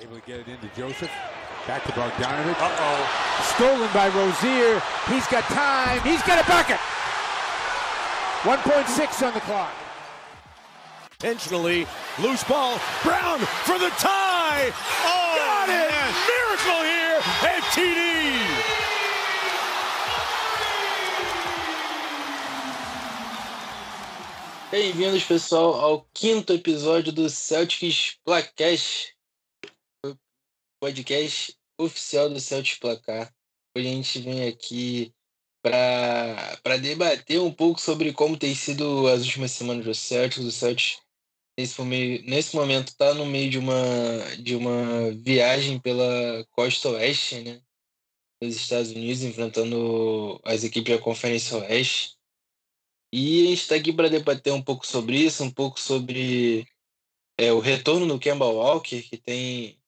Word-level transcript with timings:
Able 0.00 0.16
to 0.16 0.22
get 0.22 0.40
it 0.40 0.48
into 0.48 0.66
Joseph. 0.74 1.10
Back 1.66 1.84
to 1.84 1.92
Bogdanovich. 1.92 2.56
Uh-oh. 2.56 3.52
Stolen 3.54 3.90
by 3.92 4.08
Rozier. 4.08 4.80
He's 5.08 5.26
got 5.26 5.44
time. 5.44 6.00
He's 6.00 6.22
got 6.22 6.42
a 6.42 6.48
bucket. 6.48 6.78
1.6 8.42 9.26
on 9.26 9.34
the 9.34 9.40
clock. 9.40 9.72
Intentionally, 11.20 11.86
loose 12.18 12.42
ball. 12.44 12.80
Brown 13.02 13.40
for 13.68 13.78
the 13.78 13.90
tie. 13.98 14.72
Oh, 15.04 15.36
got 15.36 15.68
it! 15.68 15.90
Man. 15.90 16.14
Miracle 16.32 16.82
here 16.82 17.20
at 17.44 17.62
TD. 17.74 18.80
Bem-vindos, 24.70 25.24
pessoal, 25.24 25.74
ao 25.74 26.06
quinto 26.14 26.54
episódio 26.54 27.12
do 27.12 27.28
Celtics 27.28 28.14
Placast, 28.24 29.12
podcast 30.80 31.54
oficial 31.78 32.30
do 32.30 32.40
Celtics 32.40 32.78
Placar. 32.78 33.30
Hoje 33.76 33.86
a 33.86 33.90
gente 33.90 34.18
vem 34.20 34.48
aqui 34.48 35.14
para 35.62 36.78
debater 36.80 37.38
um 37.38 37.52
pouco 37.52 37.78
sobre 37.78 38.14
como 38.14 38.38
tem 38.38 38.54
sido 38.54 39.06
as 39.06 39.22
últimas 39.22 39.52
semanas 39.52 39.84
do 39.84 39.94
Celtics. 39.94 40.42
O 40.42 40.50
Celtics, 40.50 40.98
nesse, 41.58 41.82
nesse 42.22 42.56
momento, 42.56 42.88
está 42.88 43.12
no 43.12 43.26
meio 43.26 43.50
de 43.50 43.58
uma, 43.58 43.74
de 44.42 44.56
uma 44.56 45.10
viagem 45.12 45.78
pela 45.78 46.46
costa 46.50 46.88
oeste, 46.88 47.40
né? 47.42 47.60
Dos 48.42 48.56
Estados 48.56 48.90
Unidos, 48.90 49.22
enfrentando 49.22 50.40
as 50.42 50.64
equipes 50.64 50.96
da 50.96 51.02
Conferência 51.02 51.58
Oeste. 51.58 52.16
E 53.12 53.42
a 53.42 53.50
gente 53.50 53.60
está 53.60 53.74
aqui 53.74 53.92
para 53.92 54.08
debater 54.08 54.50
um 54.50 54.62
pouco 54.62 54.86
sobre 54.86 55.18
isso, 55.18 55.44
um 55.44 55.50
pouco 55.50 55.78
sobre 55.78 56.66
é, 57.36 57.52
o 57.52 57.58
retorno 57.58 58.06
do 58.06 58.18
Kemba 58.18 58.46
Walker, 58.46 59.02
que 59.02 59.18
tem 59.18 59.79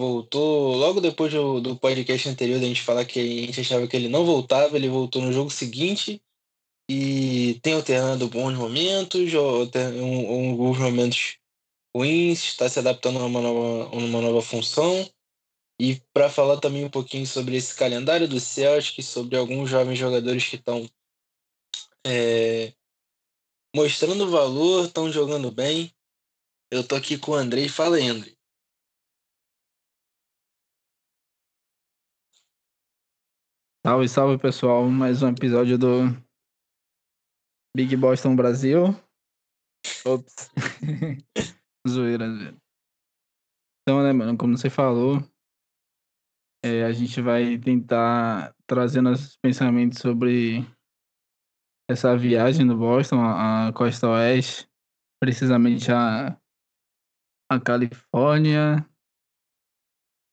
voltou 0.00 0.74
logo 0.74 1.00
depois 1.00 1.32
do, 1.32 1.60
do 1.60 1.76
podcast 1.76 2.28
anterior 2.28 2.58
da 2.58 2.66
gente 2.66 2.82
falar 2.82 3.04
que 3.04 3.20
a 3.20 3.46
gente 3.46 3.60
achava 3.60 3.86
que 3.86 3.94
ele 3.96 4.08
não 4.08 4.24
voltava, 4.24 4.76
ele 4.76 4.88
voltou 4.88 5.20
no 5.20 5.32
jogo 5.32 5.50
seguinte 5.50 6.22
e 6.90 7.60
tem 7.62 7.74
alternado 7.74 8.26
bons 8.28 8.56
momentos, 8.56 9.32
um, 9.34 10.50
alguns 10.50 10.78
momentos 10.78 11.36
ruins, 11.94 12.42
está 12.42 12.68
se 12.68 12.78
adaptando 12.78 13.18
a 13.18 13.26
uma 13.26 13.40
nova, 13.40 13.94
uma 13.94 14.20
nova 14.20 14.42
função. 14.42 15.08
E 15.80 16.00
para 16.12 16.28
falar 16.28 16.58
também 16.58 16.84
um 16.84 16.90
pouquinho 16.90 17.26
sobre 17.26 17.56
esse 17.56 17.74
calendário 17.74 18.26
do 18.26 18.40
Celtic, 18.40 19.02
sobre 19.02 19.36
alguns 19.36 19.70
jovens 19.70 19.98
jogadores 19.98 20.46
que 20.46 20.56
estão 20.56 20.88
é, 22.06 22.72
mostrando 23.74 24.30
valor, 24.30 24.86
estão 24.86 25.12
jogando 25.12 25.50
bem. 25.50 25.92
Eu 26.70 26.86
tô 26.86 26.96
aqui 26.96 27.16
com 27.16 27.32
o 27.32 27.34
Andrei. 27.34 27.68
Fala 27.68 27.96
Andrei. 27.96 28.39
Salve, 33.82 34.08
salve 34.10 34.36
pessoal. 34.36 34.86
Mais 34.90 35.22
um 35.22 35.28
episódio 35.28 35.78
do 35.78 36.02
Big 37.74 37.96
Boston 37.96 38.36
Brasil. 38.36 38.88
Ops. 40.04 40.50
zoeira, 41.88 42.28
zoeira. 42.28 42.56
Então, 43.80 44.02
né, 44.02 44.12
mano, 44.12 44.36
como 44.36 44.54
você 44.54 44.68
falou, 44.68 45.20
é, 46.62 46.84
a 46.84 46.92
gente 46.92 47.22
vai 47.22 47.56
tentar 47.56 48.54
trazer 48.66 49.00
nossos 49.00 49.38
pensamentos 49.38 49.98
sobre 49.98 50.58
essa 51.90 52.14
viagem 52.18 52.66
do 52.66 52.76
Boston, 52.76 53.22
a, 53.22 53.72
costa 53.72 54.10
oeste, 54.10 54.70
precisamente 55.18 55.90
a, 55.90 56.38
a 57.50 57.58
Califórnia, 57.58 58.86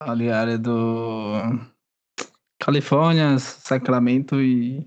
ali 0.01 0.29
a 0.29 0.37
área 0.37 0.57
do 0.57 1.76
Califórnia, 2.67 3.39
Sacramento 3.39 4.41
e 4.41 4.85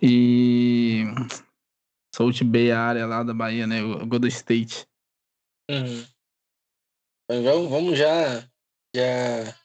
e 0.00 1.02
Salt 2.14 2.40
Bay, 2.44 2.70
a 2.70 2.80
área 2.80 3.04
lá 3.04 3.24
da 3.24 3.34
Bahia, 3.34 3.66
né, 3.66 3.82
o 3.82 4.06
Golden 4.06 4.28
State. 4.28 4.86
Uhum. 5.68 6.06
Vamos, 7.28 7.70
vamos 7.70 7.98
já 7.98 8.48
já 8.94 9.58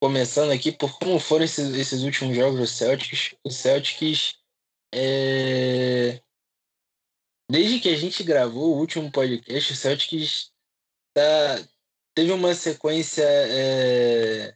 começando 0.00 0.52
aqui 0.52 0.70
por 0.70 0.96
como 1.00 1.18
foram 1.18 1.44
esses, 1.44 1.74
esses 1.74 2.04
últimos 2.04 2.36
jogos 2.36 2.60
do 2.60 2.66
Celtics. 2.68 3.34
O 3.44 3.50
Celtics, 3.50 4.38
é... 4.94 6.22
desde 7.50 7.80
que 7.80 7.88
a 7.88 7.96
gente 7.96 8.22
gravou 8.22 8.76
o 8.76 8.78
último 8.78 9.10
podcast, 9.10 9.72
o 9.72 9.76
Celtics 9.76 10.52
tá... 11.12 11.56
teve 12.20 12.32
uma 12.32 12.54
sequência 12.54 13.24
é... 13.24 14.54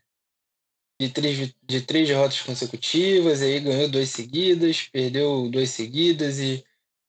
de, 1.00 1.08
três, 1.08 1.54
de 1.62 1.80
três 1.80 2.06
derrotas 2.06 2.42
consecutivas, 2.42 3.40
aí 3.40 3.58
ganhou 3.58 3.88
duas 3.88 4.10
seguidas, 4.10 4.82
perdeu 4.82 5.48
duas 5.48 5.70
seguidas 5.70 6.38
e, 6.38 6.62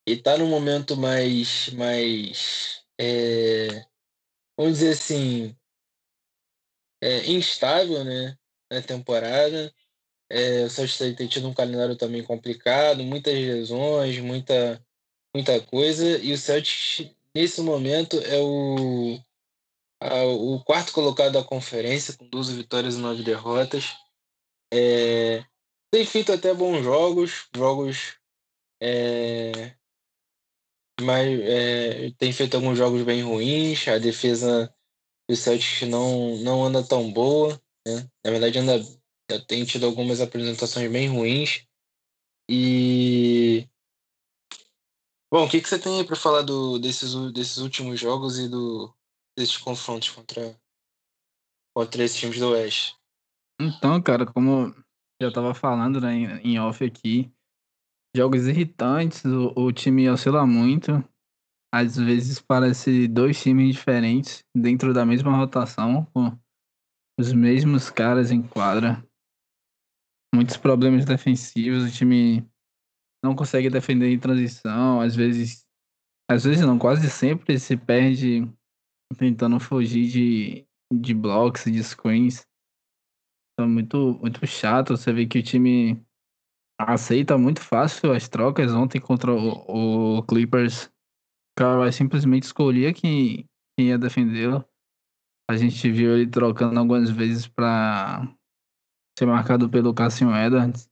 e 0.08 0.16
tá 0.16 0.38
num 0.38 0.48
momento 0.48 0.96
mais, 0.96 1.70
mais 1.74 2.86
é... 2.98 3.86
vamos 4.58 4.80
dizer 4.80 4.92
assim, 4.92 5.54
é, 7.04 7.30
instável 7.30 8.06
né, 8.06 8.38
na 8.72 8.82
temporada. 8.82 9.74
É, 10.30 10.64
o 10.64 10.70
Celtics 10.70 11.18
tem 11.18 11.28
tido 11.28 11.50
um 11.50 11.54
calendário 11.54 11.98
também 11.98 12.24
complicado, 12.24 13.04
muitas 13.04 13.34
lesões, 13.34 14.20
muita, 14.20 14.82
muita 15.36 15.60
coisa. 15.60 16.18
E 16.20 16.32
o 16.32 16.38
Celtics, 16.38 17.12
nesse 17.36 17.62
momento, 17.62 18.18
é 18.22 18.40
o, 18.40 19.20
o 20.24 20.64
quarto 20.64 20.92
colocado 20.92 21.34
da 21.34 21.44
conferência, 21.44 22.16
com 22.18 22.28
12 22.28 22.56
vitórias 22.56 22.96
e 22.96 23.00
9 23.00 23.24
derrotas. 23.24 23.96
É, 24.74 25.44
tem 25.92 26.06
feito 26.06 26.32
até 26.32 26.54
bons 26.54 26.84
jogos, 26.84 27.48
jogos. 27.56 28.18
É, 28.82 29.76
mas 31.02 31.40
é, 31.42 32.12
tem 32.18 32.32
feito 32.32 32.56
alguns 32.56 32.78
jogos 32.78 33.04
bem 33.04 33.24
ruins. 33.24 33.88
A 33.88 33.98
defesa 33.98 34.74
o 35.30 35.36
Celtics 35.36 35.88
não, 35.90 36.38
não 36.38 36.64
anda 36.64 36.84
tão 36.84 37.12
boa, 37.12 37.60
né? 37.86 38.10
Na 38.24 38.32
verdade, 38.32 38.60
anda, 38.60 38.80
tem 39.48 39.66
tido 39.66 39.86
algumas 39.86 40.22
apresentações 40.22 40.92
bem 40.92 41.08
ruins. 41.10 41.66
E. 42.50 43.68
Bom, 45.32 45.46
o 45.46 45.50
que, 45.50 45.60
que 45.60 45.68
você 45.68 45.80
tem 45.80 46.06
para 46.06 46.16
falar 46.16 46.44
do, 46.44 46.78
desses, 46.78 47.14
desses 47.34 47.58
últimos 47.58 48.00
jogos 48.00 48.38
e 48.38 48.48
do, 48.48 48.95
desses 49.38 49.58
confrontos 49.58 50.10
contra, 50.10 50.60
contra 51.76 52.04
esses 52.04 52.18
times 52.18 52.40
do 52.40 52.50
Oeste? 52.52 52.96
Então, 53.60 54.02
cara, 54.02 54.26
como 54.26 54.74
já 55.22 55.30
estava 55.30 55.54
falando 55.54 56.00
né, 56.02 56.42
em 56.44 56.60
off 56.60 56.84
aqui, 56.84 57.32
jogos 58.16 58.48
irritantes, 58.48 59.24
o, 59.26 59.54
o 59.56 59.72
time 59.72 60.10
oscila 60.10 60.46
muito 60.46 61.04
às 61.76 61.98
vezes 61.98 62.40
parece 62.40 63.06
dois 63.06 63.42
times 63.42 63.76
diferentes 63.76 64.46
dentro 64.56 64.94
da 64.94 65.06
mesma 65.06 65.36
rotação, 65.36 66.06
com 66.14 66.32
os 67.20 67.34
mesmos 67.34 67.90
caras 67.90 68.32
em 68.32 68.42
quadra. 68.42 69.06
Muitos 70.34 70.56
problemas 70.56 71.04
defensivos, 71.04 71.84
o 71.84 71.92
time 71.92 72.50
não 73.22 73.36
consegue 73.36 73.70
defender 73.70 74.10
em 74.10 74.18
transição, 74.18 75.02
às 75.02 75.18
vezes, 75.18 75.66
às 76.32 76.46
vezes 76.46 76.66
não, 76.66 76.80
quase 76.80 77.10
sempre 77.10 77.60
se 77.60 77.76
perde 77.76 78.50
tentando 79.18 79.60
fugir 79.60 80.08
de, 80.08 80.68
de 80.94 81.14
blocos, 81.14 81.66
de 81.66 81.84
screens. 81.84 82.48
Então, 83.54 83.70
muito, 83.70 84.18
muito 84.20 84.46
chato. 84.46 84.98
Você 84.98 85.14
vê 85.14 85.26
que 85.26 85.40
o 85.40 85.44
time 85.44 86.04
aceita 86.80 87.38
muito 87.38 87.62
fácil 87.62 88.12
as 88.12 88.28
trocas. 88.28 88.74
Ontem 88.74 89.00
contra 89.00 89.32
o, 89.32 90.18
o 90.18 90.24
Clippers 90.24 90.90
cara 91.58 91.78
vai 91.78 91.92
simplesmente 91.92 92.44
escolher 92.44 92.94
quem, 92.94 93.48
quem 93.78 93.88
ia 93.88 93.98
defendê-lo. 93.98 94.64
A 95.50 95.56
gente 95.56 95.90
viu 95.90 96.18
ele 96.18 96.30
trocando 96.30 96.80
algumas 96.80 97.10
vezes 97.10 97.48
para 97.48 98.28
ser 99.18 99.26
marcado 99.26 99.70
pelo 99.70 99.94
Cassian 99.94 100.32
Edwards. 100.36 100.90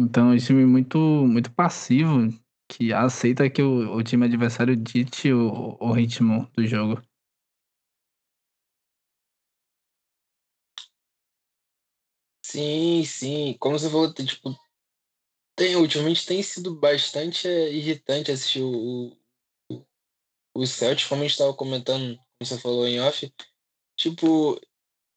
Então, 0.00 0.30
um 0.30 0.36
time 0.36 0.64
muito, 0.64 0.98
muito 0.98 1.52
passivo, 1.52 2.28
que 2.70 2.92
aceita 2.92 3.50
que 3.50 3.60
o, 3.62 3.96
o 3.96 4.02
time 4.02 4.26
adversário 4.26 4.76
dite 4.76 5.32
o, 5.32 5.76
o 5.80 5.92
ritmo 5.92 6.48
do 6.56 6.64
jogo. 6.66 7.02
Sim, 12.44 13.04
sim. 13.04 13.56
Como 13.58 13.78
você 13.78 13.88
falou, 13.90 14.12
tipo, 14.12 14.54
tem, 15.56 15.76
ultimamente 15.76 16.26
tem 16.26 16.42
sido 16.42 16.74
bastante 16.74 17.46
é, 17.48 17.72
irritante 17.72 18.30
assistir 18.32 18.62
o, 18.62 19.16
o 20.54 20.66
Celtics, 20.66 21.08
como 21.08 21.20
a 21.22 21.24
gente 21.24 21.32
estava 21.32 21.54
comentando, 21.54 22.16
como 22.16 22.26
você 22.44 22.58
falou 22.58 22.86
em 22.86 23.00
off, 23.00 23.32
tipo, 23.96 24.60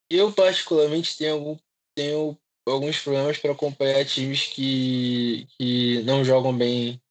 eu 0.09 0.33
particularmente 0.33 1.17
tenho, 1.17 1.35
algum, 1.35 1.57
tenho 1.95 2.39
alguns 2.67 2.99
problemas 3.01 3.37
para 3.39 3.53
acompanhar 3.53 4.05
times 4.05 4.47
que, 4.47 5.47
que 5.57 6.03
não 6.03 6.23
jogam 6.25 6.57
bem 6.57 7.02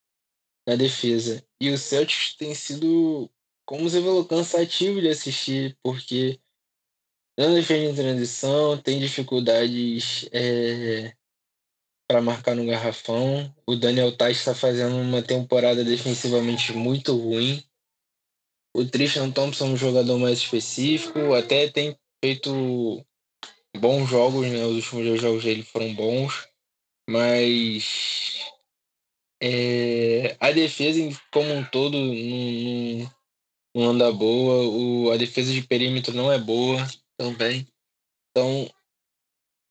na 0.66 0.76
defesa. 0.76 1.44
E 1.60 1.70
o 1.70 1.78
Celtics 1.78 2.34
tem 2.36 2.54
sido 2.54 3.30
como 3.64 3.88
você 3.88 4.00
falou, 4.00 4.24
cansativo 4.24 5.00
de 5.00 5.08
assistir, 5.08 5.76
porque 5.82 6.38
não 7.38 7.54
defende 7.54 7.86
em 7.86 7.94
transição, 7.94 8.76
tem 8.76 8.98
dificuldades 8.98 10.28
é, 10.32 11.14
para 12.06 12.20
marcar 12.20 12.54
no 12.54 12.66
garrafão. 12.66 13.54
O 13.66 13.76
Daniel 13.76 14.14
Tais 14.16 14.38
está 14.38 14.54
fazendo 14.54 14.96
uma 14.96 15.22
temporada 15.22 15.84
defensivamente 15.84 16.72
muito 16.72 17.16
ruim. 17.16 17.64
O 18.74 18.84
Tristan 18.84 19.30
Thompson 19.30 19.66
é 19.66 19.70
um 19.70 19.76
jogador 19.76 20.18
mais 20.18 20.38
específico, 20.38 21.32
até 21.34 21.68
tem 21.70 21.96
feito 22.22 23.04
bons 23.78 24.08
jogos, 24.08 24.46
né? 24.46 24.64
Os 24.66 24.76
últimos 24.76 25.06
dois 25.06 25.20
jogos 25.20 25.44
dele 25.44 25.62
foram 25.62 25.94
bons, 25.94 26.46
mas 27.08 28.52
é, 29.44 30.36
a 30.38 30.52
defesa 30.52 31.00
como 31.32 31.52
um 31.52 31.64
todo 31.64 31.98
não, 31.98 33.12
não 33.74 33.90
anda 33.90 34.12
boa, 34.12 34.68
o, 34.68 35.10
a 35.10 35.16
defesa 35.16 35.52
de 35.52 35.66
perímetro 35.66 36.14
não 36.14 36.32
é 36.32 36.38
boa 36.38 36.78
também. 37.16 37.66
Então 38.30 38.70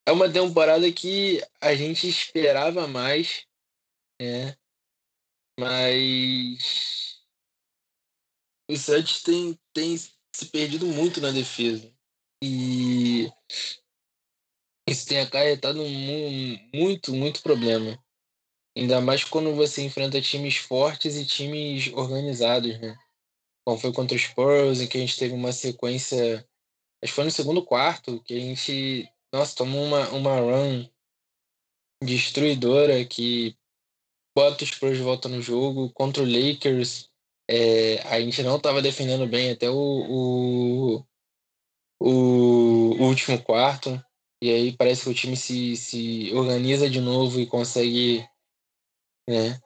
é 0.05 0.11
uma 0.11 0.29
temporada 0.29 0.91
que 0.91 1.41
a 1.61 1.73
gente 1.73 2.05
esperava 2.05 2.85
mais, 2.85 3.45
né? 4.21 4.57
Mas 5.57 7.21
o 8.69 8.75
Celtics 8.75 9.21
tem, 9.21 9.57
tem 9.73 9.95
se 9.97 10.45
perdido 10.51 10.85
muito 10.85 11.21
na 11.21 11.31
defesa. 11.31 11.89
E 12.43 13.31
isso 14.85 15.07
tem 15.07 15.19
acarretado 15.19 15.81
muito, 15.85 17.13
muito 17.13 17.41
problema. 17.41 17.97
Ainda 18.75 19.01
mais 19.01 19.23
quando 19.23 19.53
você 19.53 19.83
enfrenta 19.83 20.21
times 20.21 20.57
fortes 20.57 21.17
e 21.17 21.25
times 21.25 21.91
organizados, 21.93 22.79
né? 22.79 22.97
Como 23.65 23.77
foi 23.77 23.91
contra 23.91 24.15
os 24.15 24.23
Spurs, 24.23 24.81
em 24.81 24.87
que 24.87 24.97
a 24.97 25.01
gente 25.01 25.17
teve 25.17 25.33
uma 25.33 25.51
sequência. 25.51 26.47
Acho 27.03 27.11
que 27.11 27.15
foi 27.15 27.25
no 27.25 27.31
segundo 27.31 27.63
quarto, 27.63 28.21
que 28.23 28.33
a 28.33 28.39
gente. 28.39 29.09
Nossa, 29.33 29.55
tomou 29.55 29.83
uma, 29.83 30.09
uma 30.09 30.39
run 30.39 30.87
destruidora 32.03 33.05
que 33.05 33.55
bota 34.35 34.63
os 34.63 34.69
Spurs 34.71 34.97
de 34.97 35.03
volta 35.03 35.27
no 35.27 35.41
jogo. 35.41 35.91
Contra 35.91 36.23
o 36.23 36.25
Lakers, 36.25 37.09
é, 37.49 37.99
a 38.07 38.19
gente 38.21 38.41
não 38.41 38.55
estava 38.57 38.81
defendendo 38.81 39.27
bem 39.27 39.51
até 39.51 39.69
o, 39.69 39.75
o, 39.75 41.05
o, 41.99 43.03
último 43.03 43.41
quarto. 43.43 44.01
E 44.41 44.49
aí 44.49 44.75
parece 44.75 45.03
que 45.03 45.09
o 45.09 45.13
time 45.13 45.37
se, 45.37 45.75
se 45.75 46.33
organiza 46.33 46.89
de 46.89 46.99
novo 46.99 47.39
e 47.39 47.45
consegue 47.45 48.25
né, 49.31 49.59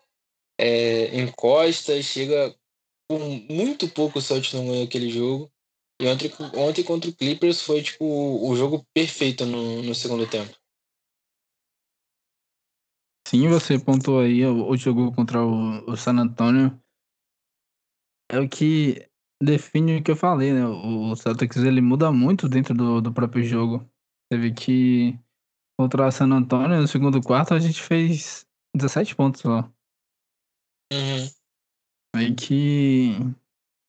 é, 0.59 1.19
encosta, 1.19 2.01
chega 2.01 2.56
com 3.09 3.19
muito 3.50 3.88
pouco 3.89 4.19
o 4.19 4.21
Celtics 4.21 4.53
não 4.53 4.65
ganhou 4.65 4.85
aquele 4.85 5.09
jogo. 5.09 5.51
E 6.01 6.07
ontem, 6.07 6.31
ontem 6.56 6.83
contra 6.83 7.09
o 7.09 7.15
Clippers 7.15 7.62
foi 7.62 7.81
tipo 7.81 8.06
o 8.06 8.56
jogo 8.56 8.85
perfeito 8.94 9.45
no, 9.45 9.81
no 9.81 9.95
segundo 9.95 10.29
tempo. 10.29 10.53
Sim, 13.27 13.47
você 13.50 13.79
pontuou 13.79 14.19
aí 14.19 14.45
o, 14.45 14.69
o 14.69 14.77
jogo 14.77 15.12
contra 15.13 15.44
o, 15.44 15.91
o 15.91 15.97
San 15.97 16.17
Antonio 16.17 16.79
é 18.29 18.39
o 18.39 18.50
que 18.50 19.07
define 19.41 19.97
o 19.97 20.03
que 20.03 20.12
eu 20.12 20.15
falei, 20.15 20.53
né? 20.53 20.65
O 20.65 21.15
Celtics 21.15 21.57
ele 21.57 21.81
muda 21.81 22.12
muito 22.12 22.50
dentro 22.50 22.73
do, 22.73 23.01
do 23.01 23.13
próprio 23.13 23.44
jogo. 23.44 23.89
Teve 24.29 24.53
que 24.53 25.17
contra 25.77 26.07
o 26.07 26.12
San 26.12 26.31
Antonio 26.31 26.81
no 26.81 26.88
segundo 26.88 27.21
quarto 27.21 27.53
a 27.53 27.59
gente 27.59 27.81
fez 27.81 28.44
17 28.75 29.16
pontos 29.16 29.44
lá. 29.44 29.72
Uhum. 30.92 31.27
Aí 32.16 32.36
que, 32.36 33.12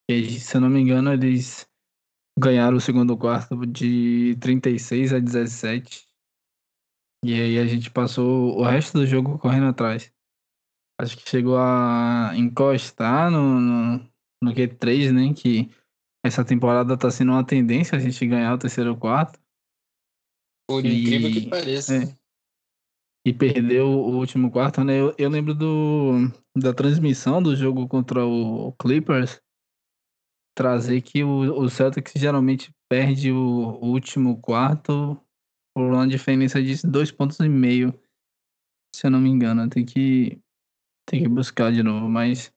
que, 0.09 0.41
se 0.41 0.57
eu 0.57 0.61
não 0.61 0.69
me 0.69 0.81
engano, 0.81 1.13
eles 1.13 1.69
ganharam 2.39 2.77
o 2.77 2.81
segundo 2.81 3.17
quarto 3.17 3.67
de 3.67 4.37
36 4.41 5.13
a 5.13 5.19
17. 5.19 6.09
E 7.25 7.35
aí 7.35 7.59
a 7.59 7.67
gente 7.67 7.91
passou 7.91 8.59
o 8.59 8.63
resto 8.63 8.99
do 8.99 9.07
jogo 9.07 9.39
correndo 9.39 9.67
atrás. 9.67 10.13
Acho 11.01 11.17
que 11.17 11.29
chegou 11.29 11.59
a 11.59 12.33
encostar 12.35 13.31
no, 13.31 13.61
no 13.61 14.17
no 14.43 14.53
Q3, 14.53 15.13
né? 15.13 15.35
Que 15.35 15.71
essa 16.25 16.45
temporada 16.45 16.97
tá 16.97 17.11
sendo 17.11 17.33
uma 17.33 17.45
tendência 17.45 17.97
a 17.97 18.01
gente 18.01 18.27
ganhar 18.27 18.55
o 18.55 18.59
terceiro 18.59 18.97
quarto. 18.97 19.41
Por 20.69 20.85
e, 20.85 21.03
incrível 21.03 21.31
que 21.31 21.49
pareça. 21.49 21.97
É, 21.97 22.17
e 23.27 23.33
perdeu 23.33 23.89
o 23.89 24.19
último 24.19 24.53
quarto, 24.53 24.85
né? 24.85 25.01
Eu, 25.01 25.13
eu 25.19 25.29
lembro 25.29 25.53
do, 25.53 26.31
da 26.57 26.73
transmissão 26.73 27.43
do 27.43 27.57
jogo 27.57 27.89
contra 27.89 28.25
o 28.25 28.73
Clippers 28.75 29.43
trazer 30.57 31.03
que 31.03 31.25
o, 31.25 31.61
o 31.61 31.69
Celtics 31.69 32.13
geralmente 32.15 32.73
perde 32.89 33.33
o, 33.33 33.37
o 33.37 33.87
último 33.89 34.41
quarto 34.41 35.21
por 35.75 35.93
uma 35.93 36.07
diferença 36.07 36.63
de 36.63 36.81
dois 36.87 37.11
pontos 37.11 37.41
e 37.41 37.49
meio, 37.49 37.93
se 38.95 39.09
eu 39.09 39.11
não 39.11 39.21
me 39.21 39.29
engano. 39.29 39.69
Tem 39.69 39.85
que, 39.85 40.41
tem 41.05 41.21
que 41.21 41.29
buscar 41.29 41.73
de 41.73 41.83
novo, 41.83 42.09
mas 42.09 42.55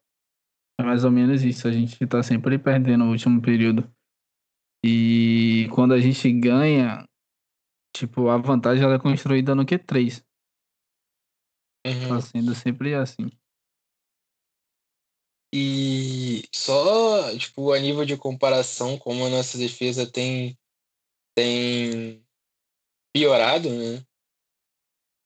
é 0.79 0.83
mais 0.83 1.03
ou 1.03 1.09
menos 1.09 1.41
isso. 1.41 1.67
A 1.67 1.71
gente 1.71 1.97
tá 2.05 2.21
sempre 2.21 2.59
perdendo 2.59 3.05
no 3.05 3.11
último 3.11 3.41
período. 3.41 3.91
E 4.85 5.67
quando 5.73 5.95
a 5.95 5.99
gente 5.99 6.31
ganha, 6.31 7.03
tipo, 7.91 8.29
a 8.29 8.37
vantagem 8.37 8.83
ela 8.83 8.95
é 8.95 8.99
construída 8.99 9.55
no 9.55 9.65
Q3. 9.65 10.28
Uhum. 11.85 12.09
Tá 12.09 12.21
sendo 12.21 12.55
sempre 12.55 12.93
assim. 12.93 13.31
E 15.53 16.43
só, 16.53 17.35
tipo, 17.37 17.71
a 17.71 17.79
nível 17.79 18.05
de 18.05 18.15
comparação, 18.15 18.97
como 18.97 19.25
a 19.25 19.29
nossa 19.29 19.57
defesa 19.57 20.05
tem, 20.05 20.57
tem 21.35 22.23
piorado, 23.13 23.69
né? 23.69 24.05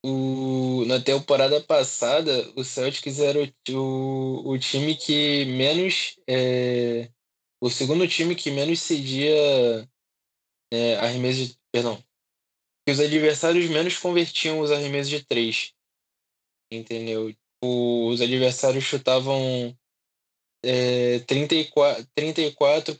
o, 0.03 0.83
na 0.85 0.99
temporada 0.99 1.61
passada, 1.61 2.51
o 2.55 2.63
Celtics 2.63 3.19
era 3.19 3.39
o, 3.39 3.73
o, 3.73 4.51
o 4.51 4.59
time 4.59 4.95
que 4.95 5.45
menos. 5.45 6.19
É, 6.27 7.09
o 7.61 7.69
segundo 7.69 8.05
time 8.05 8.35
que 8.35 8.51
menos 8.51 8.81
cedia 8.81 9.87
é, 10.71 10.95
arremessos 10.97 11.49
de. 11.49 11.57
Perdão. 11.71 12.03
Que 12.85 12.91
os 12.91 12.99
adversários 12.99 13.69
menos 13.69 13.97
convertiam 13.97 14.59
os 14.59 14.69
arremessos 14.69 15.09
de 15.09 15.25
três. 15.25 15.73
Entendeu? 16.75 17.33
Os 17.63 18.21
adversários 18.21 18.83
chutavam 18.83 19.77
é, 20.63 21.19
34,8 21.19 22.07
34 22.15 22.95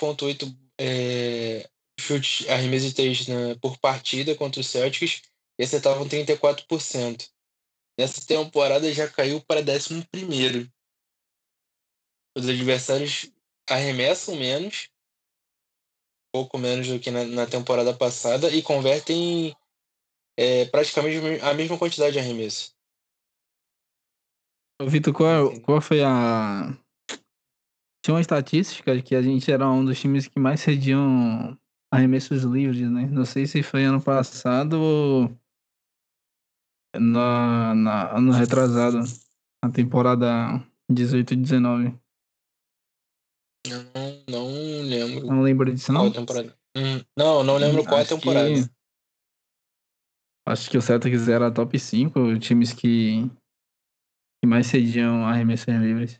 é, 0.79 1.69
chutes 1.99 2.47
arremessos 2.49 2.89
de 2.89 2.95
três 2.95 3.27
né, 3.27 3.55
por 3.55 3.77
partida 3.77 4.35
contra 4.35 4.61
o 4.61 4.63
Celtics 4.63 5.21
e 5.57 5.63
acertavam 5.63 6.07
34%. 6.07 7.29
Nessa 7.97 8.25
temporada 8.25 8.91
já 8.91 9.07
caiu 9.09 9.41
para 9.41 9.61
11. 9.61 10.71
Os 12.35 12.49
adversários 12.49 13.31
arremessam 13.69 14.35
menos, 14.35 14.89
pouco 16.33 16.57
menos 16.57 16.87
do 16.87 16.99
que 16.99 17.11
na, 17.11 17.23
na 17.23 17.45
temporada 17.45 17.93
passada, 17.93 18.49
e 18.49 18.61
convertem 18.63 19.55
é, 20.35 20.65
praticamente 20.65 21.17
a 21.41 21.53
mesma 21.53 21.77
quantidade 21.77 22.13
de 22.13 22.19
arremesso. 22.19 22.73
Vitor, 24.81 25.13
qual, 25.13 25.59
qual 25.61 25.81
foi 25.81 26.03
a. 26.03 26.75
Tinha 28.03 28.15
uma 28.15 28.21
estatística 28.21 28.95
de 28.95 29.01
que 29.01 29.15
a 29.15 29.21
gente 29.21 29.51
era 29.51 29.69
um 29.69 29.85
dos 29.85 29.99
times 29.99 30.27
que 30.27 30.39
mais 30.39 30.59
cediam 30.59 31.57
arremessos 31.91 32.43
livres, 32.43 32.89
né? 32.89 33.05
Não 33.05 33.23
sei 33.23 33.45
se 33.45 33.63
foi 33.63 33.85
ano 33.85 34.01
passado 34.01 34.73
ou 34.73 35.37
na, 36.99 37.73
na 37.75 38.17
ano 38.17 38.31
retrasado, 38.31 38.99
na 39.63 39.71
temporada 39.71 40.61
18 40.89 41.33
e 41.33 41.37
19. 41.37 41.99
Eu 43.65 43.83
não, 43.93 44.23
não 44.27 44.81
lembro. 44.81 45.27
Não 45.27 45.41
lembro 45.41 45.73
disso, 45.73 45.93
não? 45.93 46.11
temporada. 46.11 46.53
Hum, 46.75 47.01
não, 47.17 47.43
não 47.43 47.57
lembro 47.57 47.83
qual 47.85 48.01
acho 48.01 48.15
temporada. 48.15 48.49
Que, 48.49 48.69
acho 50.47 50.69
que 50.69 50.77
o 50.77 50.81
Celtics 50.81 51.27
era 51.27 51.51
top 51.51 51.79
5 51.79 52.39
times 52.39 52.73
que, 52.73 53.29
que 54.43 54.47
mais 54.47 54.67
cediam 54.67 55.25
arremessos 55.25 55.67
livres. 55.67 56.19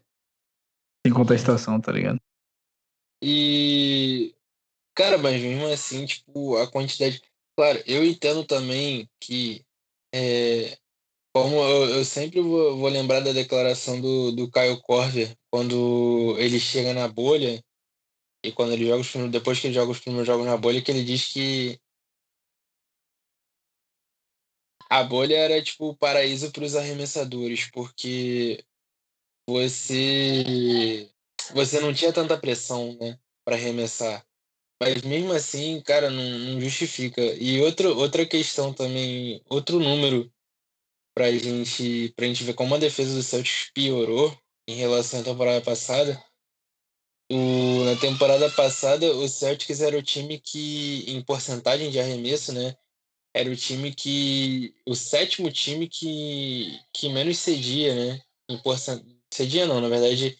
Sem 1.06 1.14
contestação, 1.14 1.82
tá 1.82 1.92
ligado? 1.92 2.22
E. 3.22 4.34
Cara, 4.96 5.18
mas 5.18 5.42
mesmo 5.42 5.68
assim, 5.68 6.06
tipo, 6.06 6.56
a 6.56 6.72
quantidade. 6.72 7.22
Claro, 7.58 7.84
eu 7.86 8.06
entendo 8.06 8.46
também 8.46 9.10
que 9.20 9.66
é, 10.16 10.78
como 11.36 11.58
eu, 11.58 11.96
eu 11.96 12.06
sempre 12.06 12.40
vou, 12.40 12.78
vou, 12.78 12.88
lembrar 12.88 13.20
da 13.20 13.34
declaração 13.34 14.00
do, 14.00 14.32
do 14.32 14.50
Caio 14.50 14.80
Corver 14.80 15.36
quando 15.52 16.34
ele 16.38 16.62
chega 16.62 16.94
na 16.94 17.10
bolha 17.10 17.62
e 18.42 18.54
quando 18.54 18.72
ele 18.72 18.88
joga 18.88 19.02
os 19.02 19.10
primeiros, 19.10 19.34
depois 19.34 19.60
que 19.60 19.68
ele 19.68 19.74
joga 19.74 19.92
os 19.92 20.00
primeiros 20.00 20.28
jogos 20.28 20.46
na 20.46 20.56
bolha, 20.56 20.82
que 20.82 20.90
ele 20.90 21.04
diz 21.04 21.28
que 21.28 21.78
a 24.94 25.04
bolha 25.04 25.36
era 25.36 25.60
tipo 25.62 25.90
o 25.90 25.98
paraíso 25.98 26.52
para 26.52 26.64
os 26.66 26.76
arremessadores, 26.76 27.68
porque 27.72 28.64
você 29.48 31.10
você 31.54 31.80
não 31.80 31.94
tinha 31.94 32.14
tanta 32.14 32.38
pressão, 32.38 32.96
né? 33.00 33.18
arremessar. 33.48 34.26
Mas 34.82 35.02
mesmo 35.02 35.34
assim, 35.34 35.82
cara, 35.82 36.10
não, 36.12 36.24
não, 36.24 36.62
justifica. 36.62 37.22
E 37.22 37.60
outro, 37.62 37.98
outra 37.98 38.26
questão 38.26 38.74
também, 38.74 39.44
outro 39.50 39.80
número 39.80 40.32
pra 41.16 41.32
gente, 41.32 42.14
pra 42.16 42.28
gente 42.28 42.44
ver 42.44 42.54
como 42.54 42.76
a 42.76 42.80
defesa 42.80 43.16
do 43.16 43.24
Celtics 43.24 43.72
piorou 43.74 44.38
em 44.68 44.76
relação 44.76 45.22
à 45.22 45.24
temporada 45.24 45.62
passada. 45.62 46.24
O, 47.32 47.84
na 47.86 47.96
temporada 48.00 48.50
passada, 48.52 49.12
o 49.16 49.28
Celtics 49.28 49.82
era 49.82 49.98
o 49.98 50.04
time 50.04 50.40
que, 50.40 51.04
em 51.08 51.24
porcentagem 51.24 51.90
de 51.90 52.00
arremesso, 52.00 52.54
né? 52.54 52.76
Era 53.34 53.50
o 53.50 53.56
time 53.56 53.94
que. 53.94 54.76
O 54.86 54.96
sétimo 54.96 55.52
time 55.52 55.88
que, 55.88 56.80
que 56.94 57.10
menos 57.10 57.38
cedia, 57.40 57.96
né? 57.96 58.22
Em 58.50 58.58
porcent... 58.60 59.04
Cedia 59.34 59.66
não, 59.66 59.82
na 59.82 59.90
verdade, 59.90 60.38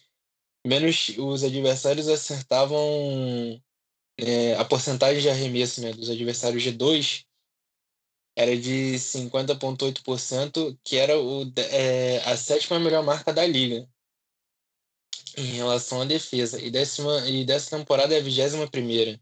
menos 0.66 1.08
os 1.18 1.42
adversários 1.42 2.08
acertavam 2.08 3.60
é, 4.18 4.54
a 4.54 4.64
porcentagem 4.64 5.20
de 5.20 5.28
arremesso 5.28 5.80
né, 5.80 5.92
dos 5.92 6.08
adversários 6.08 6.62
de 6.62 6.72
2 6.72 7.26
era 8.36 8.56
de 8.56 8.94
50,8%, 8.96 10.78
que 10.84 10.96
era 10.96 11.18
o, 11.18 11.42
é, 11.70 12.18
a 12.24 12.36
sétima 12.36 12.80
melhor 12.80 13.04
marca 13.04 13.32
da 13.32 13.46
liga 13.46 13.88
em 15.36 15.52
relação 15.52 16.02
à 16.02 16.04
defesa. 16.04 16.60
E, 16.60 16.70
décima, 16.70 17.28
e 17.28 17.44
dessa 17.44 17.76
temporada 17.76 18.14
é 18.14 18.18
a 18.18 18.22
vigésima 18.22 18.68
primeira. 18.68 19.20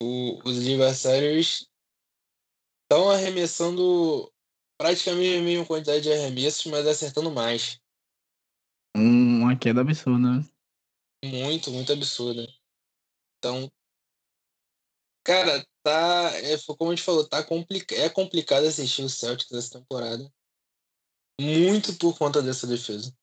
os 0.00 0.58
adversários 0.58 1.69
estão 2.90 3.08
arremessando 3.08 4.32
praticamente 4.76 5.36
a 5.36 5.42
mesma 5.42 5.64
quantidade 5.64 6.02
de 6.02 6.12
arremessos, 6.12 6.66
mas 6.66 6.86
acertando 6.86 7.30
mais. 7.30 7.80
Uma 8.96 9.56
queda 9.56 9.80
absurda. 9.80 10.18
Né? 10.18 10.44
Muito, 11.24 11.70
muito 11.70 11.92
absurda. 11.92 12.44
Então, 13.38 13.70
cara, 15.24 15.64
tá. 15.84 16.32
É, 16.38 16.58
como 16.76 16.90
a 16.90 16.94
gente 16.94 17.04
falou, 17.04 17.28
tá 17.28 17.44
complica 17.44 17.94
é 17.94 18.08
complicado 18.08 18.66
assistir 18.66 19.02
o 19.02 19.08
Celtics 19.08 19.52
essa 19.52 19.78
temporada. 19.78 20.28
Muito 21.40 21.96
por 21.96 22.18
conta 22.18 22.42
dessa 22.42 22.66
defesa. 22.66 23.14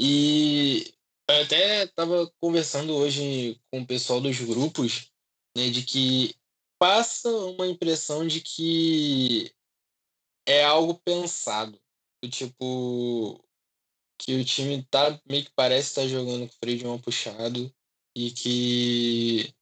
E 0.00 0.94
eu 1.28 1.42
até 1.42 1.86
tava 1.88 2.30
conversando 2.40 2.94
hoje 2.94 3.60
com 3.70 3.80
o 3.80 3.86
pessoal 3.86 4.20
dos 4.20 4.38
grupos, 4.40 5.10
né, 5.56 5.70
de 5.70 5.82
que 5.82 6.36
passa 6.78 7.28
uma 7.28 7.66
impressão 7.66 8.26
de 8.26 8.40
que 8.40 9.52
é 10.46 10.64
algo 10.64 11.00
pensado. 11.04 11.80
Do 12.22 12.30
tipo, 12.30 13.44
que 14.18 14.34
o 14.34 14.44
time 14.44 14.82
tá 14.90 15.20
meio 15.28 15.44
que 15.44 15.52
parece 15.54 15.88
estar 15.88 16.02
tá 16.02 16.08
jogando 16.08 16.48
com 16.48 16.54
o 16.54 16.58
freio 16.58 16.78
de 16.78 16.84
mão 16.84 16.98
puxado 16.98 17.72
e 18.14 18.30
que 18.30 19.54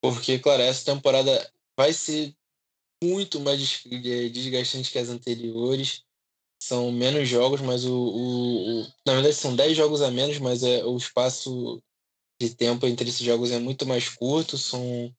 porque 0.00 0.38
claro 0.38 0.62
essa 0.62 0.84
temporada 0.84 1.52
vai 1.76 1.92
ser 1.92 2.34
muito 3.02 3.40
mais 3.40 3.82
é, 3.90 4.28
desgastante 4.28 4.90
que 4.90 4.98
as 4.98 5.08
anteriores 5.08 6.04
são 6.62 6.92
menos 6.92 7.28
jogos 7.28 7.60
mas 7.60 7.84
o, 7.84 7.92
o, 7.92 8.82
o 8.82 8.92
na 9.06 9.14
verdade 9.14 9.34
são 9.34 9.56
10 9.56 9.76
jogos 9.76 10.02
a 10.02 10.10
menos 10.10 10.38
mas 10.38 10.62
é 10.62 10.84
o 10.84 10.96
espaço 10.96 11.82
de 12.40 12.54
tempo 12.54 12.86
entre 12.86 13.08
esses 13.08 13.24
jogos 13.24 13.50
é 13.50 13.58
muito 13.58 13.84
mais 13.86 14.08
curto 14.08 14.56
são 14.56 15.14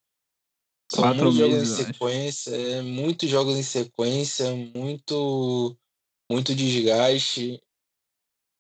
são 0.92 1.04
Quatro 1.04 1.32
muitos 1.32 1.40
meses, 1.40 1.68
jogos 1.68 1.80
em 1.80 1.84
sequência 1.86 2.56
é, 2.56 2.82
muitos 2.82 3.30
jogos 3.30 3.58
em 3.58 3.64
sequência 3.64 4.56
muito 4.76 5.78
muito 6.32 6.56
desgaste 6.56 7.62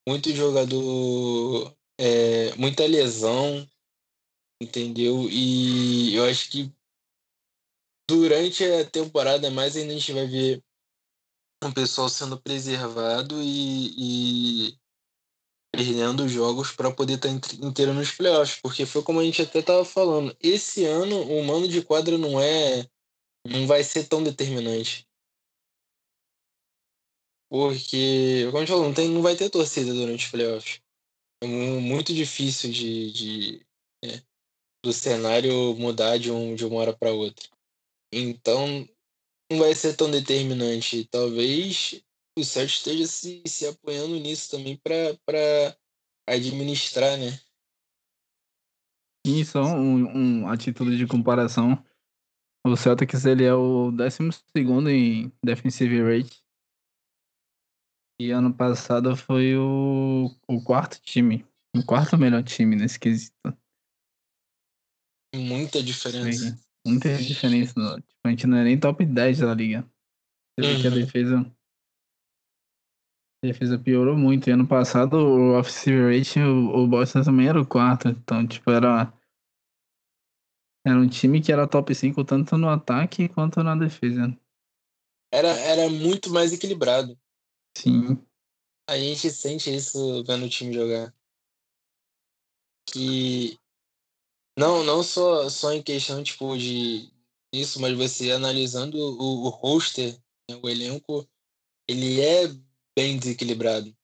muito 0.08 0.32
jogador, 0.34 1.76
é, 1.98 2.56
muita 2.56 2.86
lesão, 2.86 3.68
entendeu? 4.62 5.28
E 5.30 6.16
eu 6.16 6.26
acho 6.26 6.50
que 6.52 6.72
durante 8.08 8.64
a 8.64 8.86
temporada 8.86 9.50
mais 9.50 9.76
ainda 9.76 9.92
a 9.92 9.98
gente 9.98 10.14
vai 10.14 10.28
ver 10.28 10.64
o 11.64 11.74
pessoal 11.74 12.08
sendo 12.08 12.40
preservado 12.40 13.42
e, 13.42 14.68
e 14.70 14.80
perdendo 15.76 16.28
jogos 16.28 16.72
para 16.72 16.90
poder 16.92 17.16
estar 17.16 17.30
tá 17.30 17.68
inteiro 17.68 17.94
nos 17.94 18.12
playoffs, 18.12 18.60
porque 18.62 18.86
foi 18.86 19.04
como 19.04 19.20
a 19.20 19.24
gente 19.24 19.42
até 19.42 19.60
estava 19.60 19.84
falando. 19.84 20.36
Esse 20.40 20.86
ano 20.86 21.22
o 21.22 21.44
mano 21.44 21.68
de 21.68 21.82
quadra 21.82 22.18
não 22.18 22.40
é, 22.40 22.88
não 23.46 23.68
vai 23.68 23.84
ser 23.84 24.08
tão 24.08 24.24
determinante. 24.24 25.06
Porque, 27.50 28.46
como 28.46 28.58
a 28.58 28.60
gente 28.62 28.70
falou, 28.70 28.86
não, 28.86 28.94
tem, 28.94 29.10
não 29.10 29.22
vai 29.22 29.36
ter 29.36 29.50
torcida 29.50 29.94
durante 29.94 30.26
os 30.26 30.32
playoffs. 30.32 30.82
É 31.42 31.48
muito 31.48 32.14
difícil 32.14 32.72
de, 32.72 33.12
de 33.12 33.68
é, 34.04 34.22
do 34.84 34.92
cenário 34.92 35.76
mudar 35.76 36.18
de, 36.18 36.32
um, 36.32 36.56
de 36.56 36.66
uma 36.66 36.80
hora 36.80 36.94
para 36.96 37.12
outra. 37.12 37.48
Então, 38.12 38.88
não 39.52 39.60
vai 39.60 39.76
ser 39.76 39.96
tão 39.96 40.10
determinante. 40.10 41.06
Talvez 41.06 42.02
o 42.38 42.44
Celtics 42.44 42.78
esteja 42.78 43.08
se, 43.08 43.42
se 43.46 43.68
apoiando 43.68 44.20
nisso 44.20 44.52
também 44.52 44.78
para 44.78 45.78
administrar, 46.28 47.18
né? 47.18 47.40
E 49.26 49.44
só 49.44 49.64
um, 49.64 50.44
um, 50.44 50.48
a 50.48 50.56
título 50.56 50.96
de 50.96 51.08
comparação, 51.08 51.84
o 52.66 52.76
Celtics 52.76 53.26
ele 53.26 53.44
é 53.44 53.54
o 53.54 53.92
12 53.92 54.20
em 54.92 55.32
defensive 55.44 56.02
rate 56.02 56.46
e 58.20 58.32
ano 58.32 58.54
passado 58.54 59.16
foi 59.16 59.56
o, 59.58 60.34
o 60.48 60.64
quarto 60.64 61.02
time. 61.02 61.46
O 61.76 61.84
quarto 61.86 62.18
melhor 62.18 62.44
time 62.44 62.76
nesse 62.76 62.98
quesito. 62.98 63.36
Muita 65.36 65.84
diferença. 65.84 66.58
muita 66.88 67.18
diferença. 67.18 67.74
Tipo, 67.74 68.20
a 68.24 68.30
gente 68.30 68.48
não 68.48 68.58
é 68.58 68.64
nem 68.64 68.80
top 68.80 69.06
10 69.06 69.40
da 69.40 69.54
liga. 69.54 69.82
Você 70.58 70.66
uhum. 70.66 70.82
que 70.82 70.88
a 70.88 70.90
uhum. 70.90 70.96
defesa. 70.96 71.55
A 73.46 73.48
defesa 73.48 73.78
piorou 73.78 74.18
muito. 74.18 74.50
E 74.50 74.54
ano 74.54 74.68
passado 74.68 75.14
o 75.18 75.60
offensive 75.60 76.18
rate, 76.18 76.40
o, 76.40 76.84
o 76.84 76.88
Boston 76.88 77.22
também 77.22 77.48
era 77.48 77.62
o 77.62 77.66
quarto. 77.66 78.08
Então, 78.10 78.46
tipo, 78.48 78.72
era. 78.72 79.14
Era 80.84 81.00
um 81.00 81.08
time 81.08 81.42
que 81.42 81.52
era 81.52 81.68
top 81.68 81.94
5 81.94 82.24
tanto 82.24 82.58
no 82.58 82.68
ataque 82.70 83.30
quanto 83.30 83.64
na 83.64 83.76
defesa. 83.76 84.36
Era, 85.32 85.50
era 85.50 85.90
muito 85.90 86.32
mais 86.32 86.54
equilibrado. 86.54 87.18
Sim. 87.78 88.18
A 88.90 88.98
gente 88.98 89.30
sente 89.30 89.74
isso 89.74 90.24
vendo 90.24 90.46
o 90.46 90.50
time 90.50 90.74
jogar. 90.74 91.14
Que 92.88 93.60
não, 94.58 94.84
não 94.84 95.04
só, 95.04 95.50
só 95.50 95.72
em 95.72 95.84
questão 95.84 96.24
tipo 96.24 96.58
de 96.58 97.12
isso, 97.54 97.80
mas 97.80 97.96
você 97.96 98.32
analisando 98.32 98.98
o, 98.98 99.46
o 99.46 99.50
roster, 99.50 100.14
né, 100.50 100.60
o 100.62 100.70
elenco, 100.70 101.28
ele 101.88 102.22
é 102.22 102.48
bem 102.96 103.18
desequilibrado. 103.18 103.96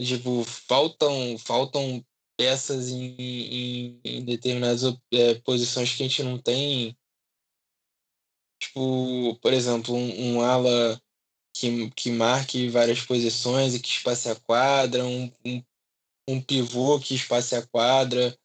Tipo, 0.00 0.44
faltam, 0.44 1.38
faltam 1.38 2.04
peças 2.36 2.88
em, 2.88 3.14
em, 3.18 4.00
em 4.04 4.24
determinadas 4.24 4.82
é, 5.12 5.34
posições 5.40 5.94
que 5.94 6.02
a 6.02 6.08
gente 6.08 6.22
não 6.22 6.40
tem. 6.40 6.96
Tipo, 8.60 9.38
por 9.40 9.52
exemplo, 9.52 9.94
um, 9.94 10.36
um 10.36 10.40
ala 10.40 11.00
que, 11.54 11.90
que 11.90 12.10
marque 12.10 12.68
várias 12.68 13.02
posições 13.04 13.74
e 13.74 13.80
que 13.80 13.88
espace 13.88 14.28
a 14.28 14.40
quadra, 14.40 15.04
um, 15.04 15.30
um, 15.44 15.62
um 16.28 16.42
pivô 16.42 16.98
que 16.98 17.14
espace 17.14 17.54
a 17.54 17.66
quadra. 17.66 18.36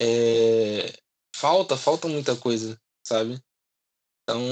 É, 0.00 0.92
falta, 1.34 1.76
falta 1.76 2.08
muita 2.08 2.36
coisa, 2.36 2.80
sabe? 3.06 3.40
Então 4.22 4.42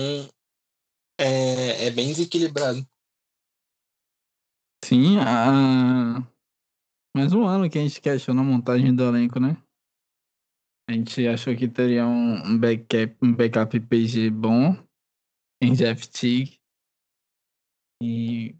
é, 1.19 1.87
é 1.87 1.91
bem 1.91 2.09
desequilibrado. 2.09 2.87
Sim, 4.95 5.19
a... 5.19 6.23
mais 7.17 7.33
um 7.33 7.45
ano 7.45 7.69
que 7.69 7.77
a 7.77 7.83
gente 7.83 8.01
questionou 8.01 8.45
a 8.45 8.47
montagem 8.47 8.95
do 8.95 9.03
elenco, 9.03 9.41
né? 9.41 9.61
A 10.89 10.93
gente 10.93 11.27
achou 11.27 11.57
que 11.57 11.67
teria 11.67 12.07
um 12.07 12.57
backup, 12.57 13.17
um 13.21 13.35
backup 13.35 13.81
PG 13.81 14.31
bom 14.31 14.77
em 15.61 15.75
Jeff 15.75 16.09
Teague. 16.09 16.61
E 18.01 18.57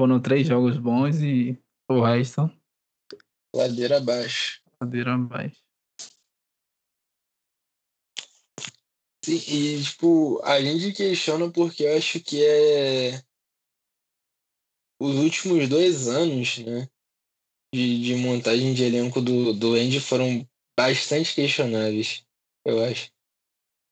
foram 0.00 0.22
três 0.22 0.46
jogos 0.46 0.78
bons 0.78 1.20
e 1.20 1.60
o 1.90 2.00
resto. 2.00 2.42
Ladeira 3.52 3.96
abaixo. 3.96 4.62
Ladeira 4.80 5.14
abaixo. 5.16 5.60
Sim, 9.24 9.40
e 9.48 9.82
tipo, 9.82 10.40
a 10.44 10.60
gente 10.60 10.92
questiona 10.92 11.50
porque 11.50 11.82
eu 11.82 11.98
acho 11.98 12.20
que 12.20 12.40
é 12.40 13.29
os 15.00 15.16
últimos 15.16 15.68
dois 15.68 16.08
anos, 16.08 16.58
né? 16.58 16.88
De, 17.74 18.02
de 18.02 18.16
montagem 18.16 18.74
de 18.74 18.84
elenco 18.84 19.20
do, 19.20 19.52
do 19.52 19.74
Andy 19.74 20.00
foram 20.00 20.46
bastante 20.78 21.34
questionáveis, 21.34 22.24
eu 22.64 22.84
acho. 22.84 23.10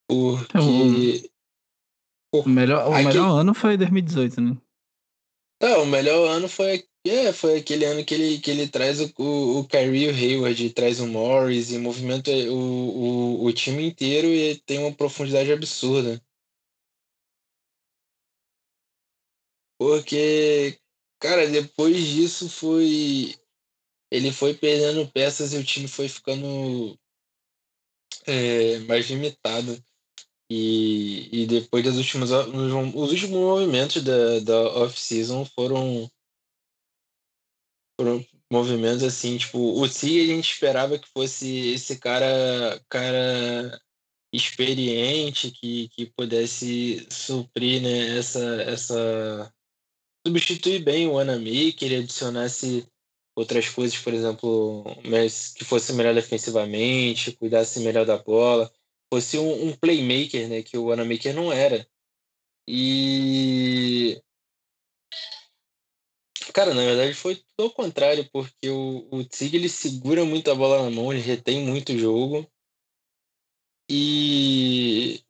Porque 0.08 1.30
o 2.34 2.48
melhor, 2.48 2.88
o 2.88 3.02
melhor 3.02 3.40
ano 3.40 3.54
foi 3.54 3.76
2018, 3.76 4.40
né? 4.40 4.56
Não, 5.62 5.82
o 5.82 5.86
melhor 5.86 6.28
ano 6.28 6.48
foi 6.48 6.86
É, 7.06 7.32
foi 7.32 7.58
aquele 7.58 7.84
ano 7.84 8.04
que 8.04 8.14
ele, 8.14 8.38
que 8.38 8.50
ele 8.50 8.68
traz 8.68 9.00
o, 9.00 9.12
o, 9.18 9.60
o 9.60 9.68
Kyrie 9.68 10.04
e 10.04 10.08
o 10.08 10.14
Hayward, 10.14 10.70
traz 10.70 11.00
o 11.00 11.06
Morris 11.06 11.70
e 11.70 11.78
movimenta 11.78 12.30
o, 12.30 13.42
o, 13.42 13.44
o 13.44 13.52
time 13.52 13.86
inteiro 13.86 14.28
e 14.28 14.56
tem 14.60 14.78
uma 14.78 14.92
profundidade 14.92 15.52
absurda. 15.52 16.20
Porque, 19.78 20.78
cara, 21.20 21.48
depois 21.48 21.96
disso 22.06 22.48
foi. 22.48 23.34
Ele 24.10 24.32
foi 24.32 24.54
perdendo 24.54 25.10
peças 25.10 25.52
e 25.52 25.58
o 25.58 25.64
time 25.64 25.86
foi 25.86 26.08
ficando 26.08 26.98
é, 28.26 28.78
mais 28.80 29.08
limitado. 29.08 29.82
E, 30.50 31.42
e 31.42 31.46
depois 31.46 31.84
das 31.84 31.96
últimas. 31.96 32.30
Os 32.30 33.12
últimos 33.12 33.30
movimentos 33.30 34.02
da, 34.02 34.40
da 34.40 34.60
off-season 34.82 35.44
foram 35.44 36.10
foram 38.00 38.24
movimentos 38.50 39.02
assim, 39.02 39.36
tipo, 39.36 39.58
o 39.58 39.86
Si 39.88 40.20
a 40.20 40.26
gente 40.26 40.50
esperava 40.50 40.98
que 40.98 41.08
fosse 41.08 41.72
esse 41.72 41.98
cara, 41.98 42.80
cara 42.88 43.80
experiente 44.32 45.50
que, 45.50 45.88
que 45.88 46.06
pudesse 46.06 47.06
suprir, 47.10 47.82
né, 47.82 48.18
essa, 48.18 48.62
essa 48.62 49.52
substituir 50.28 50.80
bem 50.84 51.06
o 51.08 51.18
Anami, 51.18 51.72
que 51.72 51.84
ele 51.84 51.96
adicionasse 51.96 52.86
outras 53.34 53.68
coisas, 53.68 53.98
por 53.98 54.12
exemplo, 54.12 54.84
que 55.56 55.64
fosse 55.64 55.92
melhor 55.92 56.14
defensivamente, 56.14 57.32
cuidasse 57.32 57.80
melhor 57.80 58.04
da 58.04 58.18
bola, 58.18 58.70
fosse 59.12 59.38
um, 59.38 59.68
um 59.68 59.76
playmaker, 59.76 60.48
né, 60.48 60.62
que 60.62 60.76
o 60.76 60.92
Anamaker 60.92 61.34
não 61.34 61.52
era. 61.52 61.86
E 62.68 64.20
Cara, 66.52 66.74
na 66.74 66.82
verdade 66.82 67.14
foi 67.14 67.36
tudo 67.36 67.68
ao 67.68 67.70
contrário, 67.70 68.28
porque 68.32 68.68
o, 68.68 69.06
o 69.12 69.20
ele 69.52 69.68
segura 69.68 70.24
muito 70.24 70.50
a 70.50 70.54
bola 70.54 70.82
na 70.82 70.90
mão, 70.90 71.12
ele 71.12 71.22
retém 71.22 71.64
muito 71.64 71.92
o 71.92 71.98
jogo. 71.98 72.50
E. 73.88 75.22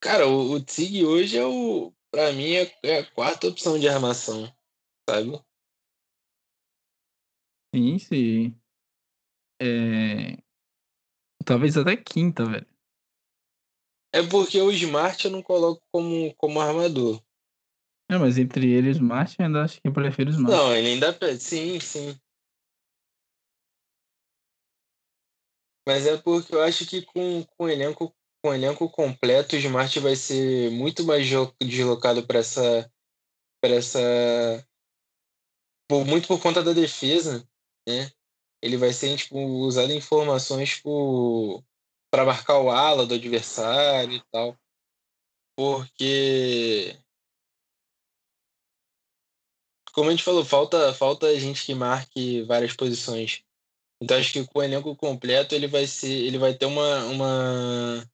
Cara, 0.00 0.28
o, 0.28 0.54
o 0.54 0.60
hoje 1.04 1.36
é 1.36 1.44
o. 1.44 1.92
Pra 2.10 2.32
mim 2.32 2.54
é, 2.54 2.78
é 2.82 2.98
a 2.98 3.10
quarta 3.10 3.46
opção 3.46 3.78
de 3.78 3.88
armação, 3.88 4.52
sabe? 5.08 5.40
Sim, 7.74 7.98
sim. 7.98 8.60
É... 9.60 10.36
Talvez 11.44 11.76
até 11.76 11.96
quinta, 11.96 12.44
velho. 12.44 12.66
É 14.12 14.26
porque 14.28 14.60
o 14.60 14.72
Smart 14.72 15.24
eu 15.24 15.30
não 15.30 15.42
coloco 15.42 15.80
como, 15.92 16.34
como 16.34 16.60
armador. 16.60 17.22
É, 18.10 18.18
mas 18.18 18.38
entre 18.38 18.68
eles, 18.68 18.96
Smart, 18.96 19.36
ainda 19.40 19.62
acho 19.62 19.80
que 19.80 19.86
eu 19.86 19.92
prefiro 19.92 20.30
Smart. 20.30 20.56
Não, 20.56 20.74
ele 20.74 20.88
ainda. 20.88 21.16
Sim, 21.38 21.78
sim. 21.78 22.20
Mas 25.86 26.06
é 26.06 26.16
porque 26.18 26.54
eu 26.54 26.62
acho 26.62 26.86
que 26.86 27.02
com, 27.02 27.44
com, 27.56 27.68
elenco, 27.68 28.14
com 28.42 28.54
elenco 28.54 28.88
completo, 28.88 29.54
o 29.54 29.58
Smart 29.58 30.00
vai 30.00 30.16
ser 30.16 30.70
muito 30.70 31.04
mais 31.04 31.26
deslocado 31.60 32.26
para 32.26 32.38
essa. 32.38 32.90
Pra 33.62 33.74
essa 33.74 34.00
por, 35.90 36.06
muito 36.06 36.28
por 36.28 36.40
conta 36.40 36.62
da 36.62 36.72
defesa, 36.72 37.46
né? 37.86 38.10
Ele 38.62 38.76
vai 38.76 38.92
ser 38.92 39.16
tipo, 39.16 39.36
usado 39.38 39.90
em 39.90 39.96
informações 39.96 40.80
para 42.10 42.24
marcar 42.24 42.60
o 42.60 42.70
ala 42.70 43.06
do 43.06 43.14
adversário 43.14 44.14
e 44.14 44.22
tal. 44.30 44.56
Porque 45.56 46.96
como 49.92 50.08
a 50.08 50.12
gente 50.12 50.22
falou, 50.22 50.44
falta, 50.44 50.94
falta 50.94 51.38
gente 51.38 51.66
que 51.66 51.74
marque 51.74 52.42
várias 52.42 52.74
posições. 52.74 53.42
Então 54.02 54.16
acho 54.16 54.32
que 54.32 54.46
com 54.46 54.60
o 54.60 54.62
elenco 54.62 54.94
completo 54.96 55.54
ele 55.54 55.66
vai 55.66 55.86
ser, 55.86 56.12
ele 56.12 56.38
vai 56.38 56.54
ter 56.54 56.66
uma 56.66 57.04
uma 57.06 58.10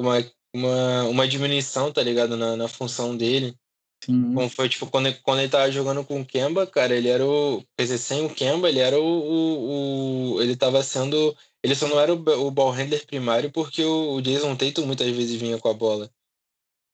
uma, 0.00 0.24
uma, 0.54 1.04
uma 1.04 1.28
diminuição, 1.28 1.92
tá 1.92 2.02
ligado, 2.02 2.36
na, 2.36 2.56
na 2.56 2.68
função 2.68 3.16
dele. 3.16 3.56
Sim. 4.02 4.34
Como 4.34 4.48
foi, 4.48 4.68
tipo, 4.68 4.86
quando, 4.86 5.14
quando 5.22 5.40
ele 5.40 5.48
tava 5.50 5.70
jogando 5.70 6.04
com 6.04 6.20
o 6.20 6.26
Kemba, 6.26 6.66
cara, 6.66 6.96
ele 6.96 7.08
era 7.08 7.24
o. 7.24 7.62
Quer 7.76 7.84
dizer, 7.84 7.98
sem 7.98 8.24
o 8.24 8.34
Kemba, 8.34 8.68
ele 8.68 8.78
era 8.78 8.98
o. 8.98 9.04
o, 9.04 10.34
o 10.36 10.42
ele 10.42 10.56
tava 10.56 10.82
sendo. 10.82 11.36
Ele 11.62 11.74
só 11.74 11.86
não 11.86 12.00
era 12.00 12.14
o, 12.14 12.46
o 12.46 12.50
ball 12.50 12.70
handler 12.70 13.06
primário 13.06 13.52
porque 13.52 13.84
o, 13.84 14.14
o 14.14 14.22
Jason 14.22 14.56
Tatum 14.56 14.86
muitas 14.86 15.14
vezes 15.14 15.38
vinha 15.38 15.58
com 15.58 15.68
a 15.68 15.74
bola. 15.74 16.10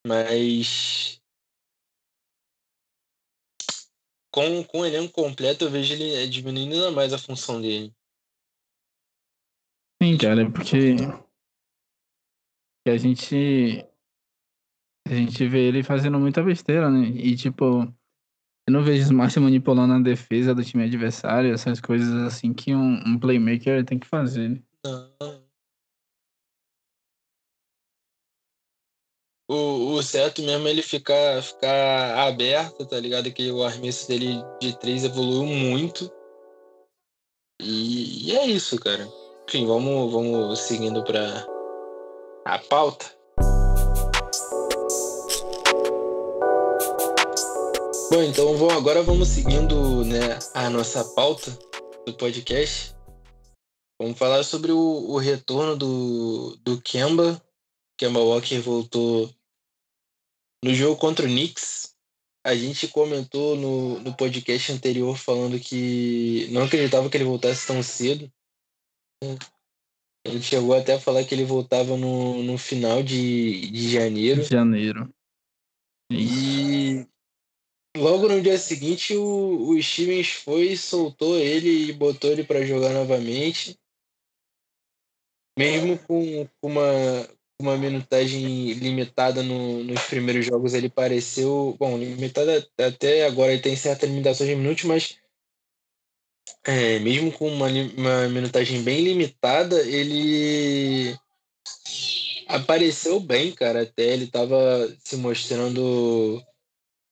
Mas 0.05 1.21
com, 4.37 4.63
com 4.65 4.81
o 4.81 4.87
elenco 4.87 5.15
completo, 5.15 5.65
eu 5.65 5.71
vejo 5.71 5.95
ele 5.95 6.27
diminuindo 6.29 6.75
ainda 6.75 6.91
mais 6.91 7.11
a 7.13 7.19
função 7.19 7.59
dele. 7.59 7.91
Sim, 10.03 10.19
cara, 10.19 10.51
porque 10.51 10.97
a 12.91 12.97
gente 12.97 13.85
a 15.09 15.15
gente 15.15 15.47
vê 15.47 15.69
ele 15.69 15.83
fazendo 15.83 16.19
muita 16.19 16.43
besteira, 16.43 16.91
né? 16.91 17.07
E 17.09 17.37
tipo, 17.37 17.83
eu 18.67 18.73
não 18.73 18.83
vejo 18.83 19.03
o 19.03 19.05
Smart 19.05 19.39
manipulando 19.39 19.95
a 19.95 20.01
defesa 20.01 20.55
do 20.55 20.65
time 20.65 20.85
adversário, 20.85 21.55
essas 21.55 21.81
coisas 21.81 22.13
assim 22.25 22.53
que 22.53 22.75
um, 22.75 23.01
um 23.07 23.19
playmaker 23.19 23.85
tem 23.85 23.99
que 23.99 24.07
fazer. 24.07 24.61
Não. 24.85 25.47
o, 29.49 29.95
o 29.95 30.03
certo 30.03 30.43
mesmo 30.43 30.67
é 30.67 30.71
ele 30.71 30.83
ficar, 30.83 31.41
ficar 31.43 32.27
aberto, 32.27 32.85
tá 32.85 32.99
ligado? 32.99 33.33
Que 33.33 33.51
o 33.51 33.63
arremesso 33.63 34.09
dele 34.09 34.43
de 34.61 34.77
três 34.79 35.05
evoluiu 35.05 35.45
muito. 35.45 36.11
E, 37.63 38.29
e 38.31 38.37
é 38.37 38.47
isso, 38.47 38.79
cara. 38.81 39.09
Enfim, 39.49 39.67
vamos, 39.67 40.13
vamos 40.13 40.59
seguindo 40.59 41.05
para 41.05 41.56
a 42.47 42.61
pauta. 42.61 43.05
Bom, 48.09 48.23
então 48.23 48.57
vamos, 48.57 48.75
agora 48.75 49.03
vamos 49.03 49.29
seguindo 49.29 50.05
né, 50.05 50.39
a 50.55 50.71
nossa 50.71 51.05
pauta 51.05 51.51
do 52.07 52.15
podcast. 52.15 52.95
Vamos 54.01 54.17
falar 54.17 54.45
sobre 54.45 54.71
o, 54.71 54.79
o 54.79 55.19
retorno 55.19 55.77
do, 55.77 56.57
do 56.63 56.81
Kemba. 56.81 57.43
Kemba 57.99 58.21
Walker 58.21 58.61
voltou 58.61 59.29
no 60.63 60.73
jogo 60.73 60.97
contra 60.97 61.27
o 61.27 61.29
Knicks, 61.29 61.95
a 62.45 62.55
gente 62.55 62.87
comentou 62.89 63.57
no, 63.57 63.99
no 64.01 64.17
podcast 64.17 64.71
anterior 64.71 65.17
falando 65.17 65.59
que 65.59 66.47
não 66.53 66.63
acreditava 66.63 67.11
que 67.11 67.17
ele 67.17 67.25
voltasse 67.25 67.67
tão 67.67 67.83
cedo. 67.83 68.31
Gente 70.27 70.45
chegou 70.45 70.75
até 70.75 70.95
a 70.95 71.01
falar 71.01 71.25
que 71.25 71.35
ele 71.35 71.45
voltava 71.45 71.97
no, 71.97 72.43
no 72.43 72.59
final 72.59 73.03
de, 73.03 73.71
de 73.71 73.91
janeiro. 73.91 74.43
De 74.43 74.49
janeiro. 74.49 75.13
E 76.11 77.07
logo 77.97 78.29
no 78.29 78.41
dia 78.41 78.59
seguinte 78.59 79.17
o, 79.17 79.71
o 79.71 79.83
Stevens 79.83 80.29
foi, 80.29 80.77
soltou 80.77 81.37
ele 81.37 81.89
e 81.89 81.93
botou 81.93 82.31
ele 82.31 82.45
para 82.45 82.65
jogar 82.65 82.93
novamente. 82.93 83.79
Mesmo 85.59 85.99
com, 85.99 86.47
com 86.61 86.69
uma, 86.69 87.29
uma 87.61 87.77
minutagem 87.77 88.73
limitada 88.75 89.43
no, 89.43 89.83
nos 89.83 90.03
primeiros 90.03 90.45
jogos, 90.45 90.75
ele 90.75 90.91
pareceu. 90.91 91.75
Bom, 91.79 91.97
limitada 91.97 92.69
até 92.79 93.25
agora, 93.25 93.53
ele 93.53 93.63
tem 93.63 93.75
certa 93.75 94.07
limitação 94.07 94.47
de 94.47 94.55
minutos, 94.55 94.85
mas 94.85 95.19
é, 96.65 96.99
mesmo 96.99 97.33
com 97.33 97.49
uma, 97.49 97.69
uma 97.69 98.29
minutagem 98.29 98.83
bem 98.83 99.03
limitada, 99.03 99.81
ele 99.83 101.17
apareceu 102.49 103.21
bem, 103.21 103.53
cara. 103.53 103.83
Até 103.83 104.03
ele 104.05 104.25
estava 104.25 104.57
se 105.05 105.17
mostrando 105.17 106.43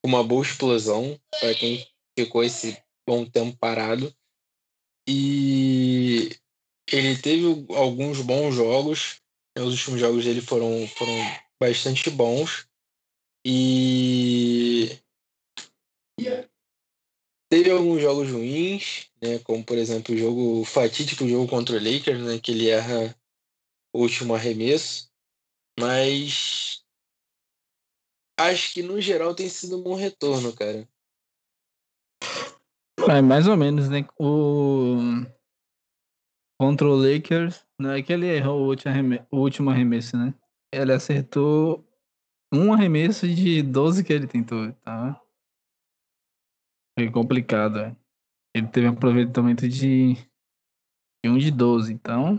uma 0.04 0.22
boa 0.24 0.42
explosão 0.42 1.18
para 1.40 1.54
quem 1.54 1.86
ficou 2.18 2.42
esse 2.42 2.76
bom 3.06 3.24
tempo 3.24 3.56
parado. 3.58 4.14
E 5.08 6.30
ele 6.90 7.16
teve 7.16 7.44
alguns 7.74 8.20
bons 8.20 8.54
jogos, 8.54 9.20
os 9.56 9.72
últimos 9.72 10.00
jogos 10.00 10.24
dele 10.24 10.40
foram, 10.40 10.88
foram 10.88 11.14
bastante 11.60 12.10
bons. 12.10 12.66
E 13.46 14.98
teve 17.54 17.70
alguns 17.70 18.02
jogos 18.02 18.32
ruins, 18.32 19.08
né? 19.22 19.38
Como 19.44 19.62
por 19.64 19.78
exemplo 19.78 20.12
o 20.12 20.18
jogo 20.18 20.64
fatídico, 20.64 21.22
o 21.22 21.28
jogo 21.28 21.48
contra 21.48 21.76
o 21.76 21.78
Lakers, 21.78 22.20
né? 22.20 22.40
Que 22.40 22.50
ele 22.50 22.68
erra 22.68 23.14
o 23.92 24.00
último 24.00 24.34
arremesso. 24.34 25.08
Mas 25.78 26.84
acho 28.36 28.74
que 28.74 28.82
no 28.82 29.00
geral 29.00 29.36
tem 29.36 29.48
sido 29.48 29.78
um 29.78 29.82
bom 29.82 29.94
retorno, 29.94 30.52
cara. 30.52 30.88
É, 33.08 33.22
mais 33.22 33.46
ou 33.46 33.56
menos, 33.56 33.88
né? 33.88 34.04
O 34.18 34.96
contra 36.58 36.88
o 36.88 36.96
Lakers, 36.96 37.64
não 37.78 37.92
é 37.92 38.02
que 38.02 38.12
ele 38.12 38.26
errou 38.26 38.62
o 38.62 39.38
último 39.38 39.70
arremesso, 39.70 40.16
né? 40.16 40.34
Ele 40.72 40.92
acertou 40.92 41.86
um 42.52 42.72
arremesso 42.72 43.28
de 43.28 43.62
12 43.62 44.02
que 44.02 44.12
ele 44.12 44.26
tentou, 44.26 44.72
tá? 44.84 45.20
Foi 46.98 47.10
complicado. 47.10 47.78
É. 47.78 47.96
Ele 48.54 48.68
teve 48.68 48.88
um 48.88 48.92
aproveitamento 48.92 49.68
de, 49.68 50.14
de 50.14 51.30
1 51.30 51.38
de 51.38 51.50
12, 51.50 51.92
então. 51.92 52.38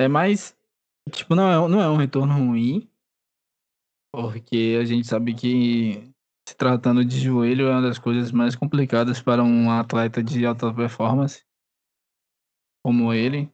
É 0.00 0.08
mais. 0.08 0.56
Tipo, 1.12 1.34
não 1.34 1.48
é, 1.48 1.68
não 1.68 1.80
é 1.80 1.88
um 1.88 1.96
retorno 1.96 2.34
ruim. 2.34 2.90
Porque 4.12 4.76
a 4.80 4.84
gente 4.84 5.06
sabe 5.06 5.34
que 5.34 6.12
se 6.48 6.56
tratando 6.56 7.04
de 7.04 7.20
joelho 7.20 7.68
é 7.68 7.72
uma 7.72 7.82
das 7.82 7.98
coisas 7.98 8.32
mais 8.32 8.56
complicadas 8.56 9.22
para 9.22 9.42
um 9.42 9.70
atleta 9.70 10.22
de 10.22 10.44
alta 10.44 10.74
performance 10.74 11.44
como 12.84 13.12
ele. 13.12 13.52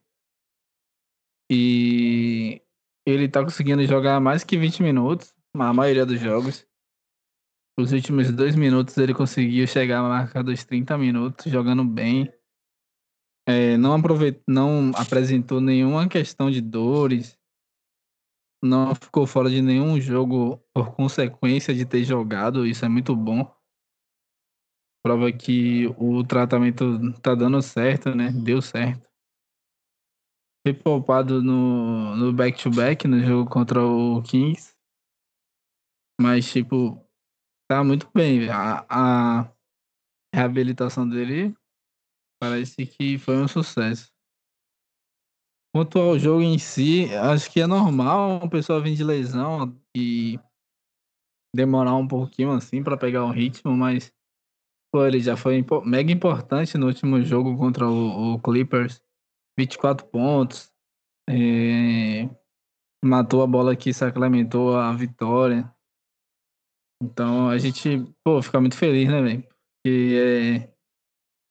E 1.50 2.62
ele 3.06 3.28
tá 3.28 3.42
conseguindo 3.42 3.85
jogar 3.85 4.20
mais 4.20 4.42
que 4.42 4.56
20 4.56 4.82
minutos, 4.82 5.35
a 5.54 5.72
maioria 5.72 6.06
dos 6.06 6.20
jogos. 6.20 6.66
Os 7.78 7.92
últimos 7.92 8.32
dois 8.32 8.56
minutos 8.56 8.96
ele 8.96 9.12
conseguiu 9.12 9.66
chegar 9.66 10.00
à 10.00 10.08
marca 10.08 10.42
dos 10.42 10.64
30 10.64 10.96
minutos, 10.96 11.52
jogando 11.52 11.84
bem. 11.84 12.32
É, 13.46 13.76
não, 13.76 13.92
aproveit... 13.92 14.42
não 14.48 14.92
apresentou 14.96 15.60
nenhuma 15.60 16.08
questão 16.08 16.50
de 16.50 16.62
dores. 16.62 17.38
Não 18.64 18.94
ficou 18.94 19.26
fora 19.26 19.50
de 19.50 19.60
nenhum 19.60 20.00
jogo 20.00 20.58
por 20.74 20.94
consequência 20.94 21.74
de 21.74 21.84
ter 21.84 22.02
jogado. 22.02 22.66
Isso 22.66 22.82
é 22.84 22.88
muito 22.88 23.14
bom. 23.14 23.44
Prova 25.04 25.30
que 25.30 25.86
o 25.98 26.24
tratamento 26.24 27.12
tá 27.20 27.34
dando 27.34 27.60
certo, 27.60 28.14
né? 28.14 28.32
Deu 28.32 28.62
certo. 28.62 29.06
Foi 30.66 30.74
poupado 30.74 31.42
no 31.42 32.32
back-to-back 32.32 33.06
-back, 33.06 33.08
no 33.08 33.20
jogo 33.20 33.48
contra 33.48 33.84
o 33.84 34.20
Kings. 34.22 34.74
Mas, 36.18 36.50
tipo, 36.50 37.06
tá 37.68 37.83
muito 37.85 38.09
bem. 38.14 38.48
A, 38.48 38.85
a 38.88 39.52
reabilitação 40.35 41.09
dele 41.09 41.55
parece 42.40 42.87
que 42.87 43.18
foi 43.18 43.37
um 43.37 43.48
sucesso. 43.48 44.11
Quanto 45.74 45.98
ao 45.98 46.18
jogo 46.18 46.42
em 46.42 46.59
si, 46.59 47.14
acho 47.14 47.50
que 47.50 47.61
é 47.61 47.66
normal 47.66 48.38
uma 48.38 48.48
pessoa 48.48 48.81
vir 48.81 48.94
de 48.94 49.05
lesão 49.05 49.79
e 49.94 50.38
demorar 51.55 51.94
um 51.96 52.09
pouquinho 52.09 52.52
assim 52.52 52.83
para 52.83 52.96
pegar 52.96 53.24
o 53.24 53.31
ritmo, 53.31 53.76
mas 53.76 54.12
pô, 54.92 55.05
ele 55.05 55.20
já 55.20 55.37
foi 55.37 55.64
mega 55.85 56.11
importante 56.11 56.79
no 56.79 56.87
último 56.87 57.22
jogo 57.22 57.57
contra 57.57 57.88
o, 57.88 58.35
o 58.35 58.40
Clippers. 58.40 59.02
24 59.59 60.07
pontos. 60.07 60.70
É, 61.29 62.29
matou 63.05 63.42
a 63.42 63.46
bola 63.46 63.74
que 63.74 63.92
sacramentou 63.92 64.76
a 64.76 64.92
vitória. 64.92 65.70
Então 67.02 67.48
a 67.48 67.59
gente, 67.59 68.04
pô, 68.24 68.40
fica 68.42 68.61
muito 68.61 68.76
feliz, 68.76 69.09
né, 69.09 69.20
velho? 69.20 69.42
Porque 69.42 70.14
é, 70.16 70.76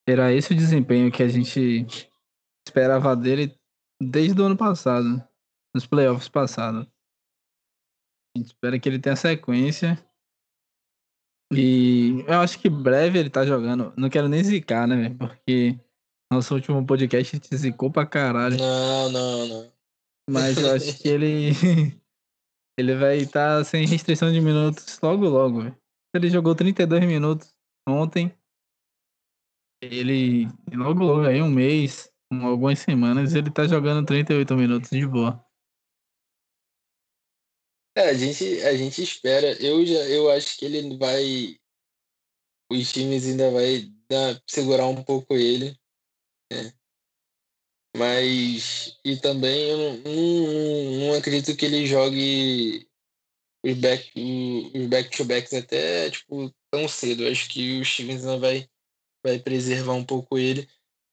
era 0.08 0.34
esse 0.34 0.53
o 0.53 0.55
desempenho 0.55 1.12
que 1.12 1.23
a 1.23 1.27
gente 1.27 1.88
esperava 2.67 3.15
dele 3.15 3.55
desde 4.01 4.41
o 4.41 4.45
ano 4.45 4.58
passado, 4.58 5.23
nos 5.73 5.86
playoffs 5.86 6.29
passados. 6.29 6.88
A 8.36 8.39
gente 8.39 8.47
espera 8.47 8.79
que 8.79 8.89
ele 8.89 8.99
tenha 8.99 9.15
sequência. 9.15 10.03
E 11.53 12.23
eu 12.27 12.39
acho 12.41 12.60
que 12.60 12.69
breve 12.69 13.19
ele 13.19 13.29
tá 13.29 13.45
jogando. 13.45 13.93
Não 13.95 14.10
quero 14.10 14.27
nem 14.27 14.43
zicar, 14.43 14.88
né, 14.88 14.95
velho? 14.95 15.17
Porque 15.17 15.79
nosso 16.31 16.55
último 16.55 16.86
podcast 16.86 17.39
te 17.39 17.55
zicou 17.55 17.91
pra 17.91 18.05
caralho. 18.05 18.58
Não, 18.58 19.10
não, 19.12 19.47
não. 19.47 19.71
Mas 20.29 20.58
eu 20.58 20.73
acho 20.73 21.01
que 21.01 21.08
ele. 21.08 21.51
Ele 22.77 22.95
vai 22.95 23.17
estar 23.17 23.59
tá 23.59 23.63
sem 23.63 23.85
restrição 23.85 24.31
de 24.31 24.41
minutos 24.41 24.99
logo, 25.01 25.27
logo. 25.27 25.59
Ele 26.13 26.29
jogou 26.29 26.55
32 26.55 27.05
minutos 27.05 27.53
ontem. 27.88 28.35
Ele, 29.81 30.47
logo, 30.73 31.03
logo, 31.03 31.21
aí 31.27 31.41
um 31.41 31.49
mês, 31.49 32.11
algumas 32.31 32.79
semanas, 32.79 33.33
ele 33.33 33.51
tá 33.51 33.67
jogando 33.67 34.05
38 34.05 34.55
minutos 34.55 34.89
de 34.89 35.05
boa. 35.05 35.45
É, 37.97 38.09
a 38.09 38.13
gente, 38.13 38.43
a 38.63 38.75
gente 38.75 39.01
espera. 39.01 39.53
Eu 39.63 39.85
já 39.85 39.99
eu 40.09 40.29
acho 40.29 40.57
que 40.57 40.65
ele 40.65 40.97
vai. 40.97 41.57
Os 42.69 42.91
times 42.91 43.25
ainda 43.25 43.51
vai 43.51 43.83
dar, 44.09 44.41
segurar 44.45 44.88
um 44.88 45.01
pouco 45.01 45.33
ele. 45.35 45.77
Né? 46.51 46.73
Mas. 47.95 48.97
E 49.03 49.15
também 49.17 49.69
eu 49.69 49.77
não, 49.77 49.93
não, 50.03 51.08
não 51.08 51.13
acredito 51.15 51.55
que 51.55 51.65
ele 51.65 51.86
jogue 51.86 52.88
os 53.63 53.73
back, 53.75 54.12
os 54.75 54.86
back-to-backs 54.88 55.53
até 55.53 56.10
tipo, 56.10 56.53
tão 56.71 56.88
cedo. 56.88 57.23
Eu 57.23 57.31
acho 57.31 57.49
que 57.49 57.79
o 57.79 57.86
Stevens 57.86 58.23
vai, 58.23 58.67
vai 59.23 59.39
preservar 59.39 59.93
um 59.93 60.03
pouco 60.03 60.38
ele. 60.38 60.67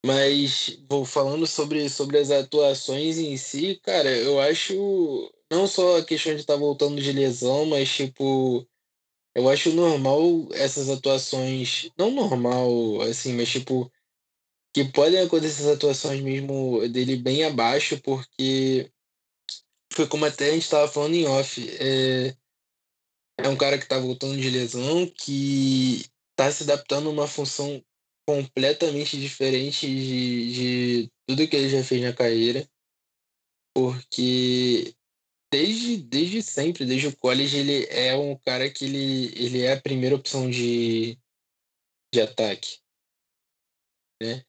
Mas 0.04 0.80
vou 0.88 1.04
falando 1.04 1.46
sobre, 1.46 1.88
sobre 1.88 2.18
as 2.18 2.30
atuações 2.30 3.18
em 3.18 3.36
si, 3.36 3.76
cara, 3.84 4.10
eu 4.10 4.40
acho 4.40 5.32
não 5.50 5.68
só 5.68 5.98
a 5.98 6.04
questão 6.04 6.34
de 6.34 6.40
estar 6.40 6.54
tá 6.54 6.58
voltando 6.58 7.00
de 7.00 7.12
lesão, 7.12 7.66
mas 7.66 7.88
tipo, 7.94 8.66
eu 9.34 9.48
acho 9.48 9.72
normal 9.72 10.48
essas 10.54 10.90
atuações, 10.90 11.88
não 11.96 12.10
normal, 12.10 13.00
assim, 13.02 13.34
mas 13.34 13.50
tipo, 13.50 13.90
que 14.72 14.84
podem 14.84 15.20
acontecer 15.20 15.62
essas 15.62 15.76
atuações 15.76 16.20
mesmo 16.22 16.86
dele 16.88 17.16
bem 17.16 17.44
abaixo, 17.44 18.00
porque 18.00 18.90
foi 19.92 20.06
como 20.08 20.24
até 20.24 20.48
a 20.48 20.52
gente 20.52 20.62
estava 20.62 20.90
falando 20.90 21.14
em 21.14 21.26
off. 21.26 21.60
É, 21.78 22.34
é 23.38 23.48
um 23.48 23.56
cara 23.56 23.76
que 23.76 23.84
está 23.84 23.98
voltando 23.98 24.40
de 24.40 24.48
lesão, 24.48 25.06
que 25.06 26.06
está 26.30 26.50
se 26.50 26.62
adaptando 26.62 27.08
a 27.08 27.12
uma 27.12 27.28
função 27.28 27.84
completamente 28.26 29.18
diferente 29.18 29.86
de, 29.86 30.54
de 30.54 31.12
tudo 31.26 31.46
que 31.46 31.56
ele 31.56 31.68
já 31.68 31.84
fez 31.84 32.02
na 32.02 32.12
carreira. 32.12 32.66
Porque 33.74 34.94
desde, 35.52 35.98
desde 35.98 36.42
sempre, 36.42 36.86
desde 36.86 37.08
o 37.08 37.16
college, 37.16 37.58
ele 37.58 37.86
é 37.90 38.16
um 38.16 38.36
cara 38.36 38.70
que 38.70 38.86
ele, 38.86 39.26
ele 39.36 39.62
é 39.62 39.74
a 39.74 39.80
primeira 39.80 40.16
opção 40.16 40.48
de, 40.48 41.18
de 42.12 42.20
ataque. 42.20 42.78
Né? 44.22 44.44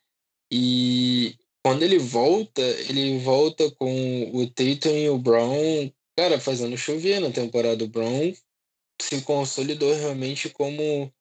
E 0.56 1.36
quando 1.66 1.82
ele 1.82 1.98
volta, 1.98 2.62
ele 2.62 3.18
volta 3.18 3.72
com 3.72 4.30
o 4.36 4.46
Tatum 4.46 4.96
e 4.96 5.10
o 5.10 5.18
Brown, 5.18 5.92
cara, 6.16 6.40
fazendo 6.40 6.78
chover 6.78 7.20
na 7.20 7.32
temporada. 7.32 7.84
O 7.84 7.88
Brown 7.88 8.32
se 9.02 9.20
consolidou 9.22 9.92
realmente 9.96 10.50
como 10.50 11.12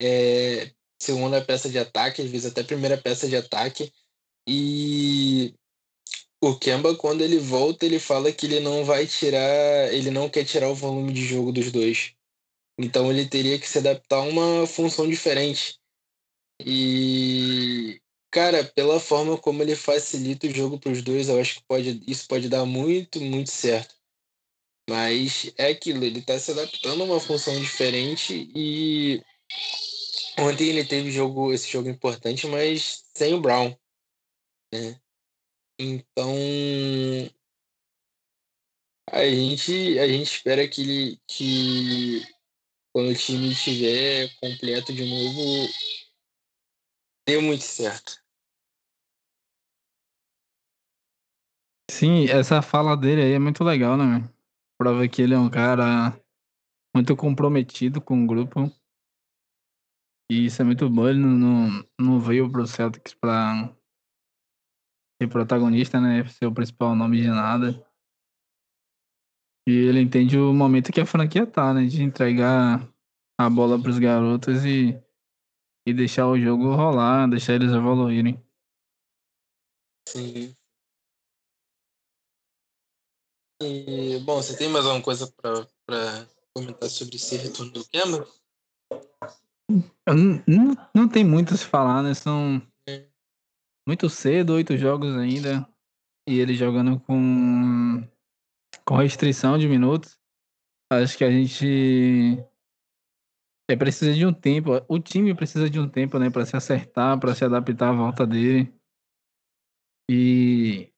é, 0.00 0.70
segunda 1.02 1.44
peça 1.44 1.68
de 1.68 1.80
ataque, 1.80 2.22
às 2.22 2.30
vezes 2.30 2.46
até 2.46 2.62
primeira 2.62 2.96
peça 2.96 3.26
de 3.26 3.34
ataque. 3.34 3.92
E 4.48 5.52
o 6.40 6.56
Kemba, 6.56 6.94
quando 6.94 7.22
ele 7.22 7.40
volta, 7.40 7.84
ele 7.84 7.98
fala 7.98 8.30
que 8.30 8.46
ele 8.46 8.60
não 8.60 8.84
vai 8.84 9.04
tirar, 9.04 9.92
ele 9.92 10.12
não 10.12 10.30
quer 10.30 10.44
tirar 10.44 10.68
o 10.70 10.76
volume 10.76 11.12
de 11.12 11.24
jogo 11.24 11.50
dos 11.50 11.72
dois. 11.72 12.14
Então 12.78 13.10
ele 13.10 13.26
teria 13.26 13.58
que 13.58 13.68
se 13.68 13.78
adaptar 13.78 14.18
a 14.18 14.22
uma 14.22 14.64
função 14.64 15.08
diferente. 15.08 15.80
E 16.64 18.00
Cara, 18.36 18.62
pela 18.62 19.00
forma 19.00 19.38
como 19.38 19.62
ele 19.62 19.74
facilita 19.74 20.46
o 20.46 20.54
jogo 20.54 20.78
para 20.78 20.92
os 20.92 21.00
dois, 21.00 21.30
eu 21.30 21.40
acho 21.40 21.54
que 21.54 21.64
pode, 21.64 22.02
isso 22.06 22.28
pode 22.28 22.50
dar 22.50 22.66
muito, 22.66 23.18
muito 23.18 23.48
certo. 23.48 23.94
Mas 24.90 25.50
é 25.56 25.68
aquilo, 25.68 26.04
ele 26.04 26.18
está 26.18 26.38
se 26.38 26.50
adaptando 26.50 27.00
a 27.00 27.06
uma 27.06 27.18
função 27.18 27.58
diferente 27.58 28.52
e 28.54 29.24
ontem 30.38 30.68
ele 30.68 30.84
teve 30.84 31.10
jogo, 31.10 31.50
esse 31.50 31.66
jogo 31.66 31.88
importante, 31.88 32.46
mas 32.46 33.06
sem 33.16 33.32
o 33.32 33.40
Brown. 33.40 33.74
Né? 34.70 35.00
Então 35.78 36.34
a 39.10 39.24
gente, 39.24 39.98
a 39.98 40.06
gente 40.06 40.30
espera 40.30 40.68
que 40.68 40.82
ele 40.82 41.20
que 41.26 42.20
quando 42.92 43.12
o 43.12 43.14
time 43.14 43.50
estiver 43.50 44.28
completo 44.42 44.92
de 44.92 45.06
novo, 45.06 45.72
deu 47.26 47.40
muito 47.40 47.64
certo. 47.64 48.25
Sim, 51.98 52.26
essa 52.28 52.60
fala 52.60 52.94
dele 52.94 53.22
aí 53.22 53.32
é 53.32 53.38
muito 53.38 53.64
legal, 53.64 53.96
né? 53.96 54.28
Prova 54.78 55.08
que 55.08 55.22
ele 55.22 55.32
é 55.32 55.38
um 55.38 55.48
cara 55.48 56.12
muito 56.94 57.16
comprometido 57.16 58.02
com 58.02 58.22
o 58.22 58.26
grupo. 58.26 58.70
E 60.30 60.44
isso 60.44 60.60
é 60.60 60.64
muito 60.66 60.90
bom. 60.90 61.08
Ele 61.08 61.20
não, 61.20 61.82
não, 61.98 62.20
veio 62.20 62.52
pro 62.52 62.66
Celtics 62.66 63.14
pra 63.14 63.74
ser 65.18 65.28
protagonista, 65.30 65.98
né? 65.98 66.22
Ser 66.26 66.44
o 66.44 66.52
principal 66.52 66.94
nome 66.94 67.22
de 67.22 67.28
nada. 67.28 67.82
E 69.66 69.72
ele 69.72 70.02
entende 70.02 70.36
o 70.36 70.52
momento 70.52 70.92
que 70.92 71.00
a 71.00 71.06
franquia 71.06 71.46
tá, 71.46 71.72
né? 71.72 71.86
De 71.86 72.02
entregar 72.02 72.86
a 73.40 73.48
bola 73.48 73.80
pros 73.80 73.98
garotos 73.98 74.66
e 74.66 75.02
e 75.88 75.94
deixar 75.94 76.26
o 76.26 76.38
jogo 76.38 76.74
rolar, 76.74 77.26
deixar 77.26 77.54
eles 77.54 77.72
evoluírem. 77.72 78.38
Sim. 80.06 80.54
E, 83.62 84.18
bom, 84.20 84.36
você 84.36 84.56
tem 84.56 84.68
mais 84.68 84.84
alguma 84.84 85.02
coisa 85.02 85.32
para 85.38 86.26
comentar 86.54 86.88
sobre 86.90 87.16
esse 87.16 87.36
retorno 87.36 87.72
do 87.72 87.88
Kemba? 87.88 88.26
Não, 90.06 90.44
não, 90.46 90.88
não, 90.94 91.08
tem 91.08 91.24
muito 91.24 91.54
a 91.54 91.56
se 91.56 91.64
falar, 91.64 92.02
né? 92.02 92.14
São 92.14 92.60
é. 92.88 93.06
muito 93.86 94.08
cedo, 94.10 94.54
oito 94.54 94.76
jogos 94.76 95.16
ainda. 95.16 95.66
E 96.28 96.38
ele 96.38 96.54
jogando 96.54 97.00
com, 97.00 98.06
com 98.84 98.96
restrição 98.96 99.58
de 99.58 99.68
minutos. 99.68 100.18
Acho 100.92 101.16
que 101.16 101.24
a 101.24 101.30
gente 101.30 102.38
é, 103.68 103.76
precisa 103.76 104.12
de 104.12 104.26
um 104.26 104.32
tempo. 104.32 104.70
O 104.88 104.98
time 104.98 105.34
precisa 105.34 105.68
de 105.70 105.80
um 105.80 105.88
tempo, 105.88 106.18
né, 106.18 106.30
para 106.30 106.44
se 106.44 106.56
acertar, 106.56 107.18
para 107.18 107.34
se 107.34 107.44
adaptar 107.44 107.88
à 107.88 107.92
volta 107.92 108.26
dele. 108.26 108.72
E 110.10 110.92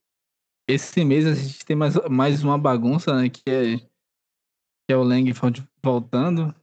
esse 0.68 1.02
mês 1.02 1.26
a 1.26 1.35
gente 1.35 1.64
tem 1.64 1.74
mais, 1.74 1.94
mais 2.11 2.44
uma 2.44 2.59
bagunça, 2.59 3.16
né, 3.16 3.31
que 3.31 3.42
é, 3.48 3.78
que 3.78 4.92
é 4.92 4.96
o 4.96 5.02
Langford 5.02 5.66
voltando. 5.83 6.54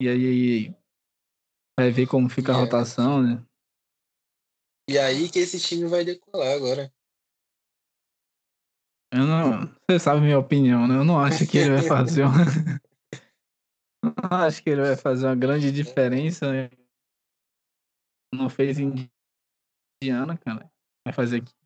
E 0.00 0.08
aí 0.08 0.74
vai 1.78 1.90
ver 1.90 2.06
como 2.08 2.30
fica 2.30 2.52
a 2.52 2.56
rotação, 2.56 3.22
né? 3.22 3.46
E 4.88 4.98
aí 4.98 5.28
que 5.30 5.38
esse 5.38 5.60
time 5.60 5.86
vai 5.86 6.04
decolar 6.04 6.56
agora. 6.56 6.92
Eu 9.12 9.26
não. 9.26 9.66
Você 9.88 9.98
sabe 9.98 10.22
minha 10.22 10.38
opinião, 10.38 10.88
né? 10.88 10.96
Eu 10.96 11.04
não 11.04 11.20
acho 11.20 11.46
que 11.46 11.58
ele 11.58 11.76
vai 11.76 11.82
fazer 11.86 12.24
uma. 12.24 12.32
não 14.02 14.38
acho 14.38 14.62
que 14.62 14.70
ele 14.70 14.80
vai 14.80 14.96
fazer 14.96 15.26
uma 15.26 15.36
grande 15.36 15.70
diferença. 15.70 16.50
Né? 16.50 16.70
Não 18.34 18.48
fez 18.48 18.80
em 18.80 19.08
Indiana, 20.02 20.36
cara. 20.36 20.68
Vai 21.06 21.12
fazer 21.14 21.42
aqui. 21.42 21.61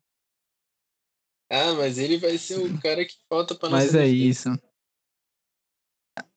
Ah, 1.49 1.73
mas 1.75 1.97
ele 1.97 2.17
vai 2.17 2.37
ser 2.37 2.59
o 2.59 2.81
cara 2.81 3.05
que 3.05 3.15
falta 3.29 3.55
pra 3.55 3.69
nós. 3.69 3.85
Mas 3.85 3.95
é 3.95 4.07
isso. 4.07 4.49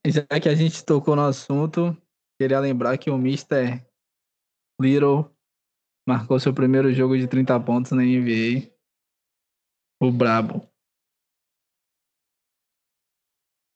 Já 0.07 0.25
que 0.41 0.49
a 0.49 0.55
gente 0.55 0.85
tocou 0.85 1.17
no 1.17 1.23
assunto, 1.23 1.97
queria 2.39 2.61
lembrar 2.61 2.97
que 2.97 3.11
o 3.11 3.17
Mr. 3.17 3.85
Little 4.81 5.31
marcou 6.09 6.39
seu 6.39 6.55
primeiro 6.55 6.93
jogo 6.93 7.19
de 7.19 7.27
30 7.27 7.59
pontos 7.61 7.93
na 7.93 8.03
NBA. 8.03 8.71
O 10.01 10.11
Brabo. 10.11 10.67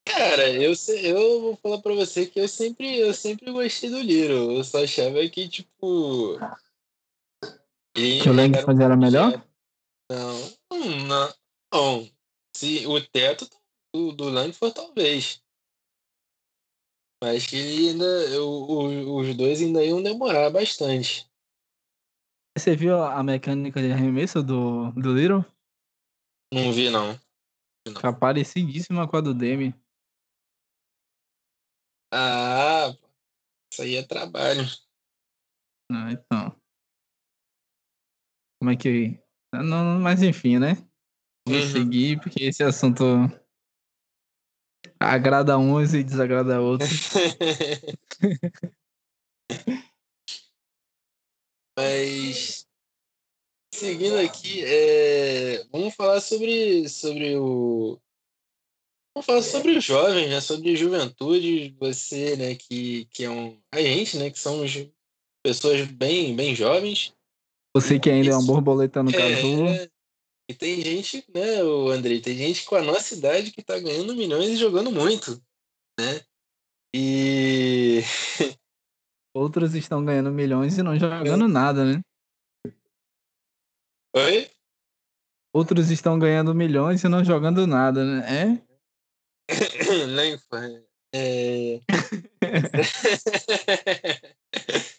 Cara, 0.06 0.48
eu, 0.50 0.72
eu 1.02 1.40
vou 1.40 1.56
falar 1.56 1.82
pra 1.82 1.94
você 1.94 2.26
que 2.26 2.38
eu 2.38 2.46
sempre, 2.46 2.98
eu 2.98 3.12
sempre 3.12 3.50
gostei 3.50 3.90
do 3.90 4.00
Little. 4.00 4.52
Eu 4.52 4.64
só 4.64 4.84
achava 4.84 5.26
que, 5.28 5.48
tipo. 5.48 6.38
Que 7.92 8.28
o 8.28 8.32
Langford 8.32 8.82
era 8.82 8.96
melhor? 8.96 9.44
Não, 10.10 10.38
não, 11.06 11.34
não. 11.72 12.10
Se, 12.56 12.86
o 12.86 13.00
teto 13.00 13.48
do, 13.94 14.12
do 14.12 14.28
Langford, 14.28 14.74
talvez. 14.74 15.42
Mas 17.22 17.46
que 17.46 17.56
ainda. 17.56 18.04
Eu, 18.04 18.46
os 19.16 19.34
dois 19.36 19.62
ainda 19.62 19.84
iam 19.84 20.02
demorar 20.02 20.50
bastante. 20.50 21.28
Você 22.56 22.76
viu 22.76 23.02
a 23.02 23.22
mecânica 23.22 23.80
de 23.80 23.90
arremesso 23.90 24.42
do, 24.42 24.92
do 24.92 25.14
Little? 25.14 25.44
Não 26.52 26.72
vi, 26.72 26.88
não. 26.88 27.18
não. 27.86 27.94
Tá 28.00 28.12
parecidíssima 28.12 29.08
com 29.08 29.16
a 29.16 29.20
do 29.20 29.34
Demi. 29.34 29.74
Ah, 32.12 32.94
isso 33.72 33.82
aí 33.82 33.96
é 33.96 34.06
trabalho. 34.06 34.62
Ah, 35.90 36.12
então. 36.12 36.60
Como 38.60 38.70
é 38.70 38.76
que. 38.76 39.23
Não, 39.62 40.00
mas 40.00 40.22
enfim, 40.22 40.58
né? 40.58 40.76
Vou 41.46 41.58
uhum. 41.58 41.70
seguir, 41.70 42.18
porque 42.20 42.44
esse 42.44 42.62
assunto 42.62 43.04
agrada 44.98 45.58
uns 45.58 45.92
e 45.94 46.02
desagrada 46.02 46.60
outros. 46.60 46.90
mas. 51.78 52.66
Seguindo 53.74 54.18
aqui, 54.18 54.64
é... 54.64 55.64
vamos 55.72 55.94
falar 55.94 56.20
sobre, 56.20 56.88
sobre 56.88 57.36
o, 57.36 58.00
Vamos 59.14 59.26
falar 59.26 59.42
sobre 59.42 59.78
os 59.78 59.84
jovens, 59.84 60.28
né? 60.28 60.40
Sobre 60.40 60.74
juventude, 60.74 61.72
você, 61.78 62.34
né, 62.34 62.56
que, 62.56 63.04
que 63.06 63.22
é 63.22 63.30
um. 63.30 63.56
A 63.70 63.80
gente, 63.80 64.16
né, 64.16 64.28
que 64.28 64.40
somos 64.40 64.88
pessoas 65.40 65.86
bem, 65.86 66.34
bem 66.34 66.52
jovens. 66.52 67.14
Você 67.74 67.98
que 67.98 68.08
ainda 68.08 68.30
é 68.30 68.36
uma 68.36 68.46
borboleta 68.46 69.02
no 69.02 69.10
é, 69.10 69.12
casulo. 69.12 69.66
E 70.48 70.54
tem 70.54 70.80
gente, 70.80 71.24
né, 71.34 71.64
o 71.64 71.88
Andrei, 71.88 72.20
tem 72.20 72.36
gente 72.36 72.64
com 72.64 72.76
a 72.76 72.82
nossa 72.82 73.14
idade 73.14 73.50
que 73.50 73.62
tá 73.62 73.78
ganhando 73.78 74.14
milhões 74.14 74.50
e 74.50 74.56
jogando 74.56 74.92
muito, 74.92 75.42
né? 75.98 76.20
E. 76.94 78.02
Outros 79.34 79.74
estão 79.74 80.04
ganhando 80.04 80.30
milhões 80.30 80.78
e 80.78 80.82
não 80.82 80.96
jogando 80.96 81.48
nada, 81.48 81.84
né? 81.84 82.00
Oi? 84.14 84.48
Outros 85.52 85.90
estão 85.90 86.16
ganhando 86.16 86.54
milhões 86.54 87.02
e 87.02 87.08
não 87.08 87.24
jogando 87.24 87.66
nada, 87.66 88.04
né? 88.04 88.62
É? 89.48 89.52
Lenfa. 90.06 90.84
É... 91.12 91.80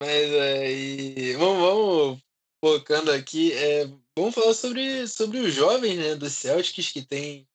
Mas 0.00 0.32
aí. 0.34 1.32
Vamos, 1.34 1.58
vamos 1.58 2.22
focando 2.64 3.10
aqui. 3.10 3.52
É, 3.52 3.86
vamos 4.16 4.34
falar 4.34 4.54
sobre, 4.54 5.06
sobre 5.08 5.38
os 5.38 5.52
jovens 5.52 5.98
né, 5.98 6.14
do 6.14 6.30
Celtics 6.30 6.92
que 6.92 7.02
tem 7.04 7.48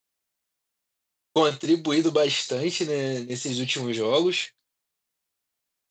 contribuído 1.36 2.12
bastante 2.12 2.86
né, 2.86 3.20
nesses 3.22 3.60
últimos 3.60 3.96
jogos. 3.96 4.52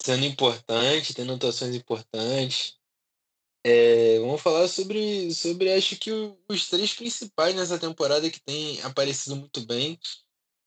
Sendo 0.01 0.25
importante, 0.25 1.13
tendo 1.13 1.33
atuações 1.33 1.75
importantes. 1.75 2.77
É, 3.65 4.19
vamos 4.19 4.41
falar 4.41 4.67
sobre, 4.67 5.33
sobre 5.33 5.71
acho 5.73 5.95
que 5.95 6.11
os 6.11 6.69
três 6.69 6.93
principais 6.93 7.55
nessa 7.55 7.79
temporada 7.79 8.29
que 8.29 8.41
têm 8.41 8.81
aparecido 8.81 9.37
muito 9.37 9.65
bem. 9.65 9.97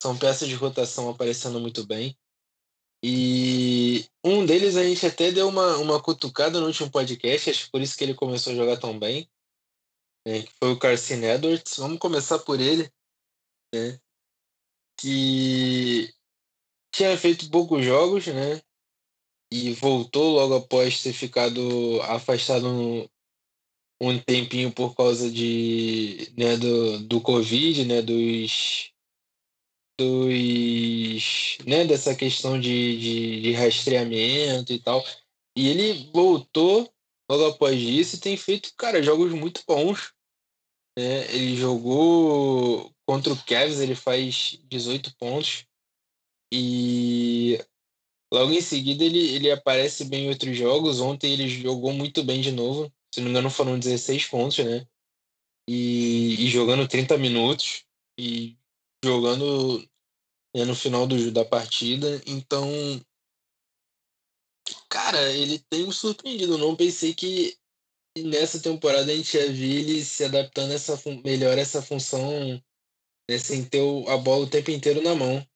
São 0.02 0.18
peças 0.18 0.48
de 0.48 0.54
rotação 0.54 1.08
aparecendo 1.08 1.60
muito 1.60 1.86
bem. 1.86 2.16
E 3.02 4.06
um 4.24 4.44
deles 4.44 4.76
a 4.76 4.82
gente 4.82 5.04
até 5.06 5.30
deu 5.30 5.48
uma, 5.48 5.76
uma 5.78 6.02
cutucada 6.02 6.60
no 6.60 6.66
último 6.66 6.90
podcast, 6.90 7.50
acho 7.50 7.64
que 7.66 7.70
por 7.70 7.80
isso 7.80 7.96
que 7.96 8.04
ele 8.04 8.14
começou 8.14 8.52
a 8.52 8.56
jogar 8.56 8.78
tão 8.78 8.98
bem. 8.98 9.28
Né, 10.26 10.42
que 10.42 10.52
foi 10.58 10.72
o 10.72 10.78
Carson 10.78 11.22
Edwards. 11.22 11.76
Vamos 11.76 11.98
começar 11.98 12.38
por 12.40 12.60
ele. 12.60 12.90
Né, 13.74 14.00
que 14.98 16.12
tinha 16.92 17.16
feito 17.18 17.50
poucos 17.50 17.84
jogos, 17.84 18.26
né? 18.26 18.60
e 19.50 19.72
voltou 19.72 20.34
logo 20.34 20.54
após 20.54 21.02
ter 21.02 21.12
ficado 21.12 22.00
afastado 22.02 22.66
um, 22.68 23.08
um 24.00 24.18
tempinho 24.18 24.72
por 24.72 24.94
causa 24.94 25.30
de 25.30 26.32
né, 26.36 26.56
do, 26.56 27.00
do 27.00 27.20
Covid, 27.20 27.84
né, 27.84 28.02
dos 28.02 28.92
dos 29.98 31.58
né, 31.66 31.84
dessa 31.84 32.14
questão 32.14 32.60
de, 32.60 32.98
de, 32.98 33.42
de 33.42 33.52
rastreamento 33.52 34.72
e 34.72 34.78
tal. 34.78 35.04
E 35.56 35.68
ele 35.68 36.10
voltou 36.12 36.92
logo 37.30 37.46
após 37.46 37.80
isso 37.80 38.16
e 38.16 38.20
tem 38.20 38.36
feito, 38.36 38.74
cara, 38.76 39.02
jogos 39.02 39.32
muito 39.32 39.62
bons. 39.66 40.12
Né? 40.98 41.34
Ele 41.34 41.56
jogou 41.56 42.92
contra 43.06 43.32
o 43.32 43.44
Cavs, 43.44 43.80
ele 43.80 43.94
faz 43.94 44.58
18 44.68 45.14
pontos. 45.16 45.64
E 46.52 47.58
Logo 48.32 48.52
em 48.52 48.60
seguida, 48.60 49.04
ele, 49.04 49.34
ele 49.34 49.50
aparece 49.50 50.04
bem 50.04 50.24
em 50.24 50.28
outros 50.28 50.56
jogos. 50.56 51.00
Ontem 51.00 51.32
ele 51.32 51.48
jogou 51.48 51.92
muito 51.92 52.24
bem 52.24 52.40
de 52.40 52.50
novo. 52.50 52.92
Se 53.14 53.20
não 53.20 53.26
me 53.26 53.30
engano, 53.30 53.50
foram 53.50 53.78
16 53.78 54.26
pontos, 54.26 54.64
né? 54.64 54.86
E, 55.68 56.44
e 56.44 56.48
jogando 56.48 56.88
30 56.88 57.16
minutos. 57.16 57.84
E 58.18 58.55
jogando 59.06 59.78
né, 60.54 60.64
no 60.64 60.74
final 60.74 61.06
do, 61.06 61.30
da 61.30 61.44
partida. 61.44 62.20
Então, 62.26 62.68
cara, 64.88 65.32
ele 65.32 65.58
tem 65.70 65.86
me 65.86 65.92
surpreendido. 65.92 66.58
não 66.58 66.74
pensei 66.74 67.14
que 67.14 67.56
nessa 68.18 68.60
temporada 68.60 69.12
a 69.12 69.16
gente 69.16 69.36
ia 69.36 69.52
ver 69.52 69.80
ele 69.80 70.04
se 70.04 70.24
adaptando 70.24 70.72
essa, 70.72 71.00
melhor 71.24 71.56
essa 71.56 71.80
função, 71.80 72.60
né, 73.30 73.38
sem 73.38 73.64
ter 73.64 73.80
a 74.08 74.16
bola 74.16 74.44
o 74.44 74.50
tempo 74.50 74.70
inteiro 74.70 75.02
na 75.02 75.14
mão. 75.14 75.46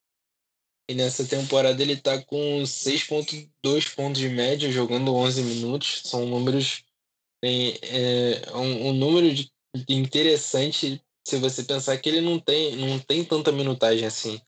E 0.88 0.94
nessa 0.94 1.24
temporada 1.24 1.80
ele 1.80 1.96
tá 1.96 2.22
com 2.24 2.62
6.2 2.62 3.94
pontos 3.94 4.20
de 4.20 4.28
média, 4.28 4.70
jogando 4.72 5.14
11 5.14 5.42
minutos. 5.42 6.02
São 6.04 6.26
números. 6.26 6.84
Tem, 7.40 7.78
é, 7.82 8.56
um, 8.56 8.88
um 8.88 8.92
número 8.92 9.32
de 9.32 9.50
interessante 9.88 11.00
se 11.26 11.38
você 11.38 11.64
pensar 11.64 11.96
que 11.98 12.09
ele 12.09 12.20
não 12.20 12.38
tem, 12.38 12.76
não 12.76 12.98
tem 12.98 13.24
tanta 13.24 13.52
minutagem 13.52 14.06
assim. 14.06 14.40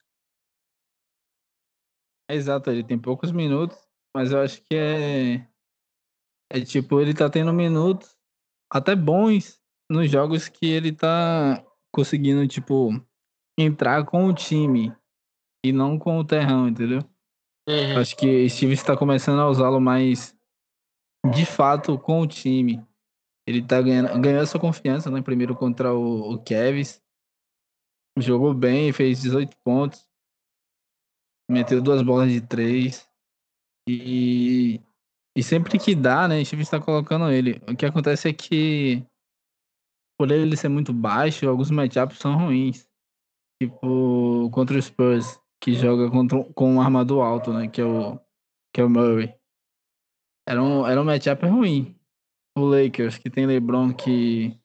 Exato, 2.31 2.71
ele 2.71 2.83
tem 2.83 2.99
poucos 2.99 3.31
minutos, 3.31 3.79
mas 4.15 4.33
eu 4.33 4.41
acho 4.41 4.63
que 4.63 4.75
é. 4.75 5.47
É 6.51 6.61
tipo, 6.61 7.01
ele 7.01 7.15
tá 7.15 7.31
tendo 7.31 7.53
minutos 7.53 8.17
até 8.71 8.95
bons 8.95 9.61
nos 9.91 10.11
jogos 10.11 10.49
que 10.49 10.67
ele 10.67 10.93
tá 10.93 11.65
conseguindo, 11.93 12.47
tipo, 12.47 12.91
entrar 13.59 14.05
com 14.05 14.27
o 14.27 14.35
time 14.35 14.95
e 15.65 15.73
não 15.73 15.99
com 15.99 16.19
o 16.19 16.25
terrão, 16.25 16.69
entendeu? 16.69 17.01
Uhum. 17.69 17.99
Acho 17.99 18.17
que 18.17 18.49
Steve 18.49 18.73
está 18.73 18.97
começando 18.97 19.41
a 19.41 19.49
usá-lo 19.49 19.81
mais 19.81 20.37
de 21.33 21.47
fato 21.47 21.99
com 21.99 22.21
o 22.21 22.27
time. 22.27 22.85
Ele 23.47 23.67
tá 23.67 23.81
ganhando, 23.83 24.21
ganhou 24.21 24.43
essa 24.43 24.59
confiança, 24.59 25.11
né? 25.11 25.21
Primeiro 25.21 25.55
contra 25.55 25.93
o, 25.93 26.35
o 26.35 26.43
Kevs. 26.43 27.03
Jogou 28.19 28.55
bem, 28.55 28.93
fez 28.93 29.21
18 29.23 29.57
pontos. 29.65 30.07
Meteu 31.51 31.83
duas 31.83 32.03
bolas 32.03 32.31
de 32.31 32.41
três. 32.41 33.09
E, 33.89 34.81
e 35.37 35.43
sempre 35.43 35.79
que 35.79 35.95
dá, 35.95 36.29
né? 36.29 36.45
Steve 36.45 36.63
está 36.63 36.81
colocando 36.81 37.31
ele. 37.31 37.61
O 37.69 37.75
que 37.75 37.87
acontece 37.87 38.29
é 38.29 38.33
que, 38.33 39.05
por 40.19 40.31
ele 40.31 40.57
ser 40.57 40.69
muito 40.69 40.93
baixo, 40.93 41.49
alguns 41.49 41.71
matchups 41.71 42.19
são 42.19 42.37
ruins. 42.37 42.89
Tipo, 43.61 44.51
contra 44.51 44.79
o 44.79 44.83
Spurs, 44.83 45.41
que 45.61 45.75
joga 45.75 46.11
contra, 46.11 46.43
com 46.55 46.75
um 46.75 46.81
armador 46.81 47.25
alto, 47.25 47.53
né? 47.53 47.69
Que 47.69 47.81
é 47.81 47.85
o, 47.85 48.21
que 48.73 48.81
é 48.81 48.85
o 48.85 48.91
Murray. 48.91 49.35
Era 50.49 50.63
um, 50.63 50.87
era 50.87 51.01
um 51.01 51.05
matchup 51.05 51.45
ruim. 51.47 51.97
O 52.57 52.65
Lakers, 52.65 53.19
que 53.19 53.31
tem 53.31 53.47
LeBron 53.47 53.95
que, 53.95 54.59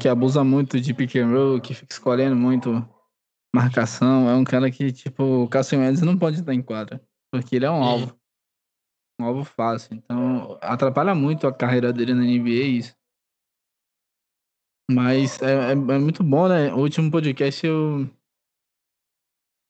que 0.00 0.08
abusa 0.08 0.44
muito 0.44 0.80
de 0.80 0.94
pick 0.94 1.16
and 1.16 1.30
roll, 1.30 1.60
que 1.60 1.74
fica 1.74 1.92
escolhendo 1.92 2.36
muito 2.36 2.70
marcação. 3.54 4.28
É 4.28 4.34
um 4.34 4.44
cara 4.44 4.70
que, 4.70 4.92
tipo, 4.92 5.44
o 5.44 5.48
Cassio 5.48 5.78
Mendes 5.78 6.02
não 6.02 6.16
pode 6.16 6.40
estar 6.40 6.54
em 6.54 6.62
quadra. 6.62 7.02
Porque 7.32 7.56
ele 7.56 7.66
é 7.66 7.70
um 7.70 7.82
alvo. 7.82 8.18
Um 9.20 9.24
alvo 9.24 9.44
fácil. 9.44 9.94
Então, 9.94 10.58
atrapalha 10.62 11.14
muito 11.14 11.46
a 11.46 11.52
carreira 11.52 11.92
dele 11.92 12.14
na 12.14 12.22
NBA 12.22 12.78
isso. 12.78 12.96
Mas 14.90 15.42
é, 15.42 15.52
é, 15.52 15.72
é 15.72 15.98
muito 15.98 16.22
bom, 16.22 16.48
né? 16.48 16.72
O 16.72 16.78
último 16.78 17.10
podcast 17.10 17.66
eu, 17.66 18.08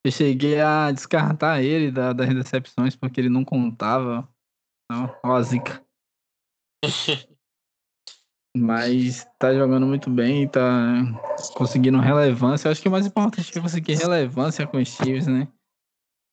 eu 0.05 0.11
cheguei 0.11 0.61
a 0.61 0.91
descartar 0.91 1.61
ele 1.61 1.91
da, 1.91 2.13
das 2.13 2.29
recepções 2.29 2.95
porque 2.95 3.19
ele 3.19 3.29
não 3.29 3.43
contava. 3.43 4.29
Não, 4.89 5.13
ó 5.23 5.35
a 5.35 5.41
zica. 5.41 5.85
Mas 8.57 9.25
tá 9.37 9.53
jogando 9.53 9.85
muito 9.85 10.09
bem, 10.09 10.47
tá 10.47 11.03
conseguindo 11.55 11.99
relevância. 11.99 12.69
Acho 12.69 12.81
que 12.81 12.87
o 12.87 12.91
mais 12.91 13.05
importante 13.05 13.57
é 13.57 13.61
conseguir 13.61 13.95
relevância 13.95 14.65
com 14.65 14.77
os 14.77 14.87
Chiefs, 14.87 15.27
né? 15.27 15.47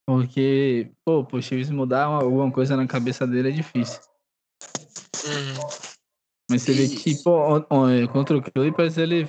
Porque, 0.09 0.91
pô, 1.05 1.25
pro 1.25 1.43
Chiefs 1.43 1.71
mudar 1.71 2.05
alguma 2.05 2.51
coisa 2.51 2.77
na 2.77 2.87
cabeça 2.87 3.27
dele 3.27 3.51
é 3.51 3.53
difícil. 3.53 4.01
Uhum. 5.27 5.69
Mas 6.51 6.63
você 6.63 6.73
vê 6.73 6.89
que, 6.89 7.23
pô, 7.23 7.61
contra 8.13 8.39
o 8.39 8.43
Clippers 8.43 8.97
ele 8.97 9.29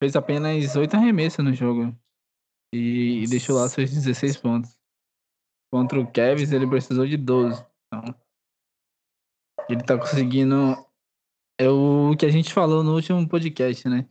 fez 0.00 0.14
apenas 0.14 0.76
8 0.76 0.94
arremessos 0.94 1.44
no 1.44 1.52
jogo. 1.52 1.96
E, 2.72 3.24
e 3.24 3.26
deixou 3.26 3.56
lá 3.56 3.68
seus 3.68 3.90
16 3.90 4.36
pontos. 4.36 4.78
Contra 5.72 5.98
o 5.98 6.10
Cavs 6.10 6.52
ele 6.52 6.66
precisou 6.66 7.06
de 7.06 7.16
12. 7.16 7.64
Então, 7.86 8.14
ele 9.68 9.82
tá 9.82 9.98
conseguindo. 9.98 10.76
É 11.60 11.68
o 11.68 12.16
que 12.16 12.24
a 12.24 12.30
gente 12.30 12.52
falou 12.52 12.84
no 12.84 12.94
último 12.94 13.28
podcast, 13.28 13.88
né? 13.88 14.08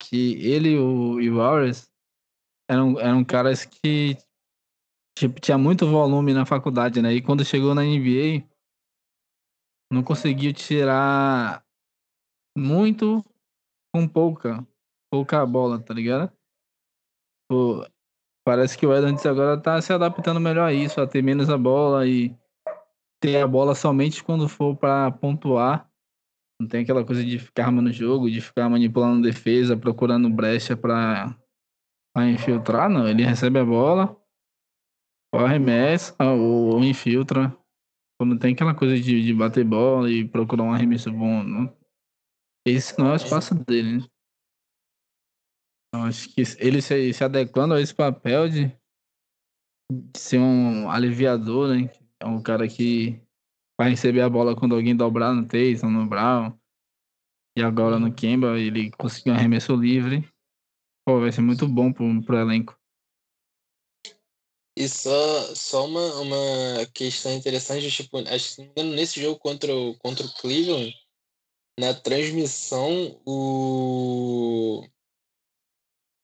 Que 0.00 0.34
ele 0.46 0.78
o, 0.78 1.20
e 1.20 1.30
o 1.30 1.36
Warriors 1.36 1.90
eram, 2.70 2.98
eram 3.00 3.24
caras 3.24 3.64
que 3.64 4.16
tipo, 5.16 5.40
tinha 5.40 5.58
muito 5.58 5.86
volume 5.86 6.32
na 6.32 6.46
faculdade, 6.46 7.00
né? 7.00 7.12
E 7.12 7.22
quando 7.22 7.44
chegou 7.44 7.74
na 7.74 7.82
NBA, 7.82 8.46
não 9.90 10.02
conseguiu 10.02 10.52
tirar 10.52 11.64
muito 12.56 13.24
com 13.94 14.06
pouca, 14.06 14.66
pouca 15.10 15.44
bola, 15.46 15.82
tá 15.82 15.94
ligado? 15.94 16.30
Pô, 17.48 17.86
parece 18.44 18.76
que 18.76 18.86
o 18.86 18.94
Edwards 18.94 19.24
agora 19.24 19.60
tá 19.60 19.80
se 19.80 19.92
adaptando 19.92 20.40
melhor 20.40 20.68
a 20.68 20.72
isso, 20.72 21.00
a 21.00 21.06
ter 21.06 21.22
menos 21.22 21.48
a 21.48 21.56
bola 21.56 22.06
e 22.06 22.36
ter 23.20 23.42
a 23.42 23.46
bola 23.46 23.74
somente 23.74 24.22
quando 24.22 24.48
for 24.48 24.76
para 24.76 25.10
pontuar. 25.10 25.90
Não 26.60 26.68
tem 26.68 26.82
aquela 26.82 27.04
coisa 27.04 27.24
de 27.24 27.38
ficar 27.38 27.66
armando 27.66 27.88
o 27.88 27.92
jogo, 27.92 28.30
de 28.30 28.40
ficar 28.40 28.68
manipulando 28.68 29.22
defesa, 29.22 29.76
procurando 29.76 30.30
brecha 30.30 30.76
para 30.76 31.36
infiltrar, 32.28 32.88
não. 32.88 33.06
Ele 33.06 33.24
recebe 33.24 33.58
a 33.58 33.64
bola, 33.64 34.16
arremessa 35.34 36.16
ou 36.24 36.82
infiltra. 36.82 37.54
Quando 38.18 38.38
tem 38.38 38.54
aquela 38.54 38.74
coisa 38.74 38.98
de, 38.98 39.22
de 39.22 39.34
bater 39.34 39.64
bola 39.64 40.10
e 40.10 40.26
procurar 40.26 40.62
um 40.62 40.72
arremesso 40.72 41.12
bom. 41.12 41.42
Não. 41.42 41.76
Esse 42.66 42.98
não 42.98 43.08
é 43.08 43.12
o 43.12 43.16
espaço 43.16 43.54
dele, 43.54 43.98
né? 43.98 44.06
Eu 45.94 46.00
acho 46.02 46.34
que 46.34 46.42
ele 46.58 46.82
se, 46.82 47.12
se 47.12 47.24
adequando 47.24 47.74
a 47.74 47.80
esse 47.80 47.94
papel 47.94 48.48
de, 48.48 48.66
de 49.90 50.18
ser 50.18 50.38
um 50.38 50.90
aliviador, 50.90 51.68
né? 51.68 51.90
É 52.20 52.26
um 52.26 52.42
cara 52.42 52.66
que 52.66 53.20
vai 53.78 53.90
receber 53.90 54.22
a 54.22 54.30
bola 54.30 54.56
quando 54.56 54.74
alguém 54.74 54.96
dobrar 54.96 55.34
no 55.34 55.46
Taysom, 55.46 55.90
no 55.90 56.06
Brown. 56.06 56.58
E 57.56 57.62
agora 57.62 57.98
no 57.98 58.14
Kemba, 58.14 58.58
ele 58.58 58.90
conseguiu 58.92 59.32
um 59.32 59.36
arremesso 59.36 59.74
livre. 59.74 60.28
Pô, 61.06 61.20
vai 61.20 61.32
ser 61.32 61.40
muito 61.40 61.66
bom 61.68 61.92
pro, 61.92 62.22
pro 62.22 62.36
elenco. 62.36 62.78
E 64.78 64.88
só, 64.88 65.54
só 65.54 65.86
uma, 65.86 66.20
uma 66.20 66.86
questão 66.92 67.32
interessante, 67.32 67.90
tipo, 67.90 68.18
acho 68.28 68.56
que 68.56 68.82
nesse 68.82 69.22
jogo 69.22 69.38
contra 69.38 69.74
o, 69.74 69.96
contra 69.96 70.26
o 70.26 70.34
Cleveland, 70.34 70.94
na 71.80 71.94
transmissão, 71.94 73.18
o, 73.24 74.86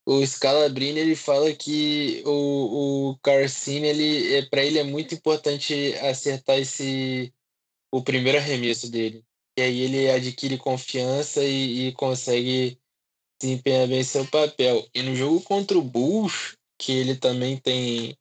o 0.07 0.27
Scalabrini 0.27 0.99
ele 0.99 1.17
fala 1.17 1.53
que 1.55 2.23
o, 2.27 3.11
o 3.11 3.19
Carcini, 3.19 3.87
ele, 3.89 4.35
é, 4.35 4.43
para 4.43 4.65
ele 4.65 4.79
é 4.79 4.85
muito 4.85 5.15
importante 5.15 5.95
acertar 6.01 6.59
esse 6.59 7.33
o 7.93 8.03
primeiro 8.03 8.39
arremesso 8.39 8.91
dele. 8.91 9.25
E 9.57 9.63
aí 9.63 9.81
ele 9.83 10.11
adquire 10.11 10.57
confiança 10.57 11.45
e, 11.45 11.89
e 11.89 11.93
consegue 11.93 12.79
desempenhar 13.41 13.87
bem 13.87 14.03
seu 14.03 14.27
papel. 14.27 14.89
E 14.95 15.03
no 15.03 15.15
jogo 15.15 15.43
contra 15.43 15.79
o 15.79 15.83
Bulls, 15.83 16.57
que 16.79 16.93
ele 16.93 17.17
também 17.17 17.57
tem 17.57 18.17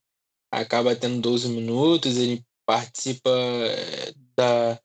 acaba 0.51 0.95
tendo 0.95 1.21
12 1.21 1.47
minutos, 1.47 2.17
ele 2.17 2.45
participa 2.65 3.29
eh, 3.29 4.13
da, 4.35 4.79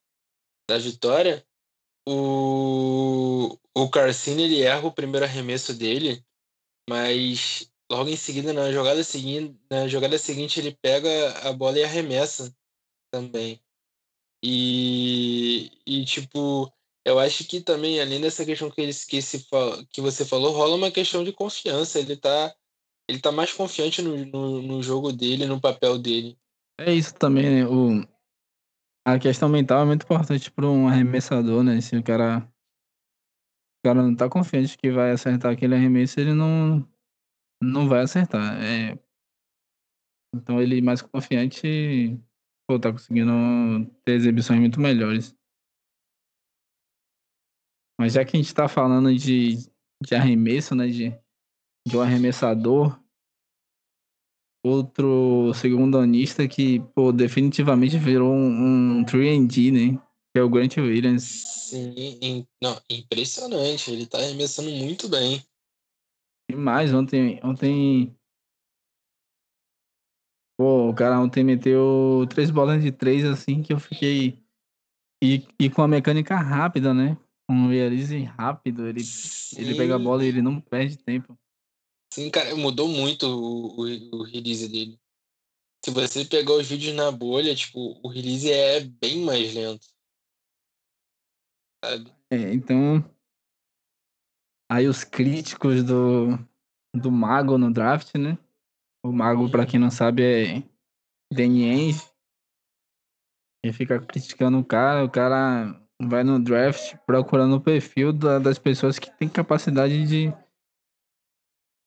da 0.69 0.79
vitória. 0.79 1.45
O, 2.09 3.59
o 3.75 3.91
Carcini 3.91 4.45
ele 4.45 4.63
erra 4.63 4.87
o 4.87 4.93
primeiro 4.93 5.27
arremesso 5.27 5.75
dele, 5.75 6.25
mas 6.89 7.71
logo 7.91 8.09
em 8.09 8.17
seguida, 8.17 8.53
na 8.53 8.73
jogada 8.73 9.03
seguinte, 9.05 9.59
na 9.71 9.89
jogada 9.89 10.19
seguinte, 10.19 10.61
ele 10.61 10.77
pega 10.81 11.49
a 11.49 11.53
bola 11.53 11.79
e 11.79 11.85
arremessa 11.85 12.55
também. 13.11 13.61
E, 14.43 15.73
e 15.87 16.05
tipo, 16.05 16.73
eu 17.05 17.19
acho 17.19 17.45
que 17.45 17.61
também, 17.61 18.01
além 18.01 18.21
dessa 18.21 18.45
questão 18.45 18.71
que, 18.71 18.81
ele, 18.81 18.93
que, 18.93 19.23
se, 19.23 19.47
que 19.91 20.01
você 20.01 20.25
falou, 20.25 20.53
rola 20.53 20.77
uma 20.77 20.91
questão 20.91 21.25
de 21.25 21.33
confiança. 21.33 21.99
Ele 21.99 22.17
tá 22.17 22.55
ele 23.09 23.21
tá 23.21 23.31
mais 23.31 23.53
confiante 23.53 24.03
no, 24.03 24.17
no, 24.27 24.63
no 24.63 24.83
jogo 24.83 25.13
dele, 25.13 25.47
no 25.47 25.61
papel 25.61 25.97
dele. 25.99 26.37
É 26.79 26.93
isso 26.93 27.15
também, 27.15 27.45
né? 27.45 27.67
O, 27.67 28.05
a 29.07 29.19
questão 29.19 29.49
mental 29.49 29.83
é 29.83 29.85
muito 29.85 30.03
importante 30.03 30.51
para 30.51 30.67
um 30.67 30.89
arremessador, 30.89 31.63
né? 31.63 31.81
Se 31.81 31.97
o 31.97 32.03
cara, 32.03 32.47
cara 33.87 34.03
não 34.03 34.17
tá 34.17 34.29
confiante 34.29 34.77
que 34.77 34.91
vai 34.91 35.13
acertar 35.13 35.53
aquele 35.53 35.77
arremesso, 35.77 36.19
ele 36.19 36.35
não, 36.35 36.85
não 37.63 37.89
vai 37.89 38.01
acertar. 38.01 38.61
É, 38.61 38.99
então 40.35 40.61
ele 40.61 40.83
mais 40.83 41.01
confiante, 41.01 42.21
pô, 42.69 42.81
tá 42.81 42.91
conseguindo 42.91 43.33
ter 44.05 44.13
exibições 44.13 44.59
muito 44.59 44.81
melhores. 44.81 45.37
Mas 47.99 48.15
já 48.15 48.25
que 48.25 48.37
a 48.37 48.41
gente 48.41 48.53
tá 48.53 48.69
falando 48.69 49.15
de, 49.15 49.57
de 50.03 50.15
arremesso, 50.15 50.75
né? 50.75 50.89
De, 50.89 51.11
de 51.87 51.97
um 51.97 52.01
arremessador. 52.01 53.01
Outro 54.65 55.55
segundo 55.55 55.97
anista 55.97 56.49
que, 56.49 56.81
pô, 56.93 57.13
definitivamente 57.13 57.97
virou 57.97 58.35
um, 58.35 58.99
um 58.99 59.05
3D, 59.05 59.71
né? 59.73 60.06
Que 60.37 60.41
é 60.41 60.43
o 60.43 60.51
Grant 60.51 60.77
Williams. 60.77 61.23
Sim, 61.23 62.47
não, 62.63 62.79
impressionante. 62.91 63.91
Ele 63.91 64.05
tá 64.05 64.19
arremessando 64.19 64.71
muito 64.71 65.09
bem. 65.09 65.43
Demais, 66.51 66.93
ontem, 66.93 67.41
ontem. 67.43 68.15
Pô, 70.61 70.91
o 70.91 70.95
cara 70.95 71.19
ontem 71.19 71.43
meteu 71.43 72.27
três 72.29 72.51
bolas 72.51 72.83
de 72.83 72.93
três, 72.93 73.25
assim, 73.25 73.63
que 73.63 73.73
eu 73.73 73.81
fiquei. 73.81 74.45
E, 75.25 75.49
e 75.59 75.71
com 75.71 75.81
a 75.81 75.89
mecânica 75.89 76.37
rápida, 76.37 76.93
né? 76.93 77.17
Um 77.51 77.69
realize 77.69 78.23
rápido, 78.25 78.87
ele, 78.87 79.01
ele 79.57 79.75
pega 79.75 79.97
a 79.97 79.99
bola 79.99 80.23
e 80.23 80.29
ele 80.29 80.43
não 80.43 80.61
perde 80.61 80.99
tempo. 80.99 81.35
Sim, 82.13 82.29
cara, 82.29 82.55
mudou 82.55 82.89
muito 82.89 83.27
o, 83.27 83.81
o, 83.81 84.19
o 84.19 84.23
release 84.23 84.69
dele. 84.69 85.01
Se 85.83 85.91
você 85.91 86.27
pegar 86.27 86.53
os 86.53 86.69
vídeos 86.69 86.95
na 86.95 87.11
bolha, 87.11 87.55
tipo, 87.55 87.99
o 88.03 88.09
release 88.09 88.53
é 88.53 88.81
bem 88.81 89.21
mais 89.21 89.55
lento. 89.55 89.96
Sabe? 91.87 92.13
É, 92.31 92.53
então. 92.53 93.05
Aí 94.69 94.89
os 94.89 95.05
críticos 95.05 95.85
do, 95.85 96.37
do 96.93 97.13
Mago 97.13 97.57
no 97.57 97.73
draft, 97.73 98.13
né? 98.17 98.37
O 99.05 99.13
Mago, 99.13 99.49
para 99.49 99.65
quem 99.65 99.79
não 99.79 99.91
sabe, 99.91 100.25
é, 100.25 100.63
Danny 101.33 101.71
Ainge. 101.71 102.05
E 103.65 103.73
fica 103.73 104.01
criticando 104.01 104.59
o 104.59 104.65
cara, 104.65 105.05
o 105.05 105.11
cara 105.11 105.81
vai 106.03 106.25
no 106.25 106.43
draft 106.43 106.97
procurando 107.07 107.57
o 107.57 107.61
perfil 107.61 108.13
da, 108.13 108.41
das 108.41 108.59
pessoas 108.59 108.99
que 108.99 109.11
têm 109.17 109.29
capacidade 109.29 110.07
de, 110.07 110.33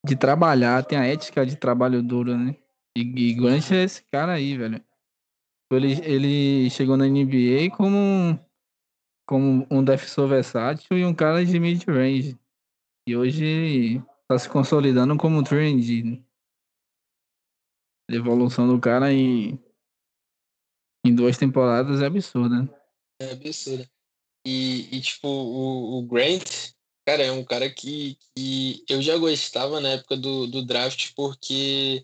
de 0.06 0.16
trabalhar, 0.16 0.84
tem 0.84 0.98
a 0.98 1.06
ética 1.06 1.46
de 1.46 1.58
trabalho 1.58 2.02
duro, 2.02 2.38
né? 2.38 2.56
E, 2.98 3.02
e 3.02 3.34
Grant 3.34 3.72
é 3.72 3.84
esse 3.84 4.04
cara 4.04 4.34
aí, 4.34 4.58
velho. 4.58 4.84
Ele, 5.72 5.92
ele 6.04 6.70
chegou 6.70 6.98
na 6.98 7.06
NBA 7.06 7.70
como, 7.76 8.40
como 9.30 9.68
um 9.70 9.84
defensor 9.84 10.28
versátil 10.28 10.98
e 10.98 11.06
um 11.06 11.14
cara 11.14 11.46
de 11.46 11.60
mid-range. 11.60 12.36
E 13.08 13.16
hoje 13.16 14.04
tá 14.28 14.40
se 14.40 14.50
consolidando 14.50 15.16
como 15.18 15.44
trend. 15.44 16.26
A 18.10 18.16
evolução 18.16 18.68
do 18.68 18.82
cara 18.82 19.14
em, 19.14 19.64
em 21.06 21.14
duas 21.14 21.38
temporadas 21.38 22.02
é 22.02 22.08
absurda. 22.08 22.68
É 23.22 23.34
absurda. 23.34 23.88
E, 24.44 24.98
e 24.98 25.00
tipo, 25.00 25.28
o, 25.28 26.00
o, 26.00 26.08
Grant, 26.08 26.72
cara, 27.06 27.22
é 27.22 27.32
um 27.32 27.46
cara 27.46 27.70
que, 27.70 28.18
que 28.36 28.84
eu 28.90 29.00
já 29.00 29.16
gostava 29.16 29.80
na 29.80 29.90
época 29.90 30.18
do, 30.18 30.48
do 30.48 30.66
draft, 30.66 31.14
porque 31.16 32.04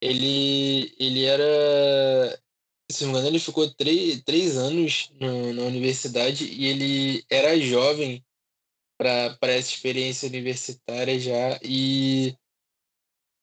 ele, 0.00 0.96
ele 0.98 1.24
era. 1.26 2.42
Se 2.92 3.04
não 3.04 3.12
me 3.12 3.18
engano, 3.18 3.28
ele 3.28 3.38
ficou 3.38 3.70
três, 3.70 4.22
três 4.22 4.56
anos 4.56 5.10
no, 5.20 5.52
na 5.52 5.62
universidade 5.62 6.44
e 6.44 6.66
ele 6.66 7.24
era 7.30 7.58
jovem 7.58 8.24
para 8.98 9.36
essa 9.42 9.70
experiência 9.70 10.28
universitária 10.28 11.18
já. 11.18 11.58
E, 11.62 12.36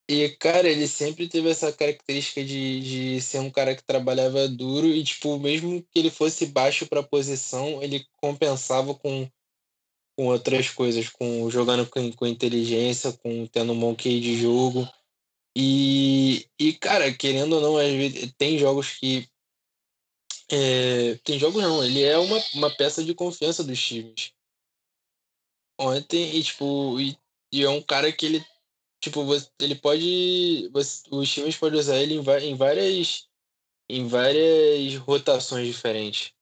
e, 0.09 0.29
cara, 0.37 0.69
ele 0.69 0.87
sempre 0.87 1.27
teve 1.27 1.49
essa 1.49 1.73
característica 1.73 2.43
de, 2.43 2.79
de 3.15 3.21
ser 3.21 3.39
um 3.39 3.49
cara 3.49 3.75
que 3.75 3.83
trabalhava 3.83 4.47
duro 4.47 4.87
e, 4.87 5.03
tipo, 5.03 5.39
mesmo 5.39 5.81
que 5.81 5.99
ele 5.99 6.11
fosse 6.11 6.45
baixo 6.45 6.85
para 6.85 7.01
posição, 7.01 7.81
ele 7.81 8.05
compensava 8.21 8.93
com, 8.93 9.27
com 10.15 10.27
outras 10.27 10.69
coisas, 10.69 11.09
com 11.09 11.49
jogando 11.49 11.85
com, 11.87 12.11
com 12.11 12.27
inteligência, 12.27 13.11
com 13.13 13.47
tendo 13.47 13.73
um 13.73 13.95
QI 13.95 14.19
de 14.19 14.37
jogo. 14.37 14.87
E, 15.59 16.47
e, 16.59 16.71
cara, 16.73 17.11
querendo 17.11 17.53
ou 17.53 17.61
não, 17.61 17.77
às 17.77 17.91
vezes, 17.91 18.31
tem 18.37 18.59
jogos 18.59 18.91
que. 18.91 19.27
É, 20.49 21.15
tem 21.23 21.37
jogos 21.37 21.61
não, 21.61 21.83
ele 21.83 22.03
é 22.03 22.17
uma, 22.17 22.41
uma 22.53 22.75
peça 22.75 23.03
de 23.03 23.13
confiança 23.13 23.63
dos 23.63 23.79
times. 23.81 24.33
Ontem, 25.79 26.35
e 26.37 26.43
tipo, 26.43 26.99
e, 26.99 27.17
e 27.51 27.63
é 27.63 27.69
um 27.69 27.81
cara 27.81 28.11
que 28.11 28.25
ele. 28.25 28.45
Tipo, 29.01 29.21
ele 29.61 29.75
pode. 29.75 30.71
Os 31.11 31.31
times 31.31 31.57
podem 31.57 31.79
usar 31.79 31.97
ele 31.97 32.15
em, 32.15 32.49
em 32.49 32.55
várias. 32.55 33.27
Em 33.89 34.07
várias 34.07 34.95
rotações 34.97 35.67
diferentes. 35.67 36.33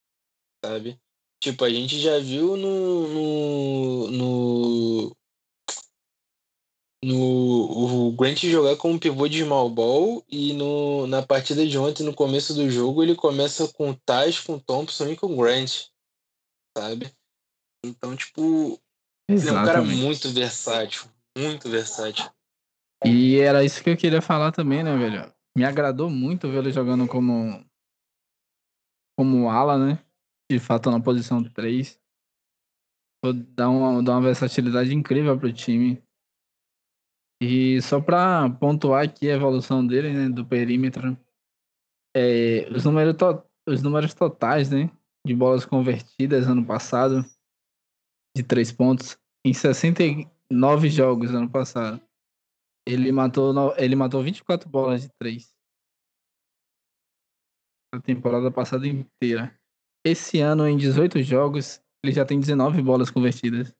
Sabe? 0.64 1.00
Tipo, 1.42 1.66
a 1.66 1.70
gente 1.70 2.00
já 2.00 2.18
viu 2.20 2.58
no, 2.58 3.08
no, 3.08 4.12
no, 4.12 5.18
no 7.06 8.08
o 8.08 8.12
Grant 8.14 8.44
jogar 8.46 8.76
como 8.78 9.00
pivô 9.00 9.28
de 9.28 9.44
small 9.44 9.70
ball 9.70 10.26
e 10.28 10.54
no, 10.54 11.06
na 11.06 11.22
partida 11.22 11.66
de 11.66 11.78
ontem, 11.78 12.04
no 12.04 12.16
começo 12.16 12.54
do 12.56 12.70
jogo, 12.70 13.04
ele 13.04 13.14
começa 13.14 13.68
com 13.74 13.92
o 13.92 13.96
Tais, 13.96 14.40
com 14.40 14.56
o 14.56 14.60
Thompson 14.60 15.10
e 15.10 15.16
com 15.16 15.28
o 15.28 15.38
Grant, 15.38 15.86
sabe? 16.76 17.12
Então, 17.86 18.16
tipo, 18.16 18.80
ele 19.30 19.48
é 19.48 19.52
um 19.52 19.66
cara 19.66 19.84
muito 19.84 20.30
versátil, 20.30 21.08
muito 21.38 21.70
versátil. 21.70 22.28
E 23.06 23.38
era 23.38 23.64
isso 23.64 23.84
que 23.84 23.92
eu 23.92 23.98
queria 23.98 24.22
falar 24.22 24.52
também, 24.52 24.84
né, 24.84 24.98
velho? 24.98 25.32
Me 25.56 25.64
agradou 25.64 26.10
muito 26.10 26.50
ver 26.50 26.58
ele 26.58 26.72
jogando 26.72 27.08
como 27.08 27.64
como 29.18 29.50
ala, 29.50 29.78
né? 29.78 30.04
De 30.52 30.60
fato 30.60 30.90
na 30.90 31.00
posição 31.00 31.44
3. 31.44 32.00
Dá 33.56 33.70
uma, 33.70 34.04
dá 34.04 34.14
uma 34.14 34.22
versatilidade 34.22 34.94
incrível 34.94 35.38
pro 35.40 35.54
time. 35.54 36.05
E 37.42 37.82
só 37.82 38.00
para 38.00 38.50
pontuar 38.50 39.04
aqui 39.06 39.30
a 39.30 39.36
evolução 39.36 39.86
dele, 39.86 40.14
né, 40.14 40.30
do 40.30 40.46
perímetro, 40.46 41.18
é, 42.16 42.70
os, 42.74 42.86
números 42.86 43.16
to 43.18 43.44
os 43.68 43.82
números 43.82 44.14
totais, 44.14 44.70
né, 44.70 44.90
de 45.26 45.36
bolas 45.36 45.66
convertidas 45.66 46.48
ano 46.48 46.66
passado, 46.66 47.26
de 48.36 48.44
três 48.44 48.72
pontos, 48.72 49.18
em 49.46 49.54
69 49.54 50.90
jogos 50.90 51.34
ano 51.34 51.50
passado, 51.50 52.02
ele 52.88 53.12
matou, 53.12 53.76
ele 53.78 53.96
matou 53.96 54.24
24 54.24 54.70
bolas 54.70 55.02
de 55.02 55.10
três. 55.20 55.54
A 57.94 58.00
temporada 58.00 58.52
passada 58.52 58.88
inteira. 58.88 59.58
Esse 60.06 60.40
ano, 60.40 60.68
em 60.68 60.78
18 60.78 61.24
jogos, 61.24 61.82
ele 62.04 62.14
já 62.14 62.26
tem 62.26 62.40
19 62.40 62.82
bolas 62.82 63.10
convertidas. 63.10 63.74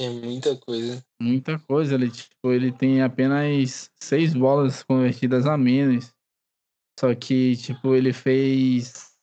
É 0.00 0.08
muita 0.08 0.56
coisa. 0.56 1.04
Muita 1.20 1.58
coisa. 1.58 1.94
Ele, 1.94 2.10
tipo, 2.10 2.50
ele 2.50 2.72
tem 2.72 3.02
apenas 3.02 3.90
seis 4.00 4.32
bolas 4.32 4.82
convertidas 4.82 5.44
a 5.44 5.58
menos. 5.58 6.10
Só 6.98 7.14
que, 7.14 7.54
tipo, 7.56 7.94
ele 7.94 8.10
fez. 8.10 9.14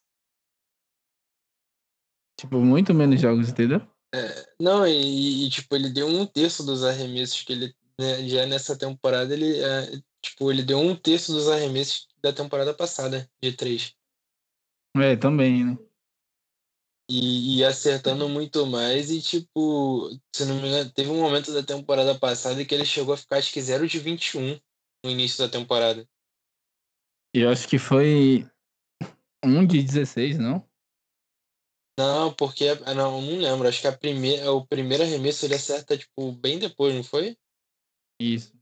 Tipo, 2.40 2.60
muito 2.60 2.94
menos 2.94 3.20
jogos, 3.20 3.50
entendeu? 3.50 3.82
É, 4.14 4.54
não, 4.62 4.88
e, 4.88 5.48
e, 5.48 5.50
tipo, 5.50 5.76
ele 5.76 5.90
deu 5.90 6.06
um 6.06 6.28
terço 6.28 6.64
dos 6.64 6.84
arremessos 6.84 7.42
que 7.42 7.54
ele. 7.54 7.76
Né, 8.00 8.30
já 8.30 8.46
nessa 8.46 8.78
temporada, 8.78 9.34
ele. 9.34 9.60
É, 9.60 10.00
tipo, 10.22 10.52
ele 10.52 10.62
deu 10.62 10.78
um 10.78 10.96
terço 10.96 11.34
dos 11.34 11.50
arremessos 11.50 12.08
da 12.22 12.32
temporada 12.32 12.72
passada, 12.72 13.28
de 13.42 13.52
três. 13.54 13.96
É, 14.96 15.16
também, 15.16 15.66
né? 15.66 15.78
E, 17.10 17.60
e, 17.60 17.64
acertando 17.64 18.28
muito 18.28 18.66
mais. 18.66 19.10
E, 19.10 19.22
tipo, 19.22 20.10
se 20.36 20.46
não 20.46 20.56
me 20.62 20.68
engano, 20.68 20.92
teve 20.92 21.10
um 21.10 21.22
momento 21.22 21.54
da 21.54 21.64
temporada 21.64 22.18
passada 22.20 22.64
que 22.66 22.76
ele 22.76 22.86
chegou 22.86 23.14
a 23.14 23.18
ficar, 23.18 23.38
acho 23.38 23.54
que 23.54 23.62
0 23.62 23.88
de 23.88 24.00
21 24.00 24.60
no 25.04 25.12
início 25.12 25.38
da 25.38 25.50
temporada. 25.50 26.08
E 27.34 27.40
eu 27.40 27.50
acho 27.50 27.68
que 27.68 27.80
foi 27.80 28.50
1 29.44 29.66
de 29.66 29.82
16, 29.82 30.38
não? 30.38 30.68
Não, 31.98 32.34
porque. 32.34 32.66
Não, 32.96 33.22
não 33.22 33.40
lembro. 33.40 33.68
Acho 33.68 33.82
que 33.82 33.88
a 33.88 33.98
primeira, 33.98 34.52
o 34.52 34.66
primeiro 34.66 35.04
arremesso 35.04 35.46
ele 35.46 35.56
acerta, 35.56 35.98
tipo, 35.98 36.32
bem 36.32 36.60
depois, 36.60 36.94
não 36.94 37.04
foi? 37.04 37.38
Isso. 38.20 38.54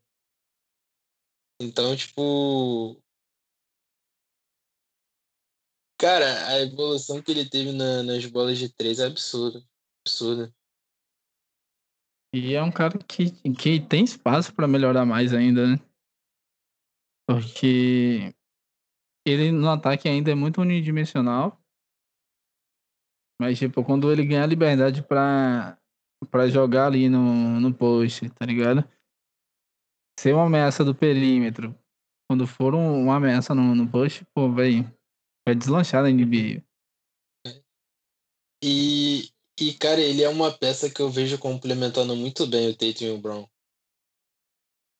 Então, 1.61 1.95
tipo. 1.95 3.01
Cara, 6.05 6.49
a 6.49 6.61
evolução 6.61 7.19
que 7.19 7.31
ele 7.31 7.49
teve 7.49 7.71
na, 7.71 8.03
nas 8.03 8.23
bolas 8.27 8.59
de 8.59 8.69
três 8.69 8.99
é 8.99 9.07
absurda. 9.07 9.59
Absurda. 10.05 10.53
E 12.31 12.53
é 12.53 12.61
um 12.61 12.71
cara 12.71 12.99
que, 12.99 13.31
que 13.55 13.79
tem 13.79 14.03
espaço 14.03 14.53
para 14.53 14.67
melhorar 14.67 15.03
mais 15.03 15.33
ainda, 15.33 15.65
né? 15.65 15.77
Porque 17.27 18.35
ele 19.25 19.51
no 19.51 19.67
ataque 19.67 20.07
ainda 20.07 20.31
é 20.31 20.35
muito 20.35 20.61
unidimensional. 20.61 21.59
Mas, 23.41 23.57
tipo, 23.57 23.83
quando 23.83 24.11
ele 24.11 24.27
ganhar 24.27 24.45
liberdade 24.45 25.01
pra, 25.01 25.75
pra 26.29 26.47
jogar 26.47 26.85
ali 26.85 27.09
no, 27.09 27.59
no 27.59 27.73
post, 27.73 28.29
tá 28.29 28.45
ligado? 28.45 28.87
Ser 30.19 30.35
uma 30.35 30.45
ameaça 30.45 30.85
do 30.85 30.93
perímetro. 30.93 31.75
Quando 32.29 32.45
for 32.45 32.75
um, 32.75 33.05
uma 33.05 33.15
ameaça 33.15 33.55
no, 33.55 33.73
no 33.73 33.89
post, 33.89 34.23
pô, 34.35 34.51
velho 34.51 34.94
Vai 35.45 35.53
deslanchar 35.53 36.01
na 36.01 36.09
NBA. 36.09 36.63
E, 38.63 39.29
e, 39.59 39.73
cara, 39.75 40.01
ele 40.01 40.23
é 40.23 40.29
uma 40.29 40.51
peça 40.51 40.89
que 40.89 40.99
eu 40.99 41.09
vejo 41.09 41.37
complementando 41.37 42.15
muito 42.15 42.47
bem 42.47 42.69
o 42.69 42.75
Tatum 42.75 43.05
e 43.05 43.11
o 43.11 43.17
Brown. 43.19 43.47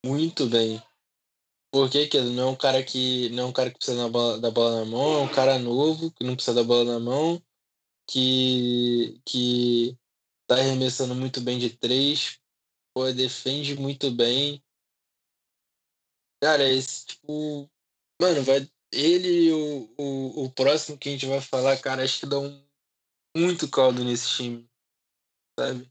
Muito 0.05 0.45
bem. 0.47 0.79
Porque 1.71 2.07
que 2.07 2.21
não 2.21 2.43
é 2.43 2.51
um 2.51 2.55
cara 2.55 2.83
que 2.83 3.29
não 3.29 3.43
é 3.43 3.45
um 3.47 3.51
cara 3.51 3.71
que 3.71 3.77
precisa 3.77 3.97
da 4.03 4.07
bola, 4.07 4.39
da 4.39 4.51
bola 4.51 4.79
na 4.79 4.85
mão, 4.85 5.15
é 5.15 5.21
um 5.23 5.31
cara 5.33 5.57
novo 5.57 6.11
que 6.11 6.23
não 6.23 6.35
precisa 6.35 6.55
da 6.55 6.63
bola 6.63 6.93
na 6.93 6.99
mão, 6.99 7.41
que 8.07 9.19
que 9.25 9.97
tá 10.47 10.55
arremessando 10.55 11.15
muito 11.15 11.41
bem 11.41 11.57
de 11.59 11.75
três, 11.75 12.39
pô, 12.93 13.11
defende 13.11 13.75
muito 13.75 14.11
bem. 14.11 14.63
Cara, 16.41 16.69
esse 16.69 17.07
tipo, 17.07 17.69
mano, 18.21 18.43
vai 18.43 18.69
ele 18.91 19.47
e 19.47 19.51
o, 19.51 19.93
o, 19.97 20.45
o 20.45 20.51
próximo 20.51 20.97
que 20.97 21.09
a 21.09 21.11
gente 21.11 21.25
vai 21.25 21.41
falar, 21.41 21.77
cara, 21.77 22.03
acho 22.03 22.21
que 22.21 22.25
dão 22.25 22.63
muito 23.35 23.69
caldo 23.69 24.03
nesse 24.03 24.29
time, 24.29 24.69
sabe? 25.59 25.89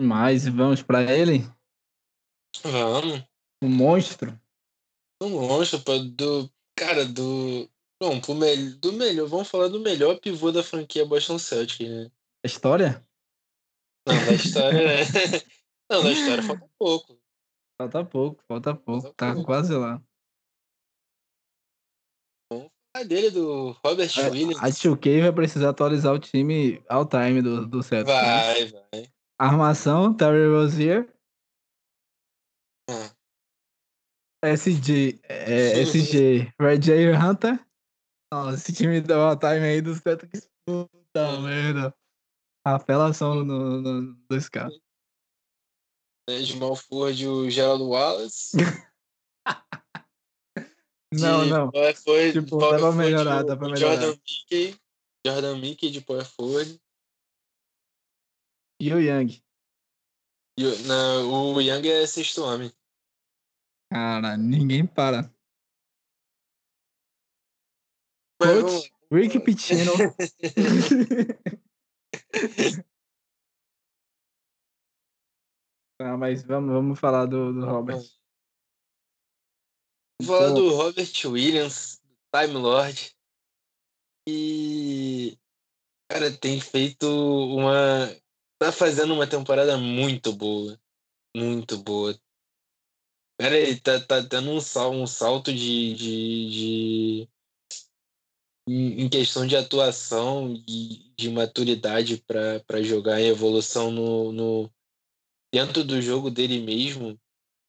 Mas 0.00 0.46
vamos 0.46 0.82
para 0.82 1.02
ele? 1.16 1.48
Vamos. 2.62 3.24
O 3.62 3.68
monstro? 3.68 4.38
O 5.22 5.28
monstro, 5.28 5.80
pô, 5.82 5.98
do. 5.98 6.50
Cara, 6.76 7.04
do. 7.04 7.70
Bom, 8.00 8.20
pro 8.20 8.34
me... 8.34 8.74
do 8.74 8.92
melhor. 8.92 9.28
Vamos 9.28 9.48
falar 9.48 9.68
do 9.68 9.80
melhor 9.80 10.18
pivô 10.18 10.50
da 10.50 10.62
franquia 10.62 11.06
Boston 11.06 11.38
Celtics, 11.38 11.88
né? 11.88 12.10
A 12.44 12.46
história? 12.46 13.02
Não, 14.06 14.26
da 14.26 14.32
história, 14.32 14.86
né? 14.86 15.04
Não, 15.90 16.02
da 16.02 16.12
história 16.12 16.42
falta 16.42 16.70
pouco. 16.78 17.18
Falta 17.80 18.04
pouco, 18.04 18.42
falta 18.46 18.74
pouco. 18.74 19.02
Falta 19.02 19.14
tá 19.14 19.32
pouco. 19.32 19.46
quase 19.46 19.74
lá. 19.74 20.02
Dele, 23.02 23.30
do 23.30 23.72
Robert 23.84 24.10
A, 24.18 24.30
Williams. 24.30 24.62
a 24.62 24.68
2K 24.68 25.22
vai 25.22 25.32
precisar 25.32 25.70
atualizar 25.70 26.14
o 26.14 26.18
time 26.18 26.82
all 26.88 27.04
time 27.04 27.42
do, 27.42 27.66
do 27.66 27.82
Celtics. 27.82 28.14
né? 28.14 28.22
Vai, 28.22 28.66
vai. 28.66 29.12
Armação, 29.38 30.14
Terry 30.14 30.46
Rozier. 30.46 31.12
Ah. 32.88 33.10
SG, 34.44 35.20
é, 35.24 35.80
SG, 35.82 36.52
J. 36.80 37.12
Hunter. 37.16 37.66
Nossa, 38.32 38.54
esse 38.54 38.72
time 38.72 39.00
do 39.00 39.14
all 39.14 39.36
time 39.36 39.64
aí 39.64 39.80
do 39.80 39.94
Celtics. 39.94 40.48
Puta 40.64 41.40
merda. 41.40 41.94
Apelação 42.64 43.44
no, 43.44 43.80
no, 43.80 44.14
dos 44.28 44.48
caras. 44.48 44.74
Né, 46.28 46.38
Small 46.42 46.76
Ford, 46.76 47.20
o 47.22 47.50
Geraldo 47.50 47.88
Wallace. 47.88 48.56
Não, 51.20 51.46
não. 51.46 51.70
Forward- 51.70 52.32
Tipo, 52.32 52.58
power 52.58 52.72
dá 52.72 52.78
pra 52.88 52.92
melhorar, 52.92 53.44
o- 53.44 53.46
dá 53.46 53.56
pra 53.56 53.68
melhorar. 53.68 54.00
Jordan 54.00 54.20
Mickey. 54.20 54.80
Jordan 55.26 55.58
Mickey 55.58 55.90
de 55.90 56.00
Power 56.00 56.24
Forward. 56.24 56.80
E 58.80 58.92
o 58.92 58.98
Young. 59.00 59.42
E 60.58 60.66
o, 60.66 60.78
não, 60.86 61.54
o 61.54 61.60
Young 61.60 61.86
é 61.88 62.06
sexto 62.06 62.42
homem. 62.42 62.72
Cara, 63.90 64.36
ninguém 64.36 64.86
para. 64.86 65.24
Coach, 68.40 68.62
vamos- 68.62 68.90
Rick 69.12 69.40
Pitino. 69.40 69.92
ah, 76.00 76.16
mas 76.18 76.42
vamos, 76.42 76.72
vamos 76.72 76.98
falar 77.00 77.26
do, 77.26 77.52
do 77.52 77.64
Robert. 77.66 78.02
Vou 80.22 80.36
falar 80.38 80.52
do 80.52 80.74
Robert 80.74 81.12
Williams, 81.26 82.00
Time 82.34 82.54
Lord. 82.54 83.14
E. 84.28 85.36
Cara, 86.08 86.30
tem 86.30 86.60
feito 86.60 87.06
uma. 87.06 88.08
Tá 88.58 88.70
fazendo 88.70 89.14
uma 89.14 89.26
temporada 89.26 89.76
muito 89.76 90.32
boa. 90.32 90.78
Muito 91.36 91.76
boa. 91.78 92.18
Cara, 93.40 93.58
ele 93.58 93.80
tá, 93.80 94.00
tá 94.00 94.20
dando 94.20 94.50
um, 94.52 94.60
sal, 94.60 94.92
um 94.92 95.06
salto 95.06 95.52
de. 95.52 95.94
de, 95.94 96.50
de- 96.50 97.28
em 98.66 99.02
em 99.02 99.08
questão 99.10 99.46
de 99.46 99.56
atuação 99.56 100.54
e 100.66 101.12
de 101.18 101.28
maturidade 101.28 102.16
para 102.26 102.82
jogar 102.82 103.20
em 103.20 103.26
evolução 103.26 103.90
no, 103.90 104.32
no, 104.32 104.70
dentro 105.52 105.84
do 105.84 106.00
jogo 106.00 106.30
dele 106.30 106.60
mesmo. 106.60 107.20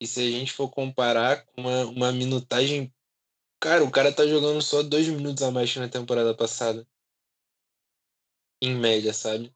E 0.06 0.08
se 0.08 0.22
a 0.22 0.30
gente 0.30 0.54
for 0.54 0.70
comparar 0.70 1.46
com 1.46 1.62
uma, 1.62 1.86
uma 1.86 2.12
minutagem 2.12 2.94
Cara, 3.66 3.84
o 3.84 3.92
cara 3.92 4.14
tá 4.14 4.28
jogando 4.28 4.62
só 4.62 4.84
dois 4.84 5.08
minutos 5.08 5.42
a 5.42 5.50
mais 5.50 5.74
que 5.74 5.80
na 5.80 5.90
temporada 5.90 6.36
passada. 6.36 6.88
Em 8.62 8.76
média, 8.76 9.12
sabe? 9.12 9.52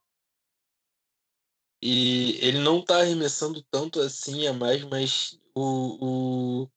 E 1.79 2.37
ele 2.43 2.57
não 2.57 2.83
tá 2.83 3.01
arremessando 3.01 3.61
tanto 3.69 3.99
assim 4.01 4.47
a 4.47 4.53
mais, 4.53 4.83
mas 4.83 5.39
o, 5.55 6.63
o. 6.63 6.71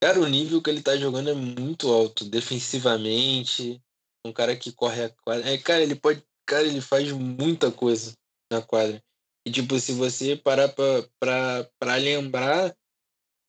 Cara, 0.00 0.20
o 0.20 0.28
nível 0.28 0.62
que 0.62 0.70
ele 0.70 0.82
tá 0.82 0.96
jogando 0.96 1.30
é 1.30 1.34
muito 1.34 1.88
alto. 1.88 2.24
Defensivamente. 2.24 3.82
Um 4.24 4.32
cara 4.32 4.56
que 4.56 4.70
corre 4.72 5.04
a 5.04 5.10
quadra. 5.10 5.50
É, 5.50 5.58
cara, 5.58 5.82
ele 5.82 5.96
pode. 5.96 6.24
Cara, 6.46 6.66
ele 6.66 6.80
faz 6.80 7.10
muita 7.10 7.72
coisa 7.72 8.16
na 8.52 8.62
quadra. 8.62 9.02
E 9.46 9.50
tipo, 9.50 9.78
se 9.78 9.92
você 9.92 10.36
parar 10.36 10.68
pra, 10.68 11.08
pra, 11.18 11.70
pra 11.78 11.96
lembrar. 11.96 12.76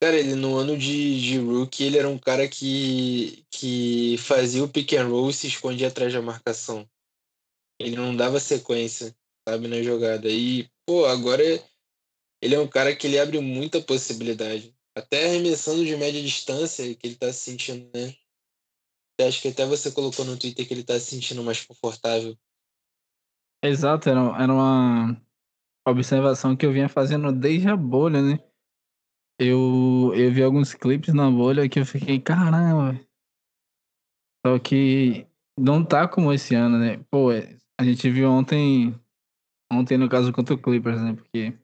Cara, 0.02 0.18
ele 0.18 0.34
no 0.34 0.58
ano 0.58 0.76
de, 0.76 1.22
de 1.22 1.38
rookie, 1.38 1.84
ele 1.84 1.98
era 1.98 2.10
um 2.10 2.18
cara 2.18 2.48
que, 2.48 3.46
que 3.52 4.16
fazia 4.18 4.64
o 4.64 4.70
pick 4.70 4.94
and 4.94 5.08
roll 5.08 5.30
e 5.30 5.34
se 5.34 5.48
escondia 5.48 5.89
atrás 5.89 6.12
da 6.12 6.22
marcação. 6.22 6.89
Ele 7.80 7.96
não 7.96 8.16
dava 8.16 8.39
sequência, 8.39 9.16
sabe, 9.48 9.68
na 9.68 9.84
jogada. 9.84 10.28
E, 10.28 10.68
pô, 10.88 11.06
agora 11.06 11.44
ele 12.42 12.56
é 12.56 12.60
um 12.60 12.68
cara 12.68 12.96
que 12.96 13.06
ele 13.06 13.20
abre 13.20 13.39
muita 13.39 13.80
possibilidade. 13.80 14.76
Até 14.96 15.26
arremessando 15.26 15.86
de 15.86 15.96
média 15.96 16.22
distância, 16.22 16.96
que 16.96 17.08
ele 17.08 17.16
tá 17.16 17.32
se 17.32 17.52
sentindo, 17.52 17.89
né? 17.94 18.16
Acho 19.20 19.39
que 19.39 19.50
até 19.50 19.68
você 19.68 19.92
colocou 19.92 20.26
no 20.26 20.36
Twitter 20.36 20.68
que 20.68 20.74
ele 20.74 20.84
tá 20.84 21.00
se 21.00 21.12
sentindo 21.12 21.44
mais 21.44 21.64
confortável. 21.64 22.36
Exato, 23.64 24.10
era, 24.10 24.20
era 24.42 24.52
uma 24.52 25.16
observação 25.86 26.56
que 26.56 26.66
eu 26.66 26.72
vinha 26.72 26.88
fazendo 26.88 27.32
desde 27.32 27.70
a 27.70 27.76
bolha, 27.76 28.22
né? 28.22 28.40
Eu, 29.40 30.12
eu 30.16 30.32
vi 30.32 30.44
alguns 30.44 30.74
clipes 30.74 31.14
na 31.14 31.30
bolha 31.30 31.68
que 31.68 31.80
eu 31.80 31.86
fiquei, 31.86 32.20
caramba. 32.20 33.00
Só 34.46 34.60
que 34.60 35.28
não 35.58 35.84
tá 35.84 36.08
como 36.08 36.32
esse 36.32 36.54
ano, 36.56 36.78
né? 36.78 37.04
Pô, 37.10 37.32
é, 37.32 37.58
a 37.80 37.84
gente 37.84 38.10
viu 38.10 38.30
ontem, 38.30 38.94
ontem 39.72 39.98
no 39.98 40.10
caso 40.10 40.32
contra 40.32 40.54
o 40.54 40.62
Clippers, 40.62 41.02
né? 41.02 41.14
Porque 41.14 41.58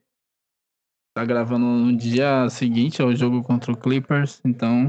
tá 1.16 1.24
gravando 1.24 1.66
no 1.66 1.96
dia 1.96 2.48
seguinte 2.48 3.02
ao 3.02 3.14
jogo 3.14 3.42
contra 3.42 3.72
o 3.72 3.76
Clippers, 3.76 4.40
então 4.44 4.86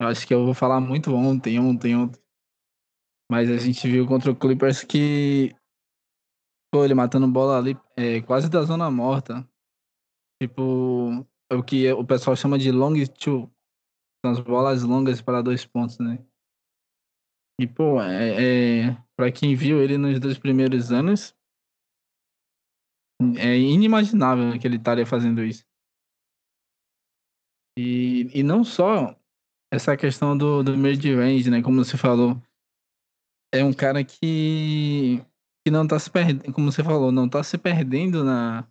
eu 0.00 0.06
acho 0.06 0.26
que 0.26 0.32
eu 0.32 0.44
vou 0.44 0.54
falar 0.54 0.80
muito 0.80 1.12
ontem, 1.12 1.58
ontem, 1.58 1.96
ontem. 1.96 2.22
Mas 3.30 3.50
a 3.50 3.56
gente 3.58 3.86
viu 3.88 4.06
contra 4.06 4.30
o 4.30 4.36
Clippers 4.36 4.84
que 4.84 5.54
Pô, 6.70 6.84
ele 6.84 6.94
matando 6.94 7.26
bola 7.26 7.58
ali, 7.58 7.76
é, 7.96 8.20
quase 8.22 8.50
da 8.50 8.62
zona 8.62 8.90
morta. 8.90 9.48
Tipo, 10.42 11.26
é 11.50 11.54
o 11.54 11.62
que 11.62 11.90
o 11.92 12.04
pessoal 12.04 12.36
chama 12.36 12.58
de 12.58 12.70
long 12.70 12.94
two. 13.06 13.50
São 14.24 14.32
as 14.32 14.40
bolas 14.40 14.82
longas 14.82 15.22
para 15.22 15.42
dois 15.42 15.64
pontos, 15.64 15.98
né? 15.98 16.18
E, 17.60 17.66
pô, 17.66 18.00
é, 18.00 18.90
é, 18.90 19.04
pra 19.16 19.32
quem 19.32 19.56
viu 19.56 19.82
ele 19.82 19.98
nos 19.98 20.20
dois 20.20 20.38
primeiros 20.38 20.92
anos, 20.92 21.34
é 23.36 23.56
inimaginável 23.58 24.58
que 24.60 24.66
ele 24.66 24.76
estaria 24.76 25.06
fazendo 25.06 25.42
isso. 25.42 25.64
E, 27.76 28.30
e 28.32 28.42
não 28.42 28.62
só 28.62 29.18
essa 29.72 29.96
questão 29.96 30.36
do, 30.36 30.62
do 30.62 30.76
mid-range, 30.76 31.50
né? 31.50 31.62
Como 31.62 31.84
você 31.84 31.96
falou. 31.96 32.40
É 33.52 33.64
um 33.64 33.72
cara 33.72 34.04
que 34.04 35.24
que 35.68 35.70
não 35.70 35.86
tá 35.86 35.98
se 35.98 36.10
perdendo, 36.10 36.52
como 36.52 36.72
você 36.72 36.82
falou, 36.82 37.12
não 37.12 37.28
tá 37.28 37.42
se 37.42 37.58
perdendo 37.58 38.24
na 38.24 38.66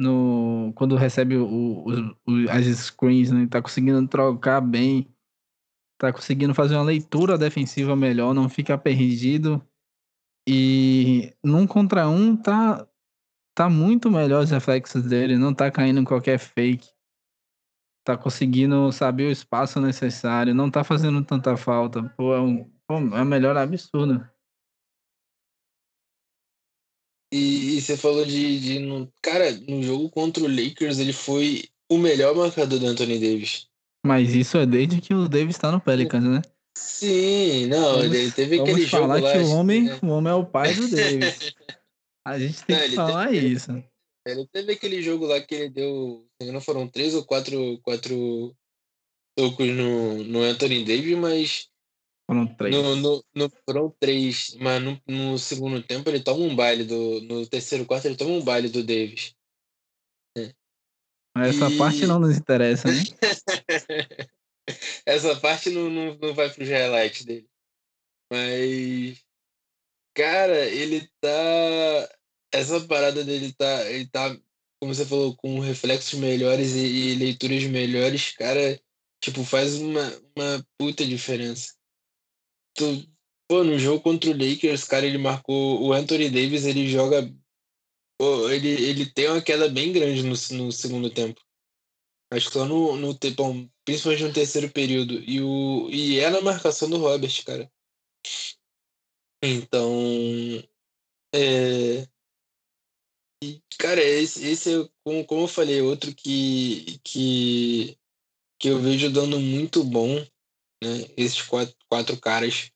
no 0.00 0.72
quando 0.76 0.96
recebe 0.96 1.36
o, 1.36 1.46
o, 1.46 1.90
o- 2.26 2.50
as 2.50 2.66
screens, 2.66 3.30
né? 3.32 3.46
Tá 3.48 3.62
conseguindo 3.62 4.06
trocar 4.08 4.60
bem, 4.60 5.14
tá 5.98 6.12
conseguindo 6.12 6.54
fazer 6.54 6.76
uma 6.76 6.84
leitura 6.84 7.38
defensiva 7.38 7.96
melhor, 7.96 8.34
não 8.34 8.48
fica 8.48 8.78
perdido. 8.78 9.62
E 10.48 11.34
num 11.44 11.66
contra 11.66 12.08
um 12.08 12.36
tá 12.36 12.86
tá 13.54 13.70
muito 13.70 14.10
melhor 14.10 14.44
os 14.44 14.50
reflexos 14.50 15.04
dele, 15.04 15.38
não 15.38 15.54
tá 15.54 15.70
caindo 15.70 16.00
em 16.00 16.04
qualquer 16.04 16.38
fake. 16.38 16.88
Tá 18.04 18.16
conseguindo 18.16 18.92
saber 18.92 19.24
o 19.24 19.32
espaço 19.32 19.80
necessário, 19.80 20.54
não 20.54 20.70
tá 20.70 20.84
fazendo 20.84 21.24
tanta 21.24 21.56
falta. 21.56 22.04
Pô, 22.16 22.34
é 22.34 22.40
um, 22.40 22.64
pô, 22.86 22.94
é 22.98 23.62
absurda. 23.62 24.32
E, 27.32 27.76
e 27.76 27.80
você 27.80 27.96
falou 27.96 28.24
de, 28.24 28.60
de 28.60 28.78
no, 28.78 29.12
cara, 29.20 29.50
no 29.68 29.82
jogo 29.82 30.08
contra 30.10 30.42
o 30.42 30.48
Lakers, 30.48 30.98
ele 30.98 31.12
foi 31.12 31.64
o 31.90 31.98
melhor 31.98 32.34
marcador 32.34 32.78
do 32.78 32.86
Anthony 32.86 33.18
Davis. 33.18 33.68
Mas 34.04 34.34
isso 34.34 34.56
é 34.58 34.64
desde 34.66 35.00
que 35.00 35.12
o 35.12 35.28
Davis 35.28 35.58
tá 35.58 35.72
no 35.72 35.80
Pelicans, 35.80 36.22
né? 36.24 36.42
Sim, 36.76 37.66
não, 37.66 37.96
Vamos- 37.98 38.14
ele 38.14 38.30
teve 38.30 38.56
Vamos 38.58 38.70
aquele 38.72 38.86
jogo 38.86 39.02
falar 39.08 39.20
lá. 39.22 39.32
que 39.32 39.38
o 39.38 39.50
homem, 39.50 39.82
né? 39.84 39.98
o 40.02 40.06
homem 40.08 40.32
é 40.32 40.36
o 40.36 40.44
pai 40.46 40.74
do 40.74 40.86
Davis. 40.88 41.52
A 42.24 42.38
gente 42.38 42.64
tem 42.64 42.76
Não, 42.76 42.88
que 42.88 42.94
falar 42.94 43.28
teve- 43.30 43.48
isso. 43.48 43.82
Ele 44.26 44.46
teve 44.52 44.72
aquele 44.72 45.02
jogo 45.02 45.26
lá 45.26 45.40
que 45.40 45.54
ele 45.54 45.68
deu, 45.70 46.26
não 46.42 46.60
foram 46.60 46.88
três 46.88 47.14
ou 47.14 47.24
quatro, 47.24 47.78
quatro 47.82 48.54
tocos 49.36 49.68
no, 49.68 50.24
no 50.24 50.42
Anthony 50.42 50.84
Davis, 50.84 51.16
mas 51.16 51.68
Foram 52.26 52.46
três. 52.46 52.74
no, 52.74 52.96
no, 52.96 53.24
no- 53.34 53.52
foram 53.64 53.96
três, 54.00 54.56
mas 54.58 54.82
no, 54.82 55.00
no 55.06 55.38
segundo 55.38 55.80
tempo 55.82 56.08
ele 56.10 56.20
toma 56.20 56.44
um 56.44 56.56
baile 56.56 56.84
do, 56.84 57.20
no 57.20 57.46
terceiro 57.46 57.86
quarto 57.86 58.06
ele 58.06 58.16
toma 58.16 58.32
um 58.32 58.42
baile 58.42 58.68
do 58.68 58.82
Davis. 58.82 59.34
Essa 61.36 61.70
e- 61.70 61.78
parte 61.78 62.06
não 62.06 62.18
nos 62.18 62.36
interessa, 62.36 62.88
né? 62.88 62.94
Essa 65.06 65.36
parte 65.36 65.70
não, 65.70 65.88
não, 65.88 66.16
não 66.16 66.34
vai 66.34 66.50
pros 66.52 66.68
highlights 66.68 67.24
dele. 67.24 67.48
Mas, 68.32 69.22
cara, 70.14 70.66
ele 70.66 71.08
tá. 71.20 72.16
Essa 72.52 72.80
parada 72.86 73.22
dele 73.22 73.52
tá. 73.52 73.88
Ele 73.90 74.08
tá, 74.08 74.36
como 74.80 74.92
você 74.94 75.04
falou, 75.06 75.36
com 75.36 75.60
reflexos 75.60 76.18
melhores 76.18 76.74
e, 76.74 76.80
e 76.84 77.14
leituras 77.14 77.62
melhores, 77.64 78.32
cara, 78.32 78.80
tipo, 79.20 79.44
faz 79.44 79.76
uma, 79.76 80.22
uma 80.34 80.66
puta 80.76 81.06
diferença. 81.06 81.75
Pô, 83.48 83.62
no 83.62 83.78
jogo 83.78 84.02
contra 84.02 84.30
o 84.30 84.32
Lakers, 84.32 84.84
cara, 84.84 85.06
ele 85.06 85.18
marcou. 85.18 85.82
O 85.82 85.92
Anthony 85.92 86.30
Davis, 86.30 86.64
ele 86.64 86.88
joga. 86.88 87.32
Pô, 88.18 88.48
ele, 88.50 88.68
ele 88.68 89.06
tem 89.06 89.28
uma 89.28 89.42
queda 89.42 89.68
bem 89.68 89.92
grande 89.92 90.22
no, 90.22 90.30
no 90.30 90.72
segundo 90.72 91.10
tempo. 91.10 91.40
Acho 92.32 92.48
que 92.48 92.52
só 92.52 92.64
no, 92.64 92.96
no 92.96 93.14
tempo. 93.14 93.70
principalmente 93.84 94.24
no 94.24 94.32
terceiro 94.32 94.70
período. 94.70 95.14
E, 95.20 95.40
o, 95.40 95.88
e 95.90 96.18
é 96.18 96.30
na 96.30 96.40
marcação 96.40 96.90
do 96.90 96.98
Robert, 96.98 97.44
cara. 97.44 97.70
Então. 99.42 100.62
É, 101.34 102.08
e, 103.42 103.62
cara, 103.78 104.02
esse, 104.02 104.46
esse 104.46 104.74
é, 104.74 104.88
como, 105.04 105.24
como 105.24 105.42
eu 105.42 105.48
falei, 105.48 105.80
outro 105.82 106.14
que, 106.14 106.98
que, 107.04 107.98
que 108.58 108.68
eu 108.68 108.80
vejo 108.80 109.12
dando 109.12 109.38
muito 109.38 109.84
bom, 109.84 110.16
né? 110.82 111.04
Esses 111.16 111.42
quatro, 111.42 111.75
quatro 111.88 112.18
caras 112.20 112.70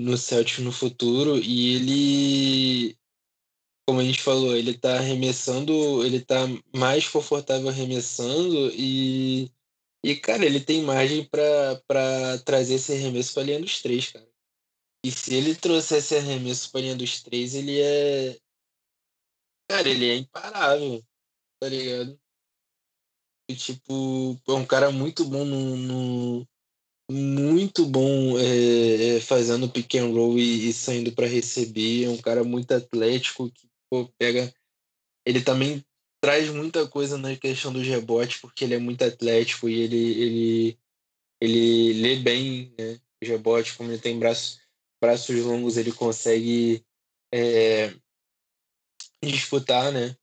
no 0.00 0.16
Celtic 0.16 0.58
no 0.60 0.72
futuro. 0.72 1.38
E 1.38 1.74
ele, 1.76 2.98
como 3.86 4.00
a 4.00 4.04
gente 4.04 4.22
falou, 4.22 4.56
ele 4.56 4.76
tá 4.76 4.98
arremessando, 4.98 6.04
ele 6.04 6.24
tá 6.24 6.46
mais 6.74 7.08
confortável 7.08 7.68
arremessando 7.68 8.70
e, 8.72 9.50
e 10.04 10.16
cara, 10.16 10.44
ele 10.44 10.60
tem 10.60 10.82
margem 10.82 11.24
para 11.26 12.38
trazer 12.44 12.74
esse 12.74 12.92
arremesso 12.92 13.34
pra 13.34 13.42
linha 13.42 13.60
dos 13.60 13.80
três, 13.80 14.10
cara. 14.10 14.28
E 15.04 15.10
se 15.10 15.34
ele 15.34 15.54
trouxer 15.54 15.98
esse 15.98 16.16
arremesso 16.16 16.70
pra 16.72 16.80
linha 16.80 16.96
dos 16.96 17.22
três, 17.22 17.54
ele 17.54 17.78
é. 17.80 18.38
Cara, 19.68 19.88
ele 19.88 20.08
é 20.08 20.16
imparável, 20.16 21.04
tá 21.60 21.68
ligado? 21.68 22.18
E, 23.50 23.54
tipo, 23.54 24.40
é 24.48 24.52
um 24.52 24.64
cara 24.64 24.90
muito 24.90 25.26
bom 25.26 25.44
no, 25.44 25.76
no 25.76 26.48
muito 27.10 27.84
bom 27.86 28.38
é, 28.38 29.20
fazendo 29.20 29.68
pick 29.68 29.96
and 29.96 30.06
roll 30.06 30.38
e, 30.38 30.68
e 30.68 30.72
saindo 30.72 31.12
para 31.12 31.26
receber. 31.26 32.04
É 32.04 32.10
um 32.10 32.18
cara 32.18 32.42
muito 32.44 32.72
atlético 32.72 33.50
que 33.50 33.68
pô, 33.90 34.08
pega. 34.18 34.52
Ele 35.26 35.42
também 35.42 35.84
traz 36.20 36.48
muita 36.48 36.88
coisa 36.88 37.18
na 37.18 37.36
questão 37.36 37.72
do 37.72 37.80
rebote, 37.80 38.40
porque 38.40 38.64
ele 38.64 38.74
é 38.74 38.78
muito 38.78 39.04
atlético 39.04 39.68
e 39.68 39.80
ele, 39.80 39.96
ele, 39.96 40.78
ele 41.40 41.92
lê 42.00 42.16
bem 42.16 42.74
né, 42.78 42.98
o 43.22 43.26
rebote, 43.26 43.76
como 43.76 43.90
ele 43.90 44.00
tem 44.00 44.18
braços, 44.18 44.58
braços 45.00 45.36
longos, 45.42 45.76
ele 45.76 45.92
consegue 45.92 46.82
é, 47.32 47.94
disputar 49.22 49.92
né, 49.92 50.16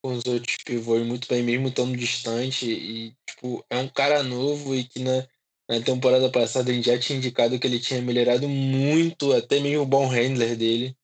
com 0.00 0.12
os 0.12 0.24
outros 0.26 0.56
pivôs 0.64 1.04
muito 1.04 1.26
bem, 1.26 1.42
mesmo 1.42 1.68
estando 1.68 1.96
distante. 1.96 2.70
E 2.70 3.16
tipo, 3.26 3.64
é 3.68 3.78
um 3.78 3.88
cara 3.88 4.22
novo 4.22 4.74
e 4.74 4.84
que 4.84 5.00
na, 5.00 5.26
na 5.68 5.80
temporada 5.82 6.30
passada 6.30 6.70
a 6.70 6.74
gente 6.74 6.86
já 6.86 6.98
tinha 6.98 7.18
indicado 7.18 7.58
que 7.58 7.66
ele 7.66 7.78
tinha 7.78 8.00
melhorado 8.00 8.48
muito, 8.48 9.32
até 9.32 9.60
mesmo 9.60 9.82
o 9.82 9.86
bom 9.86 10.06
handler 10.06 10.56
dele. 10.56 10.96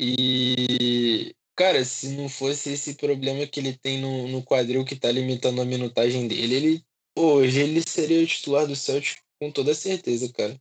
E, 0.00 1.34
cara, 1.54 1.84
se 1.84 2.16
não 2.16 2.28
fosse 2.28 2.72
esse 2.72 2.96
problema 2.96 3.46
que 3.46 3.60
ele 3.60 3.76
tem 3.76 4.00
no, 4.00 4.28
no 4.28 4.42
quadril 4.42 4.84
que 4.84 4.96
tá 4.96 5.10
limitando 5.10 5.62
a 5.62 5.64
minutagem 5.64 6.28
dele, 6.28 6.54
ele 6.54 6.86
hoje 7.16 7.60
ele 7.60 7.80
seria 7.80 8.22
o 8.22 8.26
titular 8.26 8.66
do 8.66 8.76
Celtic 8.76 9.18
com 9.40 9.50
toda 9.50 9.74
certeza, 9.74 10.30
cara. 10.32 10.60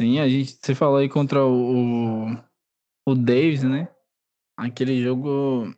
Sim, 0.00 0.18
a 0.18 0.28
gente, 0.28 0.58
você 0.60 0.74
falou 0.74 0.96
aí 0.96 1.08
contra 1.08 1.44
o, 1.44 2.26
o 3.06 3.14
Davis, 3.14 3.62
né? 3.62 3.86
Aquele 4.56 5.02
jogo. 5.02 5.74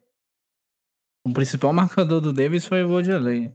O 1.24 1.32
principal 1.32 1.72
marcador 1.72 2.20
do 2.20 2.32
Davis 2.32 2.66
foi 2.66 2.82
o 2.82 2.88
Vodelei. 2.88 3.54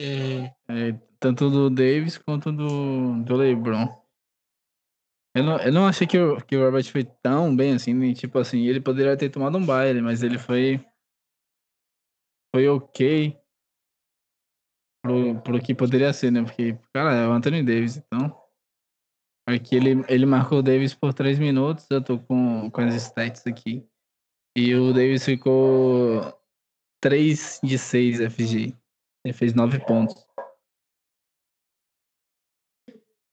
Hum. 0.00 0.46
É, 0.68 0.92
tanto 1.20 1.48
do 1.48 1.70
Davis 1.70 2.18
quanto 2.18 2.50
do, 2.50 3.22
do 3.22 3.36
LeBron. 3.36 3.86
Eu 5.34 5.44
não, 5.44 5.58
eu 5.58 5.72
não 5.72 5.86
achei 5.86 6.06
que 6.06 6.18
o, 6.18 6.44
que 6.44 6.56
o 6.56 6.64
Robert 6.64 6.84
foi 6.84 7.04
tão 7.04 7.54
bem 7.56 7.74
assim, 7.74 7.94
nem, 7.94 8.12
tipo 8.12 8.38
assim, 8.38 8.66
ele 8.66 8.80
poderia 8.80 9.16
ter 9.16 9.30
tomado 9.30 9.56
um 9.56 9.64
baile, 9.64 10.02
mas 10.02 10.22
ele 10.22 10.38
foi. 10.38 10.84
Foi 12.54 12.68
ok 12.68 13.40
pro, 15.02 15.40
pro 15.42 15.62
que 15.62 15.74
poderia 15.74 16.12
ser, 16.12 16.30
né? 16.30 16.42
Porque, 16.42 16.78
cara, 16.94 17.14
é 17.14 17.26
o 17.26 17.32
Anthony 17.32 17.62
Davis, 17.62 17.96
então. 17.96 18.40
Aqui 19.48 19.74
ele, 19.74 20.04
ele 20.08 20.24
marcou 20.24 20.58
o 20.58 20.62
Davis 20.62 20.94
por 20.94 21.12
3 21.12 21.38
minutos, 21.38 21.86
eu 21.90 22.02
tô 22.02 22.18
com, 22.18 22.70
com 22.70 22.80
as 22.82 22.94
stats 22.94 23.46
aqui. 23.46 23.84
E 24.56 24.74
o 24.74 24.92
Davis 24.92 25.24
ficou 25.24 26.20
3 27.00 27.60
de 27.62 27.78
6 27.78 28.20
FG. 28.20 28.76
Ele 29.24 29.32
fez 29.32 29.54
9 29.54 29.78
pontos. 29.86 30.26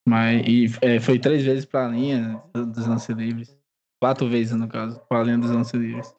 Mas, 0.08 0.44
e 0.48 0.66
é, 0.82 1.00
foi 1.00 1.20
três 1.20 1.44
vezes 1.44 1.66
para 1.66 1.86
a 1.86 1.90
linha 1.90 2.44
dos 2.54 2.88
lances 2.88 3.16
livres. 3.16 3.56
Quatro 4.02 4.28
vezes, 4.28 4.58
no 4.58 4.68
caso, 4.68 5.00
para 5.08 5.20
a 5.20 5.24
linha 5.24 5.38
dos 5.38 5.52
lances 5.52 5.74
livres. 5.74 6.16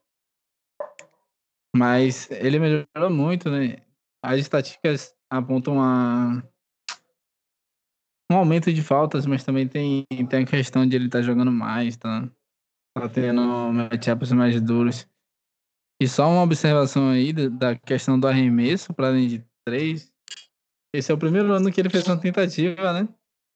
Mas 1.74 2.30
ele 2.30 2.58
melhorou 2.58 3.10
muito, 3.10 3.50
né? 3.50 3.78
As 4.22 4.38
estatísticas 4.38 5.16
apontam 5.30 5.80
a... 5.80 6.42
um 8.30 8.36
aumento 8.36 8.72
de 8.72 8.82
faltas, 8.82 9.24
mas 9.26 9.44
também 9.44 9.66
tem, 9.66 10.06
tem 10.28 10.42
a 10.42 10.46
questão 10.46 10.86
de 10.86 10.94
ele 10.94 11.06
estar 11.06 11.20
tá 11.20 11.22
jogando 11.22 11.50
mais, 11.50 11.96
tá? 11.96 12.30
Tá 12.94 13.08
tendo 13.08 13.42
matchups 13.72 14.32
mais 14.32 14.60
duros. 14.60 15.08
E 16.00 16.08
só 16.08 16.28
uma 16.28 16.42
observação 16.42 17.10
aí 17.10 17.32
da 17.32 17.76
questão 17.76 18.18
do 18.18 18.26
arremesso 18.26 18.92
para 18.94 19.08
além 19.08 19.28
de 19.28 19.44
três. 19.66 20.12
Esse 20.94 21.12
é 21.12 21.14
o 21.14 21.18
primeiro 21.18 21.52
ano 21.52 21.70
que 21.70 21.80
ele 21.80 21.90
fez 21.90 22.06
uma 22.06 22.18
tentativa, 22.18 22.92
né? 22.92 23.08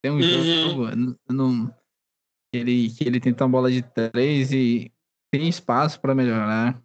Tem 0.02 0.12
um 0.12 0.20
jogo 0.20 0.84
uhum. 0.84 1.16
no, 1.30 1.74
que, 2.52 2.58
ele, 2.58 2.90
que 2.90 3.04
ele 3.04 3.18
tenta 3.18 3.44
uma 3.44 3.50
bola 3.50 3.70
de 3.70 3.82
três 3.82 4.52
e 4.52 4.92
tem 5.32 5.48
espaço 5.48 5.98
para 6.00 6.14
melhorar. 6.14 6.80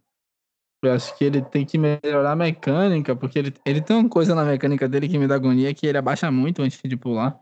Eu 0.82 0.94
acho 0.94 1.16
que 1.18 1.26
ele 1.26 1.42
tem 1.42 1.66
que 1.66 1.78
melhorar 1.78 2.32
a 2.32 2.36
mecânica, 2.38 3.14
porque 3.16 3.38
ele, 3.38 3.54
ele 3.66 3.82
tem 3.82 3.98
uma 3.98 4.10
coisa 4.10 4.34
na 4.34 4.46
mecânica 4.46 4.88
dele 4.88 5.10
que 5.10 5.20
me 5.20 5.28
dá 5.28 5.36
agonia, 5.36 5.74
que 5.74 5.86
ele 5.86 5.98
abaixa 5.98 6.32
muito 6.32 6.62
antes 6.62 6.80
de 6.82 6.96
pular. 6.96 7.38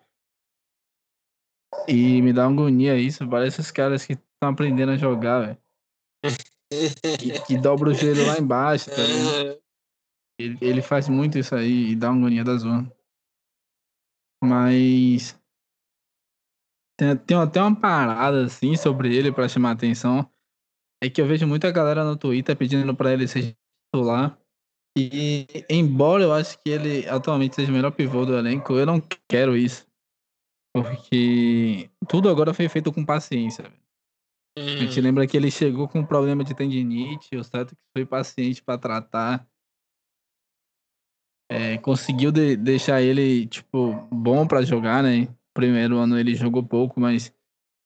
E 1.87 2.21
me 2.21 2.31
dá 2.31 2.45
agonia 2.45 2.97
isso. 2.97 3.27
Parece 3.27 3.59
os 3.59 3.71
caras 3.71 4.05
que 4.05 4.13
estão 4.13 4.49
aprendendo 4.49 4.91
a 4.91 4.97
jogar, 4.97 5.41
velho. 5.41 5.57
que, 7.17 7.39
que 7.41 7.57
dobra 7.57 7.89
o 7.89 7.93
joelho 7.93 8.25
lá 8.27 8.37
embaixo, 8.37 8.89
tá 8.89 8.95
ele, 10.39 10.57
ele 10.61 10.81
faz 10.81 11.09
muito 11.09 11.37
isso 11.37 11.55
aí 11.55 11.91
e 11.91 11.95
dá 11.95 12.11
uma 12.11 12.19
agonia 12.19 12.43
da 12.43 12.57
zona. 12.57 12.91
Mas 14.43 15.39
tem, 16.99 17.15
tem 17.17 17.37
até 17.37 17.61
uma 17.61 17.75
parada 17.75 18.45
assim 18.45 18.75
sobre 18.75 19.15
ele 19.15 19.31
para 19.31 19.47
chamar 19.47 19.71
atenção. 19.71 20.29
É 21.01 21.09
que 21.09 21.21
eu 21.21 21.27
vejo 21.27 21.47
muita 21.47 21.71
galera 21.71 22.03
no 22.03 22.17
Twitter 22.17 22.55
pedindo 22.55 22.95
para 22.95 23.13
ele 23.13 23.27
ser 23.27 23.55
titular. 23.93 24.37
E 24.97 25.45
embora 25.69 26.23
eu 26.23 26.33
acho 26.33 26.57
que 26.57 26.71
ele 26.71 27.07
atualmente 27.07 27.55
seja 27.55 27.71
o 27.71 27.75
melhor 27.75 27.91
pivô 27.91 28.25
do 28.25 28.35
elenco, 28.35 28.73
eu 28.73 28.85
não 28.85 28.99
quero 29.29 29.55
isso. 29.55 29.86
Porque 30.73 31.89
tudo 32.07 32.29
agora 32.29 32.53
foi 32.53 32.69
feito 32.69 32.91
com 32.91 33.05
paciência. 33.05 33.65
Uhum. 34.57 34.65
A 34.65 34.77
gente 34.77 34.99
uhum. 34.99 35.03
lembra 35.03 35.27
que 35.27 35.37
ele 35.37 35.51
chegou 35.51 35.87
com 35.87 35.99
um 35.99 36.05
problema 36.05 36.43
de 36.43 36.55
tendinite, 36.55 37.35
o 37.35 37.43
certo 37.43 37.75
que 37.75 37.81
foi 37.95 38.05
paciente 38.05 38.61
para 38.63 38.77
tratar. 38.77 39.47
É, 41.49 41.77
conseguiu 41.77 42.31
de, 42.31 42.57
deixar 42.57 43.01
ele, 43.01 43.47
tipo, 43.47 43.93
bom 44.11 44.45
para 44.45 44.63
jogar, 44.63 45.01
né? 45.01 45.27
primeiro 45.57 45.97
ano 45.97 46.19
ele 46.19 46.35
jogou 46.35 46.61
pouco, 46.61 46.99
mas 46.99 47.33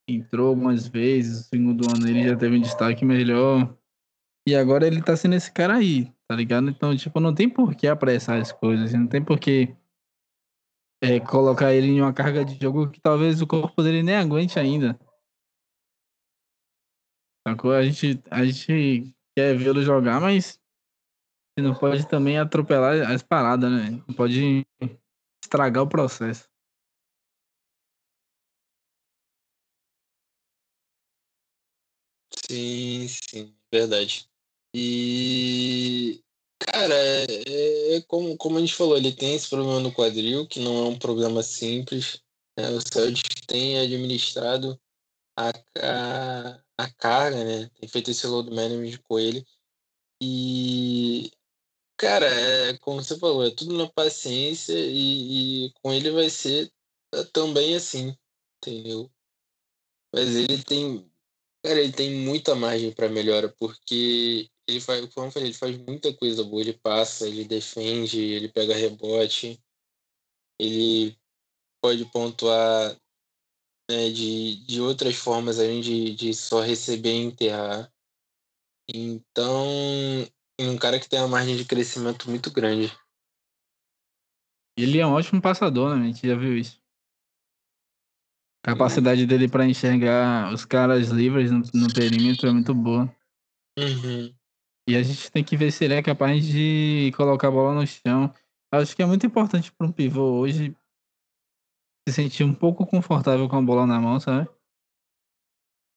entrou 0.06 0.50
algumas 0.50 0.90
vezes. 0.90 1.40
O 1.40 1.44
segundo 1.46 1.90
ano 1.90 2.06
ele 2.06 2.28
já 2.28 2.36
teve 2.36 2.58
um 2.58 2.62
destaque 2.62 3.06
melhor. 3.06 3.74
E 4.46 4.54
agora 4.54 4.86
ele 4.86 5.02
tá 5.02 5.16
sendo 5.16 5.36
esse 5.36 5.50
cara 5.50 5.76
aí, 5.76 6.12
tá 6.28 6.36
ligado? 6.36 6.70
Então, 6.70 6.94
tipo, 6.98 7.22
não 7.22 7.34
tem 7.34 7.48
por 7.48 7.74
que 7.74 7.88
apressar 7.88 8.42
as 8.42 8.52
coisas. 8.52 8.92
Não 8.92 9.08
tem 9.08 9.24
por 9.24 9.40
que 9.40 9.74
é, 11.02 11.20
colocar 11.20 11.74
ele 11.74 11.88
em 11.88 12.02
uma 12.02 12.14
carga 12.14 12.46
de 12.46 12.58
jogo 12.62 12.90
que 12.90 13.02
talvez 13.02 13.42
o 13.42 13.48
corpo 13.48 13.82
dele 13.82 14.04
nem 14.04 14.16
aguente 14.16 14.60
ainda. 14.60 14.98
Sacou? 17.48 17.74
A 17.74 17.84
gente, 17.84 18.22
a 18.30 18.46
gente 18.46 19.16
quer 19.36 19.58
vê-lo 19.58 19.82
jogar, 19.82 20.22
mas 20.22 20.60
você 21.58 21.64
não 21.66 21.74
pode 21.74 22.08
também 22.08 22.38
atropelar 22.38 23.10
as 23.12 23.24
paradas, 23.24 23.72
né? 23.72 24.04
Não 24.08 24.16
pode 24.16 24.66
estragar 25.44 25.84
o 25.84 25.90
processo. 25.90 26.48
Sim, 32.48 33.08
sim, 33.08 33.56
verdade. 33.72 34.30
E, 34.74 36.24
cara, 36.66 36.96
é, 36.96 37.96
é 37.96 38.02
como, 38.02 38.38
como 38.38 38.58
a 38.58 38.60
gente 38.62 38.76
falou, 38.76 38.98
ele 38.98 39.12
tem 39.12 39.36
esse 39.36 39.50
problema 39.50 39.80
no 39.80 39.94
quadril, 39.94 40.48
que 40.48 40.60
não 40.60 40.86
é 40.86 40.90
um 40.90 41.00
problema 41.00 41.44
simples. 41.44 42.22
Né? 42.58 42.70
O 42.70 42.82
Celtic 42.82 43.46
tem 43.48 43.80
administrado 43.80 44.80
a, 45.38 45.50
a, 45.80 46.64
a 46.78 46.92
carga, 46.94 47.44
né? 47.44 47.70
Tem 47.80 47.90
feito 47.90 48.12
esse 48.12 48.28
load 48.28 48.50
management 48.50 49.00
com 49.04 49.20
ele. 49.20 49.46
E, 50.22 51.32
cara, 51.98 52.28
é, 52.28 52.78
como 52.80 53.04
você 53.04 53.18
falou, 53.18 53.46
é 53.46 53.52
tudo 53.52 53.78
na 53.78 53.90
paciência 53.90 54.74
e, 54.74 55.68
e 55.68 55.74
com 55.82 55.92
ele 55.94 56.12
vai 56.12 56.30
ser 56.30 56.72
também 57.34 57.76
assim, 57.76 58.16
entendeu? 58.58 59.12
Mas 60.14 60.36
ele 60.36 60.64
tem 60.64 61.12
Cara, 61.64 61.80
ele 61.80 61.94
tem 61.94 62.12
muita 62.12 62.56
margem 62.56 62.92
para 62.92 63.08
melhora, 63.08 63.48
porque 63.60 64.50
ele 64.68 64.80
faz, 64.80 65.06
como 65.14 65.28
eu 65.28 65.32
falei, 65.32 65.50
ele 65.50 65.58
faz 65.58 65.78
muita 65.78 66.14
coisa 66.14 66.44
boa. 66.44 66.62
Ele 66.62 66.74
passa, 66.74 67.28
ele 67.28 67.46
defende, 67.46 68.20
ele 68.20 68.50
pega 68.50 68.76
rebote, 68.76 69.62
ele 70.60 71.18
pode 71.82 72.06
pontuar 72.06 72.96
né, 73.90 74.10
de, 74.10 74.64
de 74.66 74.80
outras 74.82 75.16
formas 75.16 75.60
além 75.60 75.82
de, 75.82 76.14
de 76.16 76.34
só 76.34 76.62
receber 76.62 77.14
e 77.14 77.26
enterrar. 77.26 77.92
Então, 78.94 79.66
é 80.60 80.70
um 80.70 80.78
cara 80.78 81.00
que 81.00 81.10
tem 81.10 81.20
uma 81.20 81.28
margem 81.28 81.56
de 81.56 81.66
crescimento 81.66 82.30
muito 82.30 82.52
grande. 82.52 82.92
Ele 84.78 85.00
é 85.00 85.06
um 85.06 85.14
ótimo 85.14 85.42
passador, 85.42 85.96
né? 85.96 86.04
A 86.04 86.08
gente 86.08 86.28
já 86.28 86.36
viu 86.36 86.58
isso. 86.58 86.82
A 88.64 88.72
capacidade 88.72 89.26
dele 89.26 89.50
para 89.50 89.66
enxergar 89.66 90.54
os 90.54 90.66
caras 90.66 91.10
livres 91.10 91.50
no, 91.50 91.64
no, 91.74 91.94
perímetro 91.94 92.48
é 92.48 92.52
muito 92.52 92.74
boa. 92.76 93.14
Uhum. 93.78 94.34
E 94.88 94.96
a 94.96 95.04
gente 95.04 95.32
tem 95.32 95.44
que 95.44 95.56
ver 95.56 95.72
se 95.72 95.86
ele 95.86 95.94
é 95.94 96.02
capaz 96.02 96.46
de 96.46 97.12
colocar 97.16 97.48
a 97.48 97.52
bola 97.52 97.76
no 97.76 97.86
chão. 97.86 98.34
Acho 98.74 98.96
que 98.96 99.04
é 99.04 99.06
muito 99.06 99.26
importante 99.26 99.72
para 99.72 99.88
um 99.88 99.92
pivô 99.92 100.40
hoje 100.40 100.76
se 102.08 102.16
sentir 102.16 102.44
um 102.44 102.54
pouco 102.54 102.86
confortável 102.86 103.48
com 103.48 103.58
a 103.58 103.62
bola 103.62 103.86
na 103.86 104.00
mão, 104.00 104.20
sabe? 104.20 104.50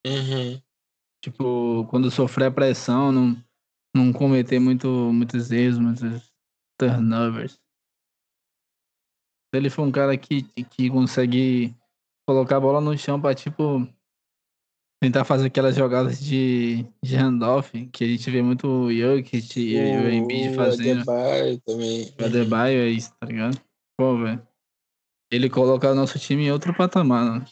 Uhum. 0.07 0.62
Tipo, 1.22 1.87
quando 1.89 2.11
sofrer 2.11 2.53
pressão, 2.53 3.11
não, 3.11 3.43
não 3.97 4.12
cometer 4.12 4.59
muito, 4.59 4.89
muitos 4.89 5.51
erros, 5.51 5.78
muitos 5.78 6.30
turnovers. 6.78 7.55
Se 7.55 9.59
ele 9.59 9.70
for 9.70 9.82
um 9.82 9.93
cara 9.93 10.16
que, 10.18 10.43
que 10.43 10.91
consegue 10.91 11.74
colocar 12.28 12.59
a 12.59 12.61
bola 12.61 12.80
no 12.80 12.99
chão 12.99 13.20
pra, 13.20 13.35
tipo, 13.35 13.89
tentar 15.05 15.24
fazer 15.24 15.48
aquelas 15.48 15.76
jogadas 15.76 16.18
de, 16.18 16.86
de 17.02 17.14
handoff, 17.14 17.86
que 17.88 18.05
a 18.05 18.07
gente 18.07 18.30
vê 18.30 18.40
muito 18.40 18.66
o 18.66 18.92
Jokic 18.92 19.61
e 19.61 19.76
o 19.76 20.11
Embiid 20.11 20.55
fazendo. 20.55 21.07
O 21.07 21.11
Adebayo 21.11 21.61
também. 21.61 22.14
O 22.18 22.24
Adebayo 22.24 22.78
é 22.78 22.88
isso, 22.88 23.14
tá 23.20 23.26
ligado? 23.26 23.61
Pô, 23.98 24.16
velho. 24.16 24.48
Ele 25.30 25.50
coloca 25.50 25.90
o 25.90 25.94
nosso 25.94 26.18
time 26.18 26.44
em 26.44 26.52
outro 26.52 26.74
patamar, 26.74 27.40
né? 27.40 27.46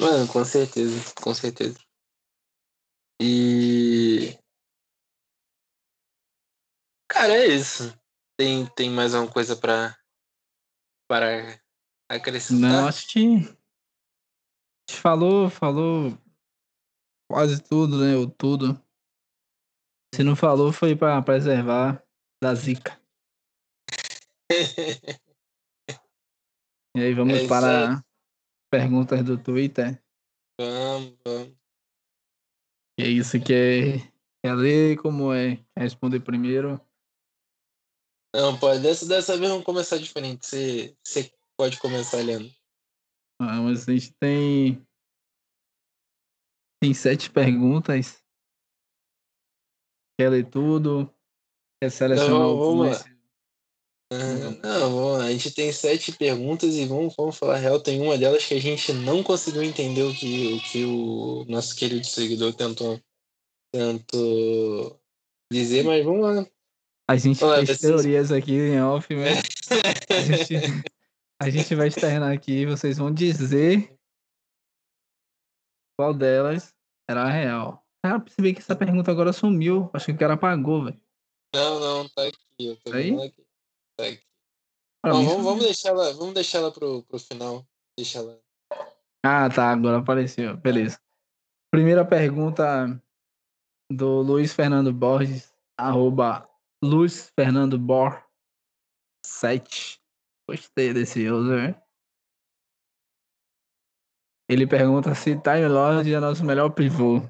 Mano, 0.00 0.26
com 0.28 0.44
certeza, 0.44 1.12
com 1.14 1.34
certeza. 1.34 1.78
E. 3.20 4.38
Cara, 7.10 7.34
é 7.34 7.46
isso. 7.48 7.94
Tem, 8.38 8.66
tem 8.74 8.90
mais 8.90 9.14
alguma 9.14 9.32
coisa 9.32 9.56
pra, 9.56 9.94
para 11.06 11.60
acrescentar? 12.08 12.70
Não, 12.70 12.88
acho 12.88 13.06
que. 13.08 13.56
Falou, 14.90 15.50
falou 15.50 16.16
quase 17.30 17.62
tudo, 17.62 17.98
né? 17.98 18.16
Ou 18.16 18.28
tudo. 18.28 18.80
Se 20.14 20.22
não 20.22 20.36
falou, 20.36 20.72
foi 20.72 20.96
pra 20.96 21.20
preservar 21.22 22.02
da 22.42 22.54
zica. 22.54 23.00
e 26.96 27.00
aí, 27.00 27.12
vamos 27.14 27.34
É 27.34 27.48
para 27.48 27.92
isso 27.92 28.06
perguntas 28.70 29.24
do 29.24 29.42
Twitter. 29.42 30.02
Vamos, 30.60 31.16
vamos. 31.24 31.56
E 32.98 33.02
é 33.02 33.08
isso 33.08 33.40
que 33.40 33.52
é. 33.52 33.98
Quer 34.42 34.54
ler? 34.54 34.96
Como 34.98 35.32
é? 35.32 35.56
Quer 35.56 35.80
responder 35.80 36.20
primeiro? 36.20 36.80
Não, 38.34 38.58
pode. 38.58 38.82
Dessa, 38.82 39.06
dessa 39.06 39.36
vez 39.36 39.50
vamos 39.50 39.64
começar 39.64 39.98
diferente. 39.98 40.46
Você, 40.46 40.96
você 41.02 41.32
pode 41.56 41.78
começar 41.78 42.18
lendo. 42.18 42.50
Ah, 43.38 43.60
mas 43.60 43.88
a 43.88 43.92
gente 43.92 44.14
tem. 44.14 44.86
Tem 46.82 46.94
sete 46.94 47.30
perguntas. 47.30 48.22
Quer 50.18 50.30
ler 50.30 50.48
tudo? 50.48 51.12
Quer 51.82 51.90
selecionar 51.90 52.40
Não, 52.40 52.58
algumas? 52.58 52.98
vamos 53.02 53.16
Ah, 54.12 54.50
Não, 54.62 54.90
vamos 54.90 55.18
lá. 55.18 55.24
A 55.24 55.32
gente 55.32 55.50
tem 55.52 55.72
sete 55.72 56.12
perguntas 56.12 56.74
e 56.74 56.86
vamos, 56.86 57.14
vamos 57.16 57.36
falar 57.36 57.56
a 57.56 57.58
real. 57.58 57.80
Tem 57.80 58.00
uma 58.00 58.16
delas 58.16 58.44
que 58.46 58.54
a 58.54 58.60
gente 58.60 58.92
não 58.92 59.22
conseguiu 59.22 59.62
entender 59.62 60.02
o 60.02 60.14
que 60.14 60.54
o, 60.54 60.60
que 60.60 60.84
o 60.84 61.44
nosso 61.48 61.74
querido 61.76 62.06
seguidor 62.06 62.54
tentou, 62.54 63.00
tentou 63.72 65.00
dizer, 65.52 65.84
mas 65.84 66.04
vamos 66.04 66.22
lá. 66.22 66.46
A 67.08 67.16
gente 67.16 67.44
Olha, 67.44 67.64
fez 67.66 67.78
vocês- 67.78 67.80
teorias 67.92 68.32
aqui 68.32 68.52
em 68.52 68.80
off, 68.82 69.06
mas 69.14 69.42
a 70.10 70.20
gente, 70.22 70.54
a 71.40 71.50
gente 71.50 71.74
vai 71.74 71.88
externar 71.88 72.32
aqui 72.32 72.52
e 72.60 72.66
vocês 72.66 72.98
vão 72.98 73.12
dizer 73.12 73.96
qual 75.98 76.14
delas 76.14 76.74
era 77.08 77.22
a 77.22 77.30
real. 77.30 77.84
Cara, 78.04 78.20
percebi 78.20 78.54
que 78.54 78.60
essa 78.60 78.76
pergunta 78.76 79.10
agora 79.10 79.32
sumiu. 79.32 79.90
Acho 79.92 80.06
que 80.06 80.12
o 80.12 80.18
cara 80.18 80.34
apagou, 80.34 80.84
velho. 80.84 81.00
Não, 81.54 81.80
não, 81.80 82.08
tá 82.08 82.26
aqui. 82.26 82.38
Eu 82.60 82.76
tô 82.76 82.90
Tá 82.90 82.96
aí? 82.98 83.10
aqui. 83.22 83.46
Tá 83.98 84.06
aqui. 84.06 84.22
Não, 85.04 85.24
vamos, 85.24 85.44
vamos 85.44 85.64
deixar 85.64 85.90
ela, 85.90 86.12
vamos 86.14 86.34
deixar 86.34 86.58
ela 86.58 86.72
pro, 86.72 87.02
pro 87.04 87.18
final. 87.18 87.66
Deixa 87.98 88.18
ela. 88.18 88.40
Ah, 89.24 89.48
tá. 89.48 89.70
Agora 89.70 89.98
apareceu. 89.98 90.56
Beleza. 90.56 91.00
Primeira 91.72 92.04
pergunta 92.04 93.00
do 93.90 94.20
Luiz 94.20 94.52
Fernando 94.52 94.92
Borges, 94.92 95.52
arroba 95.78 96.48
Luiz 96.82 97.30
Fernando 97.38 97.78
Bor 97.78 98.24
7. 99.24 100.00
Gostei 100.48 100.94
desse 100.94 101.28
user. 101.28 101.80
Ele 104.48 104.66
pergunta 104.66 105.14
se 105.14 105.40
Time 105.40 105.66
Lord 105.66 106.12
é 106.12 106.20
nosso 106.20 106.44
melhor 106.44 106.70
pivô. 106.70 107.20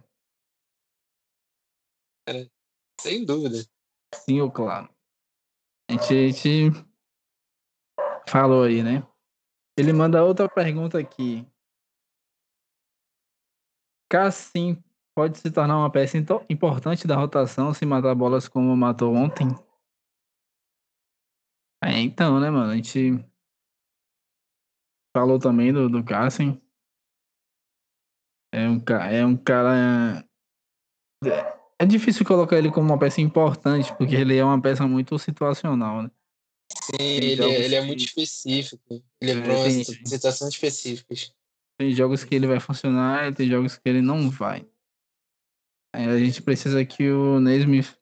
Sem 3.01 3.25
dúvida. 3.25 3.57
Sim 4.15 4.41
ou 4.41 4.51
claro? 4.51 4.95
A 5.89 5.93
gente, 5.93 6.71
falou 8.29 8.65
aí, 8.65 8.83
né? 8.83 9.07
Ele 9.79 9.93
manda 9.93 10.25
outra 10.25 10.49
pergunta 10.49 10.99
aqui. 10.99 11.47
Cassim 14.11 14.83
pode 15.15 15.39
se 15.39 15.51
tornar 15.51 15.79
uma 15.79 15.91
peça 15.91 16.19
importante 16.51 17.07
da 17.07 17.17
rotação 17.17 17.73
se 17.73 17.87
matar 17.87 18.15
bolas 18.15 18.47
como 18.47 18.77
matou 18.77 19.15
ontem? 19.15 19.49
É, 21.83 22.01
então, 22.01 22.41
né, 22.41 22.51
mano? 22.51 22.73
A 22.73 22.77
gente 22.77 23.25
falou 25.17 25.39
também 25.39 25.73
do, 25.73 25.89
do 25.89 26.05
Cassim. 26.05 26.61
É 28.53 28.69
um, 28.69 28.83
é 29.11 29.27
um 29.27 29.37
cara. 29.37 30.25
É 31.79 31.85
difícil 31.85 32.25
colocar 32.25 32.57
ele 32.57 32.71
como 32.71 32.87
uma 32.93 32.99
peça 32.99 33.21
importante, 33.21 33.95
porque 33.97 34.15
ele 34.15 34.37
é 34.37 34.45
uma 34.45 34.61
peça 34.61 34.87
muito 34.87 35.19
situacional, 35.19 36.03
né? 36.03 36.11
Sim, 36.73 36.97
ele, 37.01 37.43
é- 37.43 37.65
ele 37.65 37.75
é 37.75 37.83
muito 37.83 38.03
específico. 38.05 39.03
Ele 39.21 39.33
é, 39.33 39.35
É, 39.35 39.85
situações 39.85 40.55
específicas. 40.55 41.35
Tem 41.79 41.93
jogos 41.93 42.25
que 42.25 42.35
ele 42.35 42.47
vai 42.47 42.59
funcionar 42.59 43.29
e 43.29 43.35
tem 43.35 43.49
jogos 43.49 43.77
que 43.77 43.89
ele 43.89 44.01
não 44.01 44.31
vai. 44.31 44.67
Aí 45.95 46.07
a 46.07 46.19
gente 46.19 46.43
precisa 46.43 46.85
que 46.85 47.11
o 47.11 47.39
Nesmith 47.41 47.99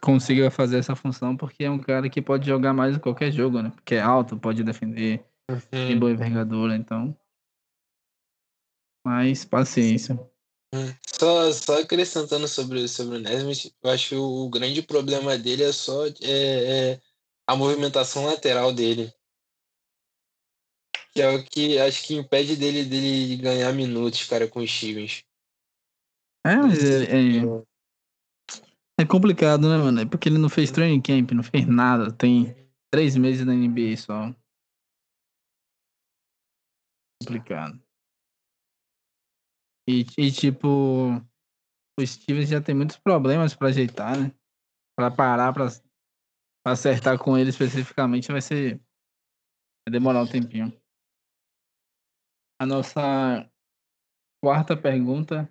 consiga 0.00 0.50
fazer 0.50 0.78
essa 0.78 0.96
função, 0.96 1.36
porque 1.36 1.64
é 1.64 1.70
um 1.70 1.78
cara 1.78 2.08
que 2.08 2.22
pode 2.22 2.46
jogar 2.46 2.72
mais 2.72 2.96
em 2.96 3.00
qualquer 3.00 3.30
jogo, 3.30 3.62
né? 3.62 3.70
Porque 3.70 3.94
é 3.94 4.00
alto, 4.00 4.36
pode 4.36 4.62
defender, 4.62 5.24
tem 5.70 5.94
Uhum. 5.94 6.00
boa 6.00 6.12
envergadura, 6.12 6.76
então. 6.76 7.16
Mas 9.04 9.44
paciência. 9.44 10.18
Só, 11.06 11.50
só 11.52 11.80
acrescentando 11.80 12.46
sobre, 12.46 12.86
sobre 12.86 13.16
o 13.16 13.20
Nesmith, 13.20 13.72
eu 13.82 13.90
acho 13.90 14.08
que 14.10 14.14
o 14.14 14.48
grande 14.50 14.82
problema 14.82 15.36
dele 15.36 15.64
é 15.64 15.72
só 15.72 16.06
é, 16.06 16.12
é 16.22 17.00
a 17.46 17.56
movimentação 17.56 18.26
lateral 18.26 18.72
dele. 18.72 19.12
Que 21.12 21.22
é 21.22 21.30
o 21.30 21.42
que 21.42 21.78
acho 21.78 22.04
que 22.04 22.14
impede 22.14 22.54
dele, 22.54 22.84
dele 22.84 23.36
ganhar 23.36 23.72
minutos, 23.72 24.24
cara, 24.24 24.46
com 24.46 24.60
os 24.60 24.70
Stevens. 24.70 25.24
É, 26.44 26.56
mas 26.56 26.84
é, 26.84 27.04
é, 27.04 27.67
é 28.98 29.06
complicado, 29.06 29.68
né, 29.68 29.76
mano? 29.76 30.00
É 30.00 30.06
porque 30.06 30.28
ele 30.28 30.38
não 30.38 30.48
fez 30.48 30.70
training 30.70 31.00
camp, 31.00 31.30
não 31.30 31.42
fez 31.42 31.66
nada. 31.66 32.12
Tem 32.12 32.54
três 32.92 33.16
meses 33.16 33.46
na 33.46 33.54
NBA 33.54 33.96
só. 33.96 34.34
Complicado. 37.22 37.80
E, 39.88 40.04
e, 40.18 40.30
tipo, 40.30 41.16
o 41.98 42.06
Stevens 42.06 42.50
já 42.50 42.60
tem 42.60 42.74
muitos 42.74 42.98
problemas 42.98 43.54
pra 43.54 43.68
ajeitar, 43.68 44.18
né? 44.18 44.34
Pra 44.96 45.10
parar, 45.10 45.52
pra, 45.52 45.66
pra 46.62 46.72
acertar 46.72 47.18
com 47.18 47.38
ele 47.38 47.50
especificamente, 47.50 48.30
vai 48.30 48.42
ser. 48.42 48.76
Vai 49.86 49.92
demorar 49.92 50.22
um 50.22 50.26
tempinho. 50.26 50.72
A 52.60 52.66
nossa 52.66 53.48
quarta 54.42 54.76
pergunta. 54.76 55.48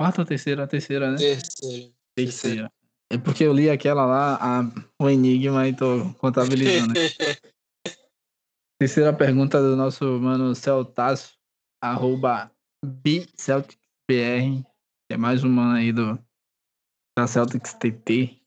Quarta 0.00 0.22
ou 0.22 0.26
terceira? 0.26 0.64
A 0.64 0.66
terceira, 0.66 1.12
né? 1.12 1.16
Terceiro. 1.16 1.94
Terceira. 2.14 2.72
É 3.10 3.16
porque 3.16 3.44
eu 3.44 3.54
li 3.54 3.70
aquela 3.70 4.04
lá, 4.04 4.36
a, 4.36 4.62
o 5.02 5.08
Enigma, 5.08 5.66
e 5.66 5.74
tô 5.74 6.12
contabilizando. 6.14 6.92
Terceira 8.78 9.12
pergunta 9.12 9.60
do 9.60 9.74
nosso 9.74 10.04
mano 10.20 10.54
Celtaço, 10.54 11.36
arroba 11.82 12.52
BCelticBR, 12.84 14.62
que 15.08 15.14
é 15.14 15.16
mais 15.16 15.42
um 15.42 15.50
mano 15.50 15.74
aí 15.74 15.90
do, 15.90 16.16
da 17.18 17.26
Celtics 17.26 17.74
TT, 17.74 18.40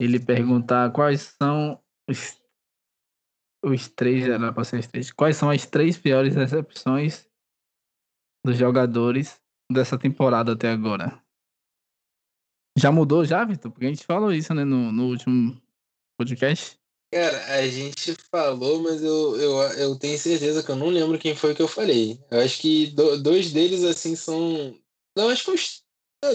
ele 0.00 0.18
perguntar 0.18 0.90
quais 0.92 1.34
são 1.38 1.82
os, 2.08 2.40
os 3.64 3.88
três, 3.88 4.26
era 4.26 4.52
pra 4.52 4.64
ser 4.64 4.78
os 4.78 4.86
três, 4.86 5.12
quais 5.12 5.36
são 5.36 5.50
as 5.50 5.66
três 5.66 5.98
piores 5.98 6.34
recepções 6.34 7.28
dos 8.46 8.56
jogadores 8.56 9.38
dessa 9.70 9.98
temporada 9.98 10.52
até 10.52 10.70
agora. 10.70 11.22
Já 12.78 12.92
mudou 12.92 13.24
já, 13.24 13.44
Vitor? 13.44 13.72
Porque 13.72 13.86
a 13.86 13.88
gente 13.88 14.04
falou 14.04 14.32
isso, 14.32 14.54
né, 14.54 14.64
no, 14.64 14.92
no 14.92 15.08
último 15.08 15.60
podcast. 16.16 16.78
Cara, 17.12 17.54
a 17.54 17.66
gente 17.66 18.14
falou, 18.30 18.82
mas 18.82 19.02
eu, 19.02 19.36
eu, 19.36 19.56
eu 19.78 19.98
tenho 19.98 20.18
certeza 20.18 20.62
que 20.62 20.70
eu 20.70 20.76
não 20.76 20.88
lembro 20.88 21.18
quem 21.18 21.34
foi 21.34 21.54
que 21.54 21.62
eu 21.62 21.66
falei. 21.66 22.22
Eu 22.30 22.40
acho 22.40 22.60
que 22.60 22.86
do, 22.88 23.20
dois 23.20 23.52
deles, 23.52 23.82
assim, 23.82 24.14
são. 24.14 24.78
Não, 25.16 25.28
acho 25.28 25.44
que 25.44 25.50
os 25.50 25.84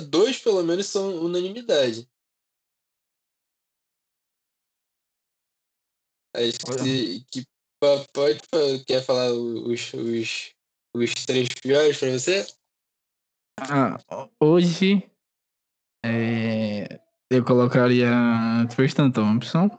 dois, 0.09 0.39
pelo 0.39 0.63
menos, 0.63 0.87
são 0.87 1.15
unanimidade. 1.21 2.09
Acho 6.35 6.83
que, 6.83 7.23
que 7.31 7.45
pode, 8.11 8.41
quer 8.85 9.03
falar 9.03 9.31
os, 9.31 9.93
os, 9.93 10.53
os 10.95 11.13
três 11.25 11.47
piores 11.61 11.99
pra 11.99 12.11
você? 12.11 12.47
Ah, 13.59 13.97
hoje 14.41 15.07
é, 16.03 16.99
eu 17.29 17.43
colocaria 17.45 18.11
Tristan 18.75 19.09
Thompson, 19.09 19.69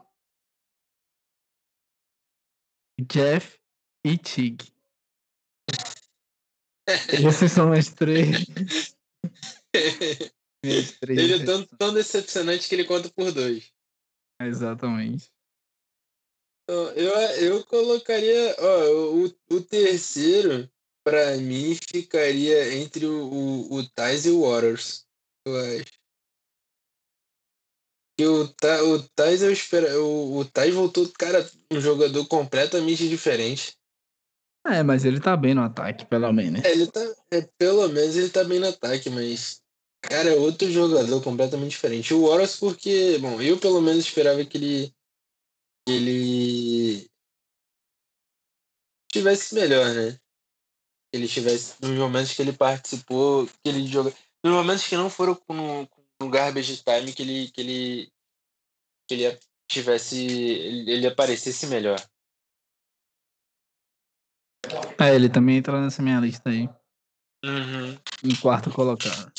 Jeff 2.99 3.59
e 4.03 4.17
Tig. 4.17 4.73
Esses 6.87 7.51
são 7.51 7.71
as 7.71 7.89
três. 7.89 8.45
três 9.71 10.31
ele 11.03 11.33
é 11.33 11.45
tão, 11.45 11.65
tão 11.65 11.93
decepcionante 11.93 12.67
que 12.67 12.75
ele 12.75 12.85
conta 12.85 13.09
por 13.09 13.31
dois. 13.31 13.71
Exatamente. 14.41 15.31
Então, 16.63 16.89
eu, 16.91 17.13
eu 17.41 17.65
colocaria. 17.65 18.55
Ó, 18.59 19.13
o, 19.13 19.25
o 19.55 19.61
terceiro, 19.61 20.69
pra 21.03 21.37
mim, 21.37 21.75
ficaria 21.75 22.73
entre 22.75 23.05
o, 23.05 23.31
o, 23.31 23.75
o 23.75 23.89
Tais 23.89 24.25
e 24.25 24.31
o 24.31 24.41
Waters. 24.41 25.05
Eu 25.45 25.57
acho. 25.57 26.04
E 28.17 28.25
o, 28.25 28.43
o 28.43 29.03
Tais 29.15 29.41
eu 29.41 29.51
espero. 29.51 29.87
O, 30.05 30.39
o 30.39 30.45
Tais 30.45 30.73
voltou, 30.73 31.09
cara, 31.17 31.49
um 31.71 31.81
jogador 31.81 32.25
completamente 32.27 33.07
diferente. 33.09 33.77
É, 34.65 34.81
mas 34.81 35.05
ele 35.05 35.19
tá 35.19 35.35
bem 35.37 35.53
no 35.53 35.61
ataque, 35.61 36.05
pelo 36.05 36.31
menos. 36.31 36.63
É, 36.63 36.71
ele 36.71 36.87
tá. 36.87 37.01
É, 37.31 37.41
pelo 37.57 37.87
menos 37.89 38.15
ele 38.15 38.29
tá 38.29 38.43
bem 38.43 38.59
no 38.59 38.69
ataque, 38.69 39.09
mas. 39.09 39.61
Cara, 40.01 40.29
é 40.29 40.35
outro 40.35 40.69
jogador 40.71 41.21
completamente 41.21 41.71
diferente. 41.71 42.13
O 42.13 42.23
Horus, 42.23 42.55
porque. 42.55 43.17
Bom, 43.19 43.41
eu 43.41 43.59
pelo 43.59 43.81
menos 43.81 44.05
esperava 44.05 44.43
que 44.45 44.57
ele. 44.57 44.95
Que 45.85 45.93
ele. 45.93 47.11
Tivesse 49.11 49.53
melhor, 49.53 49.93
né? 49.93 50.13
Que 51.11 51.17
ele 51.17 51.27
tivesse. 51.27 51.75
Nos 51.81 51.91
momentos 51.91 52.33
que 52.33 52.41
ele 52.41 52.53
participou, 52.53 53.45
que 53.45 53.69
ele 53.69 53.85
jogou. 53.85 54.13
Nos 54.43 54.53
momentos 54.53 54.87
que 54.87 54.95
não 54.95 55.09
foram 55.09 55.35
com, 55.35 55.85
no 56.21 56.29
garbage 56.29 56.83
time, 56.83 57.13
que 57.13 57.21
ele. 57.21 57.51
Que 57.51 57.61
ele, 57.61 58.11
que 59.07 59.13
ele 59.13 59.39
tivesse. 59.67 60.25
Ele, 60.25 60.91
ele 60.91 61.07
aparecesse 61.07 61.67
melhor. 61.67 61.99
É, 64.99 65.13
ele 65.13 65.29
também 65.29 65.57
entra 65.57 65.79
nessa 65.79 66.01
minha 66.01 66.19
lista 66.19 66.49
aí. 66.49 66.67
Uhum. 67.43 67.93
Em 68.23 68.35
quarto 68.41 68.71
colocado. 68.71 69.31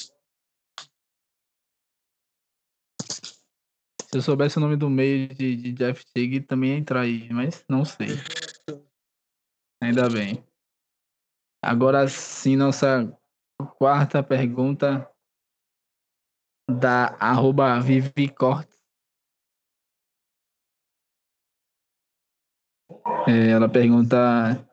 Se 4.08 4.18
eu 4.18 4.22
soubesse 4.22 4.56
o 4.56 4.60
nome 4.60 4.76
do 4.76 4.88
meio 4.88 5.28
de, 5.28 5.56
de 5.56 5.72
Jeff 5.72 6.04
Tigg, 6.14 6.40
também 6.42 6.70
ia 6.70 6.78
entrar 6.78 7.00
aí, 7.00 7.28
mas 7.32 7.64
não 7.68 7.84
sei. 7.84 8.08
Ainda 9.82 10.08
bem. 10.08 10.46
Agora 11.62 12.06
sim, 12.06 12.54
nossa 12.54 13.12
quarta 13.78 14.22
pergunta 14.22 15.10
da 16.68 17.16
arroba 17.20 17.80
Vivi 17.80 18.28
Cortes. 18.28 18.76
É, 23.28 23.50
ela 23.50 23.68
pergunta 23.68 24.66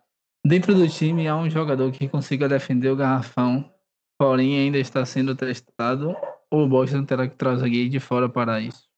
Dentro 0.46 0.76
do 0.76 0.89
time 0.89 1.26
há 1.26 1.38
um 1.38 1.50
jogador 1.50 1.89
que 1.94 2.10
consiga 2.10 2.50
defender 2.50 2.89
o 2.89 2.98
garrafão, 2.98 3.74
porém 4.20 4.60
ainda 4.60 4.78
está 4.78 5.06
sendo 5.06 5.34
testado, 5.34 6.14
ou 6.52 6.66
o 6.66 6.68
Boston 6.68 7.06
terá 7.06 7.30
que 7.30 7.38
trazer 7.38 7.64
alguém 7.64 7.89
de 7.89 7.98
fora 7.98 8.28
para 8.28 8.60
isso? 8.60 8.89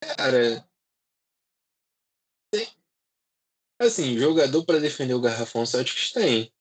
Cara, 0.00 0.68
assim, 3.78 4.18
jogador 4.18 4.64
para 4.64 4.80
defender 4.80 5.14
o 5.14 5.20
garrafão 5.20 5.64
Celtics 5.64 6.10
tem. 6.10 6.52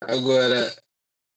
Agora, 0.00 0.72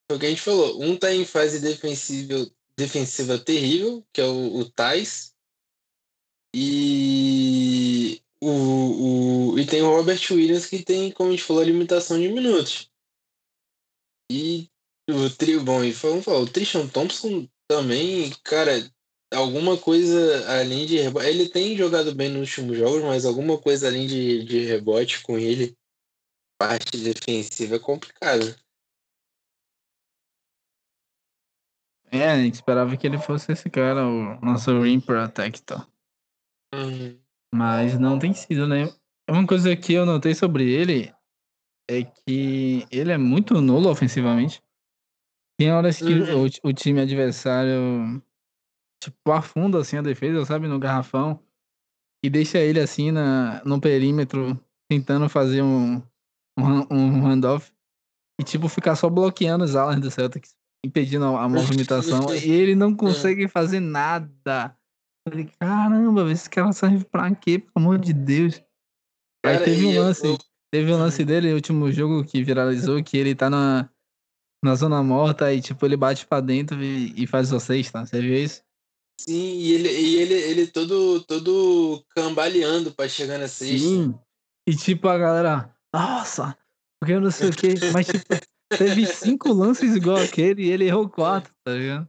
o 0.10 0.20
que 0.20 0.26
a 0.26 0.30
gente 0.30 0.42
falou, 0.42 0.82
um 0.82 0.96
tá 0.96 1.14
em 1.14 1.26
fase 1.26 1.60
defensiva, 1.60 2.50
defensiva 2.78 3.38
terrível, 3.38 4.06
que 4.14 4.22
é 4.22 4.26
o, 4.26 4.58
o 4.58 4.70
Thais, 4.70 5.36
e 6.56 8.22
o, 8.42 9.52
o, 9.52 9.60
e 9.60 9.66
tem 9.66 9.82
o 9.82 9.90
Robert 9.90 10.20
Williams 10.32 10.66
que 10.66 10.84
tem, 10.84 11.12
como 11.12 11.30
a 11.30 11.32
gente 11.32 11.44
falou, 11.44 11.62
a 11.62 11.66
limitação 11.66 12.20
de 12.20 12.30
minutos. 12.30 12.90
E 14.32 14.70
o 15.10 15.30
trio, 15.30 15.64
bom, 15.64 15.84
e 15.84 15.92
vamos 15.92 16.26
falar, 16.26 16.40
o 16.40 16.50
Tristan 16.50 16.88
Thompson 16.88 17.48
também, 17.68 18.32
cara, 18.44 18.90
alguma 19.34 19.78
coisa 19.78 20.50
além 20.60 20.86
de 20.86 20.98
rebote. 20.98 21.28
Ele 21.28 21.50
tem 21.50 21.78
jogado 21.78 22.16
bem 22.16 22.30
nos 22.30 22.50
últimos 22.50 22.78
jogos, 22.78 23.04
mas 23.04 23.26
alguma 23.26 23.58
coisa 23.58 23.88
além 23.88 24.08
de, 24.08 24.44
de 24.44 24.66
rebote 24.66 25.22
com 25.22 25.38
ele, 25.38 25.78
parte 26.58 26.98
defensiva 26.98 27.76
é 27.76 27.80
complicado. 27.80 28.56
É, 32.12 32.30
a 32.30 32.38
gente 32.38 32.56
esperava 32.56 32.96
que 32.96 33.06
ele 33.06 33.18
fosse 33.18 33.52
esse 33.52 33.70
cara, 33.70 34.08
o 34.08 34.40
nosso 34.42 34.82
Rim 34.82 35.00
Protector. 35.00 35.86
Uhum. 36.74 37.20
Mas 37.54 38.00
não 38.00 38.18
tem 38.20 38.34
sido, 38.34 38.68
né? 38.68 38.90
Uma 39.30 39.46
coisa 39.46 39.76
que 39.76 39.94
eu 39.94 40.06
notei 40.06 40.34
sobre 40.34 40.70
ele 40.70 41.14
é 41.90 42.04
que 42.04 42.86
ele 42.92 43.12
é 43.12 43.18
muito 43.18 43.62
nulo 43.62 43.90
ofensivamente. 43.90 44.62
Tem 45.60 45.72
horas 45.72 45.98
que 45.98 46.14
uhum. 46.14 46.46
o, 46.46 46.70
o, 46.70 46.74
time 46.74 47.02
adversário 47.02 48.22
tipo 49.02 49.32
afunda 49.32 49.80
assim 49.80 49.98
a 49.98 50.02
defesa, 50.02 50.46
sabe, 50.46 50.68
no 50.68 50.80
garrafão 50.80 51.40
e 52.24 52.30
deixa 52.30 52.58
ele 52.58 52.80
assim 52.80 53.12
na, 53.12 53.64
no 53.66 53.80
perímetro 53.80 54.60
tentando 54.90 55.28
fazer 55.30 55.62
um 55.62 56.02
um, 56.58 56.88
um 56.92 57.22
handoff 57.26 57.72
e 58.40 58.44
tipo 58.44 58.68
ficar 58.68 58.96
só 58.96 59.10
bloqueando 59.10 59.64
os 59.64 59.76
alas 59.76 60.00
do 60.00 60.10
Celtics, 60.10 60.57
impedindo 60.86 61.26
a, 61.26 61.48
movimentação 61.50 62.34
e 62.34 62.52
ele 62.52 62.76
não 62.76 62.96
consegue 62.96 63.48
fazer 63.48 63.80
nada. 63.80 64.76
Falei, 65.28 65.50
caramba, 65.60 66.32
esse 66.32 66.50
cara 66.50 66.72
serve 66.72 67.04
pra 67.06 67.34
quê? 67.36 67.60
Pelo 67.60 67.72
amor 67.76 68.00
de 68.00 68.14
Deus. 68.14 68.62
Aí 69.46 69.60
teve 69.60 69.86
um 69.86 70.00
lance. 70.00 70.26
Eu... 70.26 70.38
Teve 70.72 70.92
um 70.92 70.98
lance 70.98 71.24
dele, 71.24 71.52
o 71.52 71.56
último 71.56 71.90
jogo 71.92 72.26
que 72.26 72.44
viralizou, 72.44 73.02
que 73.02 73.18
ele 73.18 73.34
tá 73.34 73.50
na, 73.50 73.90
na 74.64 74.76
zona 74.76 75.02
morta 75.02 75.54
e 75.54 75.62
tipo, 75.62 75.86
ele 75.86 75.96
bate 75.96 76.26
pra 76.26 76.42
dentro 76.42 76.84
e, 76.84 77.14
e 77.16 77.26
faz 77.26 77.52
o 77.54 77.60
sexta. 77.60 78.06
Você 78.06 78.22
viu 78.22 78.36
isso? 78.36 78.62
Sim, 79.20 79.34
e 79.34 79.72
ele, 79.72 79.90
e 79.90 80.16
ele, 80.18 80.34
ele 80.34 80.68
todo, 80.68 81.22
todo 81.22 82.04
cambaleando 82.10 82.92
pra 82.92 83.08
chegar 83.08 83.38
na 83.38 83.48
sexta. 83.48 83.78
Sim. 83.78 84.20
E 84.68 84.76
tipo, 84.76 85.08
a 85.08 85.18
galera, 85.18 85.74
nossa, 85.94 86.58
porque 87.00 87.14
eu 87.14 87.22
não 87.22 87.32
sei 87.32 87.50
o 87.50 87.56
quê. 87.56 87.76
Mas 87.94 88.08
tipo, 88.08 88.26
teve 88.70 89.06
cinco 89.06 89.52
lances 89.54 89.96
igual 89.96 90.18
aquele 90.18 90.64
e 90.64 90.72
ele 90.72 90.86
errou 90.86 91.10
quatro, 91.10 91.54
tá 91.64 91.74
ligado? 91.74 92.08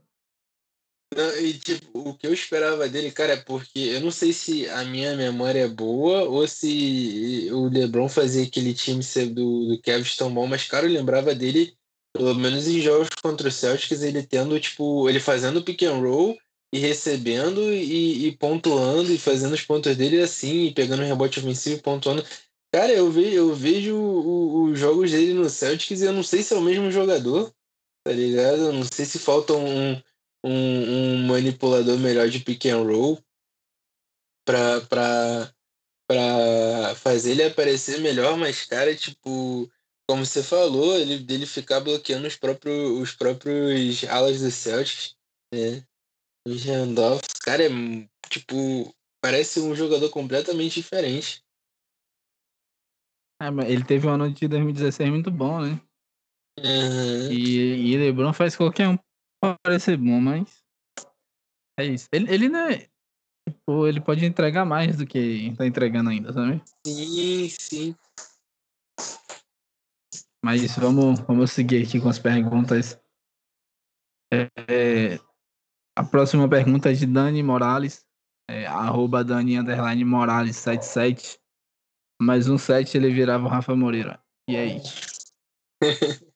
Não, 1.15 1.37
e 1.39 1.53
tipo, 1.53 2.07
o 2.07 2.13
que 2.13 2.27
eu 2.27 2.33
esperava 2.33 2.87
dele, 2.87 3.11
cara, 3.11 3.33
é 3.33 3.37
porque 3.37 3.79
eu 3.79 3.99
não 3.99 4.11
sei 4.11 4.31
se 4.31 4.69
a 4.69 4.85
minha 4.85 5.15
memória 5.15 5.61
é 5.61 5.67
boa 5.67 6.23
ou 6.25 6.47
se 6.47 7.49
o 7.51 7.67
LeBron 7.67 8.07
fazia 8.07 8.43
aquele 8.43 8.75
time 8.75 9.01
ser 9.01 9.27
do, 9.27 9.69
do 9.69 9.81
Kevin 9.81 10.07
tão 10.15 10.31
bom, 10.31 10.45
mas, 10.45 10.65
cara, 10.65 10.85
eu 10.85 10.91
lembrava 10.91 11.33
dele, 11.33 11.75
pelo 12.13 12.35
menos 12.35 12.67
em 12.67 12.79
jogos 12.79 13.09
contra 13.23 13.47
o 13.47 13.51
Celtics, 13.51 14.03
ele 14.03 14.21
tendo, 14.21 14.59
tipo, 14.59 15.09
ele 15.09 15.19
fazendo 15.19 15.63
pick 15.63 15.81
and 15.83 15.97
roll 15.97 16.37
e 16.71 16.77
recebendo 16.77 17.73
e, 17.73 18.27
e 18.27 18.37
pontuando 18.37 19.11
e 19.11 19.17
fazendo 19.17 19.53
os 19.53 19.63
pontos 19.63 19.95
dele 19.97 20.21
assim, 20.21 20.65
e 20.65 20.73
pegando 20.73 21.01
rebote 21.01 21.39
ofensivo 21.39 21.77
e 21.77 21.81
pontuando. 21.81 22.23
Cara, 22.71 22.91
eu, 22.91 23.09
ve, 23.09 23.33
eu 23.33 23.53
vejo 23.53 23.97
os 23.97 24.77
jogos 24.77 25.11
dele 25.11 25.33
no 25.33 25.49
Celtics 25.49 26.01
e 26.01 26.05
eu 26.05 26.13
não 26.13 26.23
sei 26.23 26.43
se 26.43 26.53
é 26.53 26.57
o 26.57 26.61
mesmo 26.61 26.91
jogador, 26.91 27.51
tá 28.03 28.11
ligado? 28.11 28.67
Eu 28.67 28.73
não 28.73 28.83
sei 28.83 29.05
se 29.05 29.17
falta 29.17 29.53
um 29.53 29.99
um, 30.43 30.51
um 30.51 31.27
manipulador 31.27 31.97
melhor 31.97 32.29
de 32.29 32.39
pick 32.39 32.65
and 32.67 32.83
roll 32.83 33.21
pra, 34.45 34.81
pra, 34.81 35.53
pra 36.07 36.95
fazer 36.95 37.31
ele 37.31 37.43
aparecer 37.43 37.99
melhor, 37.99 38.37
mas, 38.37 38.65
cara, 38.65 38.95
tipo, 38.95 39.69
como 40.07 40.25
você 40.25 40.41
falou, 40.41 40.97
ele 40.97 41.19
dele 41.19 41.45
ficar 41.45 41.79
bloqueando 41.79 42.27
os 42.27 42.35
próprios, 42.35 42.99
os 42.99 43.13
próprios 43.13 44.03
alas 44.05 44.41
do 44.41 44.49
Celtics, 44.49 45.15
né? 45.53 45.85
O 46.47 46.55
Randolph, 46.55 47.21
cara, 47.43 47.65
é 47.65 47.69
tipo, 48.29 48.95
parece 49.21 49.59
um 49.59 49.75
jogador 49.75 50.09
completamente 50.09 50.75
diferente. 50.75 51.43
É, 53.41 53.47
ele 53.71 53.83
teve 53.83 54.07
um 54.07 54.11
ano 54.11 54.31
de 54.31 54.47
2016 54.47 55.09
muito 55.09 55.31
bom, 55.31 55.61
né? 55.61 55.79
Uhum. 56.59 57.31
E, 57.31 57.93
e 57.93 57.97
LeBron 57.97 58.33
faz 58.33 58.55
qualquer 58.55 58.89
um 58.89 58.97
parecer 59.63 59.97
bom, 59.97 60.19
mas. 60.19 60.61
É 61.79 61.85
isso. 61.85 62.07
Ele, 62.11 62.31
ele 62.33 62.49
não 62.49 62.59
é. 62.59 62.89
Tipo, 63.49 63.87
ele 63.87 64.01
pode 64.01 64.25
entregar 64.25 64.65
mais 64.65 64.97
do 64.97 65.05
que 65.05 65.53
tá 65.57 65.65
entregando 65.65 66.09
ainda, 66.09 66.33
sabe? 66.33 66.61
Sim, 66.85 67.49
sim. 67.49 67.95
Mas 70.43 70.75
vamos, 70.77 71.19
vamos 71.21 71.51
seguir 71.51 71.85
aqui 71.85 71.99
com 71.99 72.09
as 72.09 72.19
perguntas. 72.19 72.99
É, 74.31 75.19
a 75.97 76.03
próxima 76.03 76.47
pergunta 76.47 76.91
é 76.91 76.93
de 76.93 77.05
Dani 77.05 77.41
Morales. 77.41 78.05
É, 78.49 78.65
arroba 78.65 79.23
Dani 79.23 79.59
underline 79.59 80.03
Morales 80.05 80.55
77. 80.57 81.39
Mais 82.21 82.49
um 82.49 82.57
7 82.57 82.97
ele 82.97 83.13
virava 83.13 83.45
o 83.45 83.49
Rafa 83.49 83.75
Moreira. 83.75 84.21
E 84.49 84.57
aí? 84.57 84.81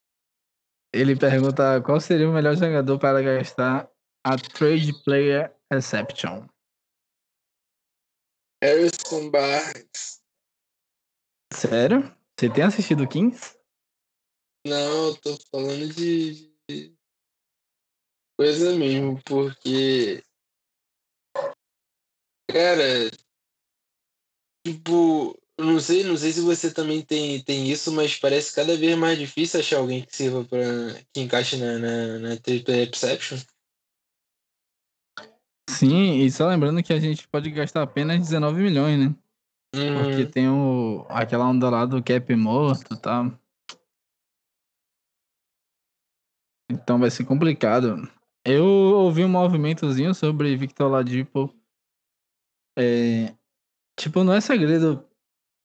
ele 0.93 1.17
pergunta 1.17 1.81
qual 1.81 1.99
seria 1.99 2.29
o 2.29 2.33
melhor 2.33 2.55
jogador 2.55 2.97
para 2.97 3.21
gastar 3.21 3.91
a 4.25 4.37
Trade 4.37 4.93
Player 5.03 5.53
Exception. 5.69 6.47
Harrison 8.63 9.29
Barnes. 9.29 10.23
Sério? 11.51 12.15
Você 12.39 12.49
tem 12.49 12.63
assistido 12.63 13.07
Kings? 13.07 13.57
Não, 14.65 15.07
eu 15.07 15.17
tô 15.17 15.37
falando 15.51 15.93
de, 15.93 16.49
de 16.69 16.95
coisa 18.39 18.77
mesmo, 18.77 19.21
porque. 19.23 20.23
Cara, 22.49 23.11
tipo, 24.65 25.37
não 25.59 25.79
sei, 25.79 26.03
não 26.03 26.17
sei 26.17 26.31
se 26.31 26.41
você 26.41 26.73
também 26.73 27.01
tem, 27.01 27.41
tem 27.43 27.69
isso, 27.69 27.91
mas 27.91 28.17
parece 28.17 28.55
cada 28.55 28.75
vez 28.75 28.97
mais 28.97 29.19
difícil 29.19 29.59
achar 29.59 29.77
alguém 29.77 30.03
que 30.03 30.15
sirva 30.15 30.43
para 30.43 30.59
que 31.13 31.21
encaixe 31.21 31.57
na, 31.57 31.77
na, 31.77 32.19
na 32.19 32.37
Triple 32.37 32.73
Exception. 32.73 33.37
Sim, 35.69 36.15
e 36.15 36.31
só 36.31 36.47
lembrando 36.47 36.83
que 36.83 36.93
a 36.93 36.99
gente 36.99 37.27
pode 37.27 37.49
gastar 37.51 37.83
apenas 37.83 38.19
19 38.19 38.61
milhões, 38.61 38.99
né? 38.99 39.15
Uhum. 39.75 40.03
Porque 40.03 40.25
tem 40.25 40.49
o, 40.49 41.05
aquela 41.09 41.45
onda 41.45 41.69
lá 41.69 41.85
do 41.85 42.03
cap 42.03 42.35
morto 42.35 42.93
e 42.93 42.97
tal. 42.99 43.31
Então 46.69 46.99
vai 46.99 47.09
ser 47.11 47.25
complicado. 47.25 48.07
Eu 48.45 48.65
ouvi 48.65 49.23
um 49.23 49.29
movimentozinho 49.29 50.13
sobre 50.13 50.55
Victor 50.55 50.91
Ladipo. 50.91 51.53
É, 52.77 53.33
tipo, 53.97 54.23
não 54.23 54.33
é 54.33 54.41
segredo 54.41 55.07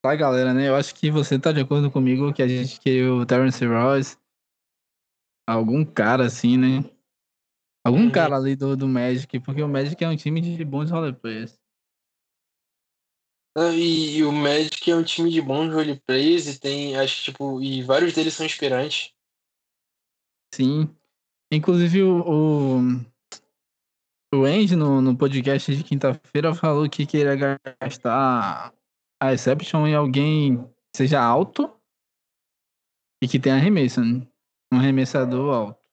pra 0.02 0.16
galera, 0.16 0.54
né? 0.54 0.68
Eu 0.68 0.76
acho 0.76 0.94
que 0.94 1.10
você 1.10 1.38
tá 1.38 1.52
de 1.52 1.60
acordo 1.60 1.90
comigo 1.90 2.32
que 2.32 2.42
a 2.42 2.48
gente 2.48 2.80
queria 2.80 3.12
o 3.12 3.26
Terence 3.26 3.64
Ross. 3.64 4.18
Algum 5.48 5.84
cara 5.84 6.26
assim, 6.26 6.56
né? 6.56 6.84
Algum 7.86 8.04
Uhum. 8.04 8.12
cara 8.12 8.36
ali 8.36 8.54
do, 8.54 8.76
do 8.76 8.86
Magic, 8.86 9.40
porque 9.40 9.62
o 9.62 9.68
Magic 9.68 10.02
é 10.02 10.08
um 10.08 10.16
time 10.16 10.40
de 10.40 10.64
bons 10.64 10.90
roleplayers. 10.90 11.58
Ah, 13.56 13.72
E, 13.72 14.18
e 14.18 14.24
o 14.24 14.30
Magic 14.30 14.90
é 14.90 14.94
um 14.94 15.02
time 15.02 15.30
de 15.30 15.40
bons 15.40 15.72
roleplayers 15.72 16.46
e 16.46 16.60
tem, 16.60 16.96
acho 16.96 17.16
que, 17.16 17.24
tipo, 17.32 17.62
e 17.62 17.82
vários 17.82 18.12
deles 18.12 18.34
são 18.34 18.44
inspirantes. 18.46 19.12
Sim. 20.54 20.94
Inclusive 21.50 22.02
o, 22.02 22.20
o, 22.20 22.78
o 24.34 24.44
Andy 24.44 24.76
no, 24.76 25.00
no 25.00 25.16
podcast 25.16 25.74
de 25.74 25.82
quinta-feira 25.82 26.54
falou 26.54 26.88
que 26.88 27.06
queria 27.06 27.34
gastar 27.80 28.74
a 29.20 29.32
Exception 29.32 29.86
em 29.86 29.94
alguém 29.94 30.62
que 30.64 30.96
seja 30.96 31.20
alto 31.20 31.74
e 33.22 33.26
que 33.28 33.38
tenha 33.38 33.56
arremesso, 33.56 34.00
né? 34.00 34.26
Um 34.72 34.78
arremessador 34.78 35.54
alto. 35.54 35.88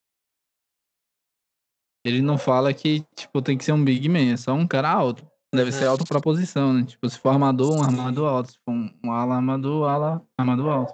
Ele 2.06 2.22
não 2.22 2.38
fala 2.38 2.74
que, 2.74 3.02
tipo, 3.16 3.42
tem 3.42 3.58
que 3.58 3.64
ser 3.64 3.72
um 3.72 3.84
big 3.84 4.08
man, 4.08 4.34
é 4.34 4.38
só 4.38 4.54
um 4.54 4.68
cara 4.68 4.92
alto. 4.92 5.28
Deve 5.54 5.72
ser 5.72 5.88
alto 5.88 6.04
pra 6.06 6.22
posição, 6.22 6.74
né? 6.74 6.86
Tipo, 6.86 7.10
se 7.10 7.18
for 7.18 7.30
armador, 7.30 7.72
um 7.72 7.82
armador 7.82 8.28
alto. 8.28 8.52
Se 8.52 8.60
for 8.60 8.72
um, 8.72 9.00
um 9.04 9.12
ala 9.12 9.36
armador, 9.36 9.90
ala 9.90 10.28
armador 10.38 10.70
alto. 10.70 10.94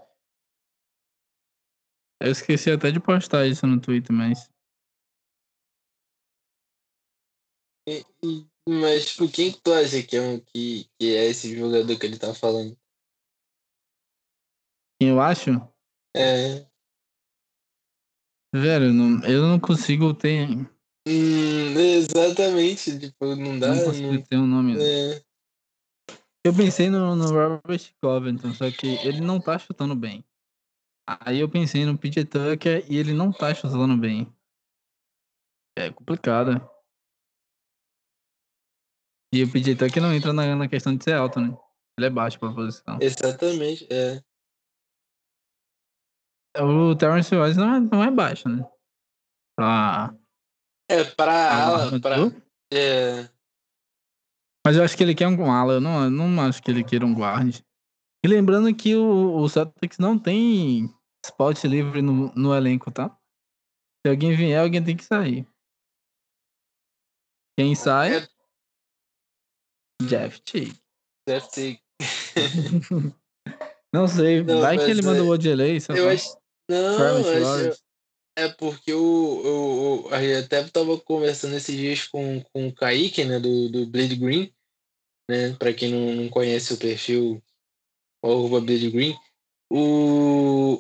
Eu 2.22 2.32
esqueci 2.32 2.70
até 2.70 2.92
de 2.92 3.00
postar 3.00 3.48
isso 3.48 3.66
no 3.66 3.82
Twitter, 3.82 4.16
mas. 4.16 4.50
E- 7.88 8.06
e- 8.24 8.51
mas, 8.68 9.06
tipo, 9.08 9.30
quem 9.30 9.52
que 9.52 9.62
tu 9.62 9.74
acha 9.74 10.02
que 10.04 10.16
é, 10.16 10.22
um, 10.22 10.40
que, 10.40 10.90
que 11.00 11.16
é 11.16 11.26
esse 11.26 11.56
jogador 11.58 11.98
que 11.98 12.06
ele 12.06 12.18
tá 12.18 12.34
falando? 12.34 12.78
Quem 15.00 15.10
eu 15.10 15.20
acho? 15.20 15.50
É. 16.16 16.66
Velho, 18.54 18.94
não- 18.94 19.24
eu 19.26 19.44
não 19.44 19.60
consigo 19.60 20.14
ter. 20.14 20.48
Hum, 21.08 21.74
exatamente, 21.80 23.00
tipo, 23.00 23.36
não 23.36 23.58
dá. 23.58 23.74
não 23.74 23.84
consigo 23.84 24.14
Não, 24.14 24.24
ter 24.24 24.38
um 24.38 24.46
nome. 24.46 24.78
é, 24.78 25.24
Eu 26.46 26.54
pensei 26.56 26.90
no, 26.90 27.16
no 27.16 27.32
Robert 27.32 27.94
Covington, 28.02 28.54
só 28.54 28.70
que 28.70 28.88
ele 28.88 29.22
não 29.22 29.40
tá 29.40 29.58
chutando 29.58 29.96
bem. 29.96 30.24
Aí 31.08 31.40
eu 31.40 31.50
pensei 31.50 31.86
no 31.86 31.98
PJ 31.98 32.26
Tucker 32.26 32.86
e 32.90 32.98
ele 32.98 33.14
não 33.14 33.32
tá 33.32 33.54
chutando 33.54 33.98
bem. 33.98 34.32
É 35.78 35.90
complicado. 35.90 36.70
E 39.34 39.44
o 39.44 39.52
PJ 39.52 39.76
Tucker 39.76 40.02
não 40.02 40.14
entra 40.14 40.34
na, 40.34 40.56
na 40.56 40.68
questão 40.68 40.96
de 40.96 41.04
ser 41.04 41.14
alto, 41.14 41.40
né? 41.40 41.58
Ele 41.98 42.08
é 42.08 42.10
baixo 42.10 42.40
pra 42.40 42.54
posição. 42.54 43.00
exatamente, 43.02 43.88
é. 43.92 44.22
O 46.60 46.96
Terrence 46.96 47.34
Royce 47.34 47.58
não 47.58 47.76
é, 47.76 47.80
não 47.80 48.04
é 48.04 48.12
baixo, 48.12 48.50
né? 48.50 48.70
Pra, 49.58 50.14
É, 50.90 51.04
pra 51.04 51.66
ala, 51.66 52.00
pra. 52.00 52.18
É, 52.74 53.30
Mas 54.66 54.76
eu 54.76 54.84
acho 54.84 54.98
que 54.98 55.04
ele 55.04 55.16
quer 55.16 55.28
um 55.28 55.52
ala, 55.52 55.74
eu 55.74 55.82
não, 55.82 56.04
eu 56.04 56.12
não 56.12 56.42
acho 56.42 56.62
que 56.62 56.70
ele 56.70 56.84
queira 56.84 57.06
um 57.06 57.14
guard. 57.14 57.62
E 58.24 58.28
lembrando 58.28 58.74
que 58.76 58.96
o, 58.96 59.38
o 59.38 59.50
Celtics 59.50 59.98
não 59.98 60.20
tem 60.20 60.94
spot 61.26 61.64
livre 61.64 62.02
no, 62.02 62.34
no 62.34 62.54
elenco, 62.54 62.92
tá? 62.92 63.10
Se 64.06 64.10
alguém 64.10 64.36
vier, 64.36 64.62
alguém 64.62 64.84
tem 64.84 64.96
que 64.96 65.04
sair. 65.04 65.48
Quem 67.58 67.76
sai? 67.76 68.18
É. 68.18 68.31
Jeff 70.08 70.42
Teague. 70.42 70.80
deve 71.28 71.48
ter. 71.50 71.80
não 73.94 74.08
sei, 74.08 74.44
Não, 74.44 74.62
vai 74.62 74.78
que 74.78 74.90
ele 74.90 75.02
manda 75.02 75.20
é- 75.20 75.22
o 75.22 75.30
Odelay, 75.30 75.80
sei 75.80 75.98
Eu 75.98 76.06
lá. 76.06 76.14
acho. 76.14 76.38
Não, 76.70 76.96
Travis 76.98 77.28
eu 77.28 77.48
acho. 77.48 77.82
É 78.38 78.48
porque 78.48 78.94
o, 78.94 79.02
o, 79.04 80.06
o- 80.08 80.14
a 80.14 80.22
gente 80.22 80.46
até 80.46 80.64
tava 80.64 80.98
conversando 81.00 81.56
esses 81.56 81.76
dias 81.76 82.08
com, 82.08 82.42
com 82.54 82.68
o 82.68 82.74
Kaique, 82.74 83.26
né, 83.26 83.40
do, 83.40 83.70
do 83.70 83.86
Blade 83.86 84.16
Green, 84.16 84.54
né, 85.30 85.54
pra 85.60 85.74
quem 85.74 85.92
não, 85.92 86.16
não 86.16 86.30
conhece 86.30 86.74
o 86.74 86.78
perfil, 86.78 87.44
o 88.24 88.28
arroba 88.32 88.62
Blade 88.62 88.90
Green, 88.90 89.16
o, 89.70 89.78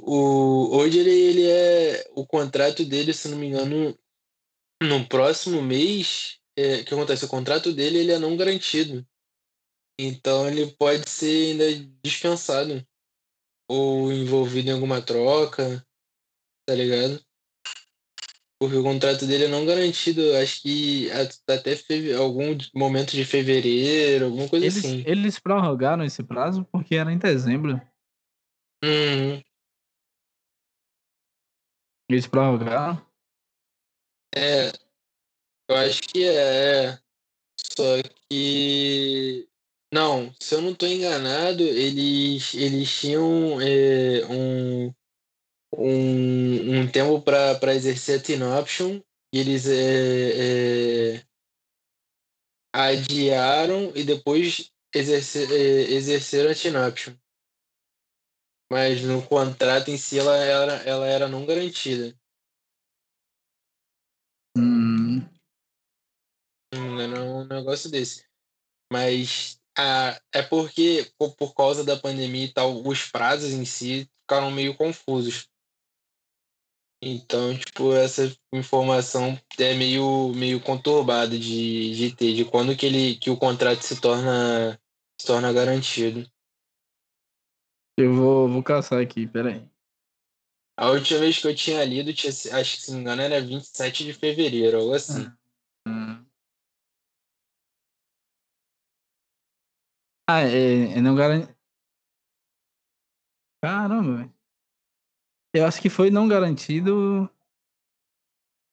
o, 0.04 0.78
hoje 0.78 1.00
ele, 1.00 1.12
ele 1.12 1.50
é, 1.50 2.10
o 2.16 2.26
contrato 2.26 2.86
dele, 2.86 3.14
se 3.14 3.28
não 3.28 3.38
me 3.38 3.48
engano, 3.48 3.98
no 4.82 5.06
próximo 5.08 5.62
mês, 5.62 6.40
é, 6.58 6.78
o 6.82 6.86
que 6.86 6.94
acontece, 6.94 7.26
o 7.26 7.30
contrato 7.30 7.74
dele 7.74 8.00
ele 8.00 8.12
é 8.14 8.20
não 8.20 8.38
garantido, 8.38 9.06
então 10.06 10.47
ele 10.47 10.68
pode 10.74 11.10
ser 11.10 11.52
ainda 11.52 11.66
dispensado, 12.04 12.86
ou 13.70 14.12
envolvido 14.12 14.70
em 14.70 14.74
alguma 14.74 15.02
troca, 15.02 15.86
tá 16.66 16.76
ligado? 16.76 17.24
Porque 18.60 18.76
o 18.76 18.84
contrato 18.84 19.26
dele 19.26 19.45
é 19.45 19.47
não 19.47 19.66
garantido. 19.66 20.36
Acho 20.36 20.62
que 20.62 21.10
até 21.12 21.74
algum 22.16 22.56
momento 22.76 23.12
de 23.12 23.26
fevereiro, 23.26 24.26
alguma 24.26 24.47
coisa 24.47 24.66
Eles, 24.66 24.78
assim. 24.78 25.04
eles 25.08 25.39
prorrogaram 25.39 26.04
esse 26.04 26.22
prazo 26.22 26.64
porque 26.66 26.95
era 26.95 27.12
em 27.12 27.18
dezembro. 27.18 27.82
Uhum. 28.84 29.41
Eles 32.08 32.28
prorrogaram. 32.28 33.04
É, 34.36 34.72
eu 35.68 35.76
acho 35.78 36.02
que 36.04 36.28
é. 36.28 36.99
Só 37.58 38.02
que. 38.30 39.49
Não, 39.94 40.34
se 40.39 40.56
eu 40.56 40.62
não 40.62 40.72
estou 40.72 40.88
enganado, 40.88 41.64
eles, 41.64 42.54
eles 42.54 42.89
tinham 43.00 43.60
é, 43.62 44.26
um, 44.28 44.94
um, 45.78 46.82
um 46.82 46.92
tempo 46.92 47.22
para 47.22 47.76
exercer 47.76 48.20
a 48.20 48.24
team 48.24 48.60
option 48.60 49.02
e 49.34 49.39
eles 49.39 49.68
é, 49.68 51.16
é, 51.18 51.24
adiaram 52.74 53.92
e 53.96 54.04
depois 54.04 54.70
exercer, 54.94 55.50
exerceram 55.92 56.52
a 56.52 56.56
team 56.56 56.88
option. 56.88 57.14
mas 58.72 59.02
no 59.02 59.22
contrato 59.22 59.89
em 59.92 59.98
si 59.98 60.18
ela 60.18 60.38
era, 60.38 60.74
ela 60.84 61.06
era 61.06 61.28
não 61.28 61.46
garantida. 61.46 62.18
Hum, 64.58 65.28
Não 66.74 67.00
era 67.00 67.22
um 67.22 67.46
negócio 67.46 67.89
desse. 67.92 68.26
Mas 68.92 69.61
ah, 69.78 70.20
é 70.34 70.42
porque, 70.42 71.10
por, 71.18 71.54
causa 71.54 71.84
da 71.84 71.98
pandemia 71.98 72.46
e 72.46 72.54
tal, 72.54 72.86
os 72.86 73.10
prazos 73.10 73.52
em 73.52 73.66
si 73.66 74.10
ficaram 74.22 74.52
meio 74.52 74.76
confusos. 74.76 75.50
Então, 77.04 77.58
tipo, 77.58 77.94
essa 77.94 78.32
informação 78.54 79.40
é 79.58 79.74
meio, 79.74 80.32
meio 80.36 80.60
conturbada 80.60 81.38
de, 81.38 81.96
de 81.96 82.16
ter, 82.16 82.34
de 82.34 82.46
quando 82.46 82.76
que, 82.76 82.86
ele, 82.86 83.16
que 83.16 83.32
o 83.32 83.38
contrato 83.38 83.82
se 83.82 84.00
torna, 84.00 84.80
se 85.20 85.26
torna 85.26 85.52
garantido. 85.52 86.30
eu 87.98 88.14
vou, 88.14 88.48
vou 88.48 88.62
caçar 88.62 89.02
aqui, 89.02 89.26
peraí. 89.26 89.68
A 90.78 90.92
última 90.92 91.20
vez 91.20 91.40
que 91.40 91.48
eu 91.48 91.56
tinha 91.56 91.84
lido, 91.84 92.14
tinha, 92.14 92.32
acho 92.32 92.78
que 92.78 92.82
se 92.84 92.92
não 92.92 92.98
me 92.98 93.02
engano, 93.02 93.22
era 93.22 93.42
27 93.42 94.04
de 94.04 94.14
fevereiro, 94.14 94.78
algo 94.78 94.94
assim. 94.94 95.24
Hum. 95.24 95.41
Ah, 100.34 100.44
é, 100.44 100.98
é 100.98 101.02
não 101.02 101.14
garante. 101.14 101.54
Caramba, 103.62 104.18
velho. 104.18 104.34
Eu 105.54 105.66
acho 105.66 105.82
que 105.82 105.90
foi 105.90 106.10
não 106.10 106.26
garantido 106.26 107.30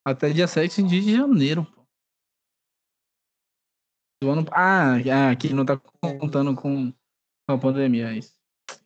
até 0.06 0.30
dia 0.30 0.46
7 0.46 0.84
de 0.84 1.16
janeiro, 1.16 1.64
pô. 1.64 1.84
Do 4.22 4.30
ano... 4.30 4.46
Ah, 4.52 4.94
ah, 5.12 5.30
aqui 5.32 5.52
não 5.52 5.66
tá 5.66 5.76
contando 6.20 6.54
com 6.54 6.92
com 6.92 7.54
a 7.54 7.58
pandemia, 7.58 8.12
é 8.12 8.18
isso. 8.18 8.38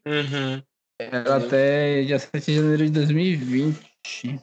Uhum. 0.07 0.62
Era 0.99 1.45
até 1.45 2.05
dia 2.05 2.18
7 2.18 2.47
de 2.47 2.55
janeiro 2.55 2.87
de 2.87 2.93
2020. 2.93 4.41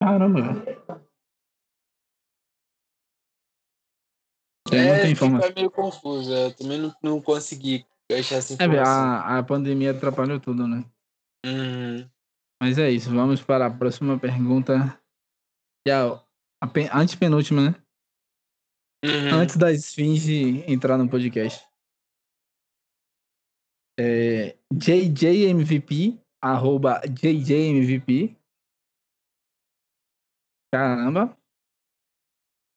Caramba, 0.00 0.40
velho. 0.40 1.09
Tem 4.70 4.86
muita 4.86 5.06
É, 5.06 5.10
informação. 5.10 5.48
fica 5.48 5.60
meio 5.60 5.70
confuso. 5.70 6.32
Eu 6.32 6.54
também 6.56 6.78
não, 6.78 6.94
não 7.02 7.20
consegui 7.22 7.84
achar 8.10 8.36
essa 8.36 8.52
É, 8.52 8.54
informação. 8.54 8.92
a, 8.92 9.38
a 9.38 9.42
pandemia 9.42 9.90
atrapalhou 9.92 10.38
tudo, 10.40 10.66
né? 10.66 10.84
Uhum. 11.44 12.08
Mas 12.62 12.76
é 12.78 12.90
isso, 12.90 13.10
vamos 13.10 13.42
para 13.42 13.66
a 13.66 13.70
próxima 13.70 14.18
pergunta. 14.18 15.00
Já, 15.86 16.22
a 16.62 16.66
pen- 16.68 16.90
antepenúltima, 16.92 17.70
né? 17.70 17.82
Uhum. 19.02 19.40
Antes 19.40 19.56
da 19.56 19.72
Esfinge 19.72 20.62
entrar 20.70 20.98
no 20.98 21.08
podcast. 21.08 21.66
É, 23.98 24.58
JJMVP, 24.72 26.20
arroba 26.42 27.00
JJMVP. 27.08 28.36
Caramba. 30.72 31.36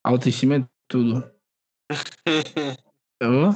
Autoestima 0.05 0.55
é 0.55 0.69
tudo. 0.89 1.32
Eu... 3.21 3.51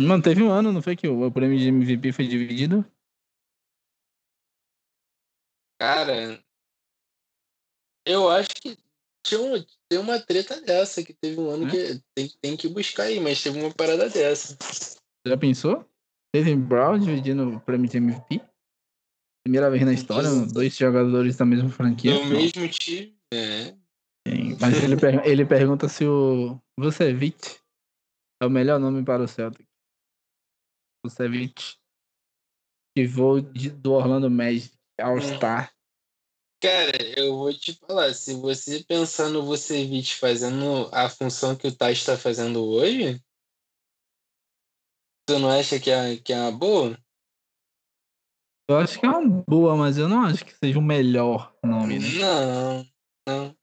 Mano, 0.00 0.22
teve 0.22 0.42
um 0.42 0.50
ano, 0.50 0.72
não 0.72 0.82
foi 0.82 0.94
que 0.94 1.08
o 1.08 1.30
prêmio 1.30 1.58
de 1.58 1.68
MVP 1.68 2.12
foi 2.12 2.28
dividido? 2.28 2.84
Cara, 5.80 6.42
eu 8.06 8.30
acho 8.30 8.48
que 8.50 8.78
tinha 9.26 9.40
um, 9.40 9.64
tem 9.88 9.98
uma 9.98 10.20
treta 10.20 10.60
dessa, 10.60 11.02
que 11.02 11.12
teve 11.12 11.40
um 11.40 11.50
ano 11.50 11.66
É? 11.66 11.70
que 11.70 12.02
tem, 12.14 12.28
tem 12.40 12.56
que 12.56 12.68
buscar 12.68 13.04
aí, 13.04 13.18
mas 13.18 13.42
teve 13.42 13.60
uma 13.60 13.74
parada 13.74 14.08
dessa. 14.08 14.56
Já 15.26 15.36
pensou? 15.36 15.84
Teve 16.32 16.54
Brown 16.54 16.98
dividindo 16.98 17.56
o 17.56 17.60
prêmio 17.60 17.88
de 17.88 17.96
MVP? 17.96 18.40
Primeira 19.44 19.70
vez 19.70 19.82
na 19.84 19.92
história, 19.92 20.28
dois 20.52 20.76
jogadores 20.76 21.36
da 21.36 21.44
mesma 21.44 21.70
franquia. 21.70 22.14
No 22.14 22.26
mesmo 22.26 22.68
time, 22.68 23.16
é. 23.32 23.74
Sim, 24.26 24.56
Mas 24.60 24.82
ele, 24.82 24.96
per- 24.96 25.24
ele 25.26 25.46
pergunta 25.46 25.88
se 25.88 26.04
o 26.04 26.60
Vucevic 26.78 27.58
é 28.42 28.46
o 28.46 28.50
melhor 28.50 28.80
nome 28.80 29.04
para 29.04 29.22
o 29.22 29.28
Celtic. 29.28 29.66
Vucevic, 31.04 31.76
pivô 32.94 33.40
de- 33.40 33.70
do 33.70 33.92
Orlando 33.92 34.28
Magic, 34.28 34.74
All-Star. 35.00 35.72
Cara, 36.60 36.96
eu 37.16 37.36
vou 37.36 37.52
te 37.52 37.74
falar, 37.74 38.12
se 38.14 38.34
você 38.34 38.82
pensar 38.82 39.28
no 39.28 39.44
Vucevic 39.44 40.14
fazendo 40.14 40.88
a 40.92 41.08
função 41.08 41.54
que 41.54 41.68
o 41.68 41.74
Tais 41.74 41.98
está 41.98 42.16
fazendo 42.16 42.64
hoje, 42.64 43.22
tu 45.28 45.38
não 45.38 45.50
acha 45.50 45.78
que 45.78 45.90
é, 45.90 46.16
que 46.16 46.32
é 46.32 46.40
uma 46.40 46.50
boa? 46.52 46.98
Eu 48.68 48.78
acho 48.78 48.98
que 48.98 49.06
é 49.06 49.08
uma 49.08 49.44
boa, 49.46 49.76
mas 49.76 49.96
eu 49.96 50.08
não 50.08 50.24
acho 50.24 50.44
que 50.44 50.52
seja 50.56 50.78
o 50.78 50.82
melhor 50.82 51.54
nome, 51.62 52.00
né? 52.00 52.08
Não, 52.18 52.86
não. 53.28 53.56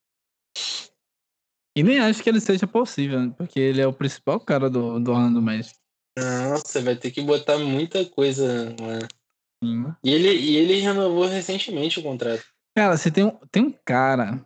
E 1.76 1.82
nem 1.82 1.99
acho 1.99 2.22
que 2.22 2.30
ele 2.30 2.39
seja 2.39 2.68
possível, 2.68 3.20
né? 3.20 3.34
porque 3.36 3.60
ele 3.60 3.82
é 3.82 3.88
o 3.88 3.93
principal 3.93 4.39
cara 4.39 4.70
do, 4.70 4.99
do 4.99 5.12
Orlando 5.12 5.41
Magic. 5.41 5.76
Nossa, 6.18 6.82
vai 6.82 6.95
ter 6.95 7.10
que 7.10 7.22
botar 7.22 7.58
muita 7.58 8.06
coisa 8.06 8.76
lá. 8.80 8.99
Sim. 9.64 9.95
E 10.04 10.12
ele, 10.12 10.30
e 10.30 10.58
ele 10.58 10.80
renovou 10.82 11.26
recentemente 11.26 11.99
o 11.99 12.04
contrato. 12.04 12.43
Cara, 12.76 12.95
você 12.95 13.10
tem 13.10 13.24
um, 13.24 13.32
tem 13.51 13.64
um 13.64 13.72
cara 13.86 14.38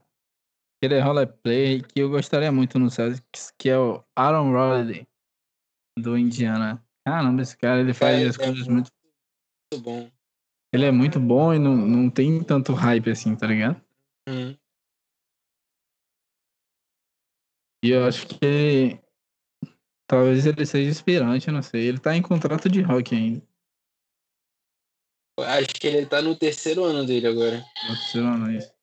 que 0.79 0.85
ele 0.85 0.95
é 0.95 0.99
roleplay 0.99 1.81
que 1.81 1.99
eu 1.99 2.09
gostaria 2.09 2.51
muito 2.51 2.79
no 2.79 2.89
Celtics, 2.89 3.51
que 3.57 3.69
é 3.69 3.77
o 3.77 4.03
Aaron 4.15 4.51
Rodgers, 4.51 5.05
do 5.99 6.17
Indiana. 6.17 6.81
Caramba, 7.05 7.41
esse 7.41 7.57
cara, 7.57 7.81
ele 7.81 7.93
faz 7.93 8.17
Cara, 8.17 8.29
as 8.29 8.35
é 8.39 8.45
coisas 8.45 8.67
muito... 8.67 8.91
Muito 9.73 9.83
bom. 9.83 10.09
Ele 10.73 10.85
é 10.85 10.91
muito 10.91 11.19
bom 11.19 11.53
e 11.53 11.59
não, 11.59 11.75
não 11.75 12.09
tem 12.09 12.43
tanto 12.43 12.73
hype 12.73 13.09
assim, 13.09 13.35
tá 13.35 13.47
ligado? 13.47 13.81
Hum. 14.29 14.55
E 17.83 17.91
eu 17.91 18.05
acho 18.05 18.27
que 18.27 18.99
talvez 20.07 20.45
ele 20.45 20.65
seja 20.65 20.89
inspirante, 20.89 21.51
não 21.51 21.61
sei. 21.61 21.87
Ele 21.87 21.99
tá 21.99 22.15
em 22.15 22.21
contrato 22.21 22.69
de 22.69 22.81
rock 22.81 23.15
ainda. 23.15 23.45
Acho 25.39 25.73
que 25.75 25.87
ele 25.87 26.05
tá 26.07 26.21
no 26.21 26.35
terceiro 26.35 26.83
ano 26.83 27.05
dele 27.05 27.27
agora. 27.27 27.63
Lá, 28.15 28.37
não 28.37 28.47
é 28.47 28.57
isso. 28.57 28.77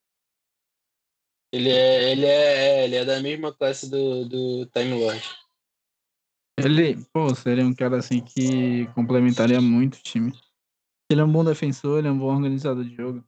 Ele 1.53 1.71
é, 1.71 2.13
ele 2.13 2.27
é, 2.27 2.81
é, 2.81 2.85
ele 2.85 2.97
é 2.97 3.05
da 3.05 3.21
mesma 3.21 3.53
classe 3.53 3.89
do, 3.89 4.29
do 4.29 4.67
Time 4.67 5.01
Lord. 5.01 5.23
Ele, 6.59 7.05
pô, 7.13 7.35
seria 7.35 7.65
um 7.65 7.75
cara 7.75 7.99
assim 7.99 8.21
que 8.21 8.87
complementaria 8.95 9.61
muito 9.61 9.95
o 9.95 10.03
time. 10.03 10.33
Ele 11.11 11.21
é 11.21 11.25
um 11.25 11.31
bom 11.31 11.45
defensor, 11.45 11.99
ele 11.99 12.09
é 12.09 12.11
um 12.11 12.19
bom 12.19 12.35
organizador 12.35 12.85
de 12.85 12.95
jogo. 12.95 13.25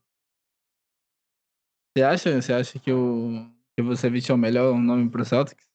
Você 1.97 2.03
acha, 2.05 2.43
você 2.43 2.53
acha 2.53 2.79
que 2.79 2.93
o 2.93 3.51
que 3.77 3.83
Vucevic 3.83 4.31
é 4.31 4.35
o 4.35 4.39
melhor 4.39 4.75
nome 4.79 5.11
pro 5.11 5.25
Celtics? 5.25 5.67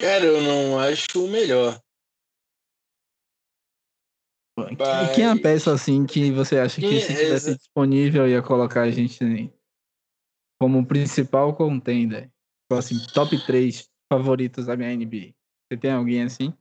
Cara, 0.00 0.24
eu 0.24 0.40
não 0.40 0.78
acho 0.78 1.06
o 1.24 1.28
melhor. 1.28 1.78
Pô, 4.56 4.64
Quem, 5.14 5.24
é 5.24 5.28
a 5.28 5.38
peça 5.38 5.74
assim 5.74 6.06
que 6.06 6.30
você 6.30 6.58
acha 6.58 6.80
que 6.80 7.00
se 7.00 7.12
é 7.12 7.16
tivesse 7.16 7.50
essa? 7.50 7.56
disponível 7.56 8.26
ia 8.26 8.42
colocar 8.42 8.82
a 8.82 8.90
gente 8.90 9.18
como 10.58 10.86
principal 10.86 11.54
contender? 11.54 12.30
Tipo 12.62 12.78
assim, 12.78 12.96
top 13.12 13.38
3 13.44 13.86
favoritos 14.10 14.64
da 14.66 14.76
minha 14.76 14.94
NBA. 14.94 15.34
Você 15.68 15.78
tem 15.78 15.90
alguém 15.90 16.22
assim? 16.22 16.54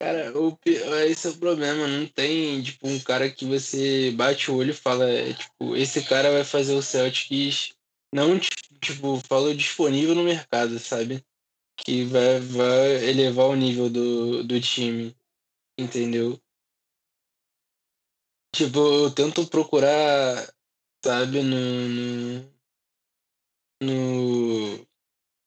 Cara, 0.00 0.36
o, 0.36 0.58
esse 1.06 1.28
é 1.28 1.30
o 1.30 1.38
problema. 1.38 1.86
Não 1.86 2.06
tem, 2.08 2.60
tipo, 2.60 2.88
um 2.88 2.98
cara 2.98 3.30
que 3.30 3.44
você 3.44 4.10
bate 4.10 4.50
o 4.50 4.56
olho 4.56 4.70
e 4.70 4.74
fala, 4.74 5.08
é, 5.08 5.32
tipo, 5.32 5.76
esse 5.76 6.04
cara 6.04 6.32
vai 6.32 6.42
fazer 6.42 6.74
o 6.74 6.82
Celtics 6.82 7.76
não, 8.14 8.38
ti- 8.38 8.50
tipo, 8.80 9.18
falou 9.26 9.54
disponível 9.54 10.14
no 10.14 10.24
mercado, 10.24 10.78
sabe? 10.78 11.24
Que 11.76 12.04
vai, 12.04 12.40
vai 12.40 13.08
elevar 13.08 13.46
o 13.46 13.56
nível 13.56 13.88
do, 13.88 14.44
do 14.44 14.60
time, 14.60 15.16
entendeu? 15.78 16.38
Tipo, 18.54 18.78
eu 18.78 19.14
tento 19.14 19.48
procurar, 19.48 20.52
sabe, 21.04 21.42
no, 21.42 21.88
no, 21.88 22.52
no- 23.82 24.86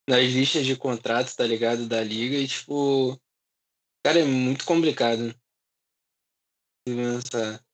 nas 0.08 0.24
listas 0.32 0.66
de 0.66 0.76
contratos, 0.76 1.34
tá 1.36 1.46
ligado? 1.46 1.86
Da 1.86 2.02
liga 2.02 2.36
e, 2.36 2.48
tipo, 2.48 3.20
cara, 4.04 4.20
é 4.20 4.24
muito 4.24 4.64
complicado. 4.64 5.34
Se 6.86 6.94
pensar. 6.94 7.64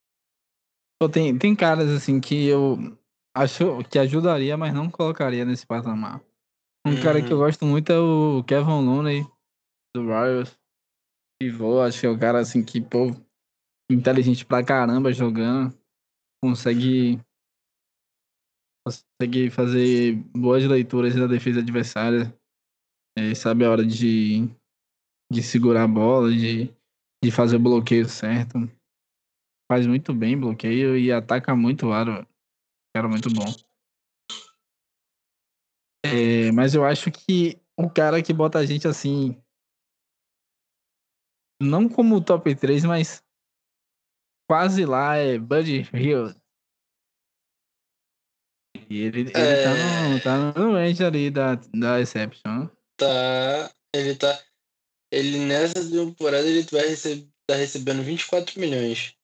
Pô, 0.99 1.09
tem, 1.09 1.37
tem 1.37 1.57
caras 1.57 1.91
assim 1.91 2.21
que 2.21 2.47
eu 2.47 2.97
acho 3.35 3.83
que 3.85 3.99
ajudaria, 3.99 4.57
mas 4.57 4.75
não 4.75 4.91
colocaria 4.91 5.45
nesse 5.45 5.67
patamar. 5.67 6.23
Um 6.87 6.99
cara 7.01 7.23
que 7.23 7.33
eu 7.33 7.39
Uhum. 7.39 7.45
gosto 7.45 7.65
muito 7.65 7.93
é 7.93 7.99
o 7.99 8.43
Kevin 8.45 8.85
Looney, 8.85 9.27
do 9.95 10.05
Royals. 10.07 10.59
Pivô, 11.41 11.81
acho 11.81 12.01
que 12.01 12.07
é 12.07 12.11
o 12.11 12.19
cara 12.19 12.41
assim 12.41 12.65
que, 12.65 12.81
pô, 12.81 13.11
inteligente 13.91 14.45
pra 14.45 14.65
caramba 14.65 15.13
jogando. 15.13 15.77
Consegue. 16.43 17.21
Consegue 18.85 19.51
fazer 19.51 20.17
boas 20.37 20.65
leituras 20.65 21.15
da 21.15 21.27
defesa 21.27 21.61
adversária. 21.61 22.37
É, 23.17 23.35
sabe 23.35 23.65
a 23.65 23.71
hora 23.71 23.85
de, 23.85 24.49
de 25.31 25.43
segurar 25.43 25.85
a 25.85 25.89
bola, 25.89 26.31
de, 26.31 26.73
de 27.23 27.31
fazer 27.31 27.57
o 27.57 27.61
bloqueio 27.61 28.09
certo. 28.09 28.59
Faz 29.71 29.87
muito 29.87 30.13
bem 30.13 30.39
bloqueio 30.39 30.97
e 30.97 31.13
ataca 31.13 31.55
muito 31.55 31.87
o 31.89 31.93
aro. 31.93 32.27
Cara, 32.95 33.09
muito 33.09 33.29
bom. 33.33 33.47
É, 36.05 36.51
mas 36.53 36.75
eu 36.75 36.85
acho 36.85 37.11
que 37.11 37.61
o 37.77 37.89
cara 37.89 38.23
que 38.23 38.33
bota 38.33 38.59
a 38.59 38.67
gente 38.67 38.87
assim. 38.87 39.41
Não 41.61 41.89
como 41.89 42.23
top 42.23 42.55
3, 42.55 42.85
mas 42.85 43.25
quase 44.49 44.85
lá 44.85 45.17
é 45.17 45.39
Buddy 45.39 45.89
Hill. 45.95 46.35
E 48.91 49.01
ele, 49.01 49.21
ele 49.21 49.31
É. 49.33 50.21
tá, 50.21 50.39
no, 50.39 50.53
tá 50.53 50.61
no 50.61 50.73
range 50.73 51.03
ali 51.05 51.31
da, 51.31 51.55
da 51.55 52.01
Exception. 52.01 52.69
Tá. 52.99 53.73
Ele 53.95 54.17
tá. 54.17 54.39
Ele 55.11 55.39
nessa 55.47 55.89
temporada 55.89 56.47
ele 56.47 56.63
vai 56.71 56.89
receber, 56.89 57.31
tá 57.47 57.55
recebendo 57.55 58.03
24 58.03 58.59
milhões. 58.59 59.17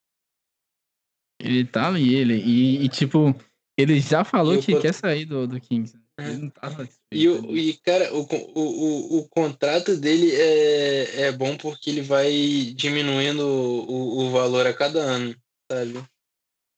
Ele 1.40 1.66
tá 1.66 1.88
ali, 1.88 2.14
ele. 2.14 2.34
E, 2.34 2.84
e, 2.84 2.88
tipo, 2.88 3.34
ele 3.78 4.00
já 4.00 4.24
falou 4.24 4.60
que 4.60 4.72
con- 4.72 4.80
quer 4.80 4.92
sair 4.92 5.24
do, 5.24 5.46
do 5.46 5.60
Kings. 5.60 5.96
É. 6.18 6.28
Ele 6.30 6.38
não 6.38 6.50
tá. 6.50 6.68
E, 7.12 7.28
o, 7.28 7.56
e 7.56 7.74
cara, 7.78 8.12
o, 8.12 8.26
o, 8.54 9.18
o, 9.18 9.28
contrato 9.28 9.96
dele 9.96 10.34
é, 10.34 11.22
é 11.22 11.32
bom 11.32 11.56
porque 11.56 11.88
ele 11.88 12.02
vai 12.02 12.30
diminuindo 12.74 13.46
o, 13.46 14.26
o 14.26 14.30
valor 14.30 14.66
a 14.66 14.74
cada 14.74 15.00
ano, 15.00 15.34
sabe? 15.70 16.04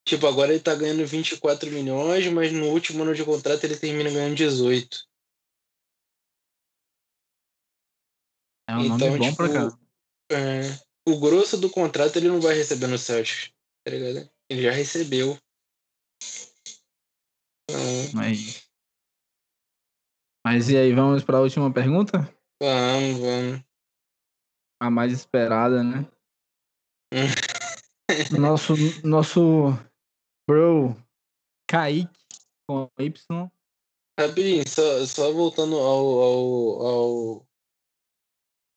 Tipo, 0.07 0.27
agora 0.27 0.53
ele 0.53 0.61
tá 0.61 0.75
ganhando 0.75 1.07
24 1.07 1.71
milhões, 1.71 2.27
mas 2.29 2.53
no 2.53 2.67
último 2.67 3.03
ano 3.03 3.15
de 3.15 3.25
contrato 3.25 3.65
ele 3.65 3.77
termina 3.77 4.11
ganhando 4.11 4.35
18. 4.35 5.11
é 8.71 8.77
um 8.77 8.89
nome 8.89 9.05
então, 9.05 9.19
bom 9.19 9.25
tipo, 9.25 9.37
pra 9.37 9.49
cá. 9.53 9.79
É, 10.33 10.79
o 11.09 11.19
grosso 11.19 11.57
do 11.57 11.71
contrato 11.71 12.17
ele 12.17 12.29
não 12.29 12.41
vai 12.41 12.55
receber 12.55 12.87
no 12.87 12.99
Celtics, 12.99 13.51
tá 13.85 13.91
ligado? 13.91 14.31
Ele 14.49 14.63
já 14.63 14.71
recebeu. 14.71 15.37
Então, 17.71 18.11
Mas... 18.15 18.69
mas 20.45 20.69
e 20.69 20.77
aí, 20.77 20.93
vamos 20.93 21.23
pra 21.23 21.41
última 21.41 21.73
pergunta? 21.73 22.19
vamos, 22.61 23.19
vamos. 23.19 23.65
A 24.83 24.91
mais 24.91 25.13
esperada, 25.13 25.83
né? 25.83 26.07
Nosso, 28.39 28.75
nosso 29.05 29.69
bro 30.49 30.97
Kaique 31.69 32.11
com 32.69 32.91
Y. 32.99 33.51
Rapidinho, 34.19 34.69
só, 34.69 35.07
só 35.07 35.33
voltando 35.33 35.77
ao, 35.77 36.21
ao, 36.21 36.87
ao, 36.87 37.47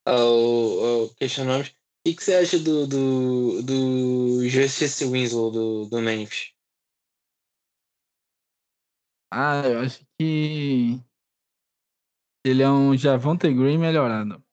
ao, 0.06 0.86
ao 0.86 1.10
questionamento. 1.16 1.70
O 1.70 1.74
que, 2.06 2.16
que 2.16 2.24
você 2.24 2.36
acha 2.36 2.60
do, 2.60 2.86
do, 2.86 3.62
do 3.64 4.48
Justice 4.48 5.04
Winslow 5.06 5.52
do, 5.52 5.86
do 5.86 6.00
Memphis? 6.00 6.54
Ah, 9.36 9.64
eu 9.66 9.80
acho 9.80 10.06
que 10.16 11.02
ele 12.46 12.62
é 12.62 12.70
um 12.70 12.96
Javonte 12.96 13.52
Green 13.52 13.80
melhorado. 13.80 14.44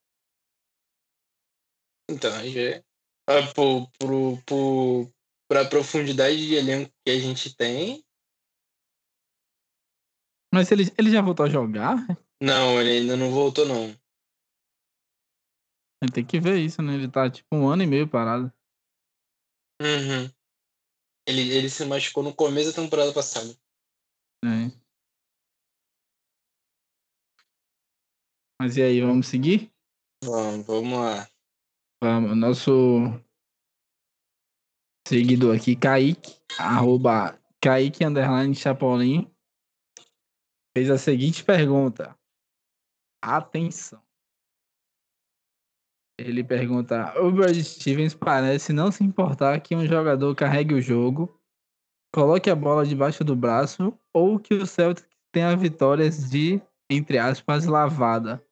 Então, 2.10 2.34
aí 2.34 2.58
é. 2.58 2.84
Ah, 3.28 3.46
pro, 3.52 3.86
pro, 3.98 4.42
pro, 4.46 5.12
pra 5.46 5.68
profundidade 5.68 6.38
de 6.46 6.54
elenco 6.54 6.90
que 7.04 7.10
a 7.10 7.18
gente 7.18 7.54
tem. 7.54 8.02
Mas 10.50 10.72
ele, 10.72 10.84
ele 10.96 11.10
já 11.10 11.20
voltou 11.20 11.44
a 11.44 11.50
jogar? 11.50 11.96
Não, 12.42 12.80
ele 12.80 13.00
ainda 13.00 13.18
não 13.18 13.30
voltou, 13.30 13.66
não. 13.66 13.94
Tem 16.10 16.24
que 16.24 16.40
ver 16.40 16.56
isso, 16.58 16.80
né? 16.80 16.94
Ele 16.94 17.06
tá 17.06 17.28
tipo 17.28 17.54
um 17.54 17.68
ano 17.68 17.82
e 17.82 17.86
meio 17.86 18.08
parado. 18.08 18.50
Uhum. 19.82 20.32
Ele, 21.28 21.50
ele 21.52 21.68
se 21.68 21.84
machucou 21.84 22.22
no 22.22 22.34
começo 22.34 22.70
da 22.70 22.82
temporada 22.82 23.12
passada. 23.12 23.59
Né? 24.44 24.72
Mas 28.60 28.76
e 28.76 28.82
aí, 28.82 29.00
vamos 29.00 29.26
seguir? 29.26 29.72
Vamos, 30.22 30.66
vamos 30.66 30.98
lá. 30.98 31.28
Vamos, 32.02 32.36
nosso 32.36 32.72
seguidor 35.06 35.56
aqui, 35.56 35.74
Kaique, 35.74 36.40
arroba 36.58 37.40
Kaique 37.60 38.04
Underline 38.04 38.54
Chapolin, 38.54 39.30
fez 40.76 40.90
a 40.90 40.98
seguinte 40.98 41.44
pergunta. 41.44 42.16
Atenção. 43.22 44.02
Ele 46.18 46.44
pergunta: 46.44 47.18
O 47.18 47.32
Brad 47.32 47.56
Stevens 47.56 48.14
parece 48.14 48.72
não 48.72 48.92
se 48.92 49.02
importar 49.02 49.58
que 49.60 49.74
um 49.74 49.86
jogador 49.86 50.34
carregue 50.34 50.74
o 50.74 50.82
jogo, 50.82 51.39
coloque 52.12 52.50
a 52.50 52.56
bola 52.56 52.84
debaixo 52.84 53.22
do 53.24 53.36
braço 53.36 53.98
ou 54.12 54.38
que 54.38 54.54
o 54.54 54.66
Celtics 54.66 55.08
tenha 55.32 55.56
vitórias 55.56 56.28
de, 56.28 56.60
entre 56.90 57.18
aspas, 57.18 57.66
lavada. 57.66 58.44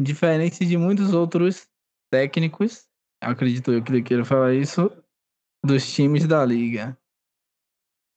Diferente 0.00 0.64
de 0.64 0.76
muitos 0.76 1.12
outros 1.12 1.68
técnicos, 2.10 2.88
acredito 3.20 3.72
eu 3.72 3.82
que 3.82 3.92
ele 3.92 4.02
queira 4.02 4.24
falar 4.24 4.54
isso, 4.54 4.90
dos 5.64 5.92
times 5.92 6.26
da 6.26 6.44
liga. 6.44 6.96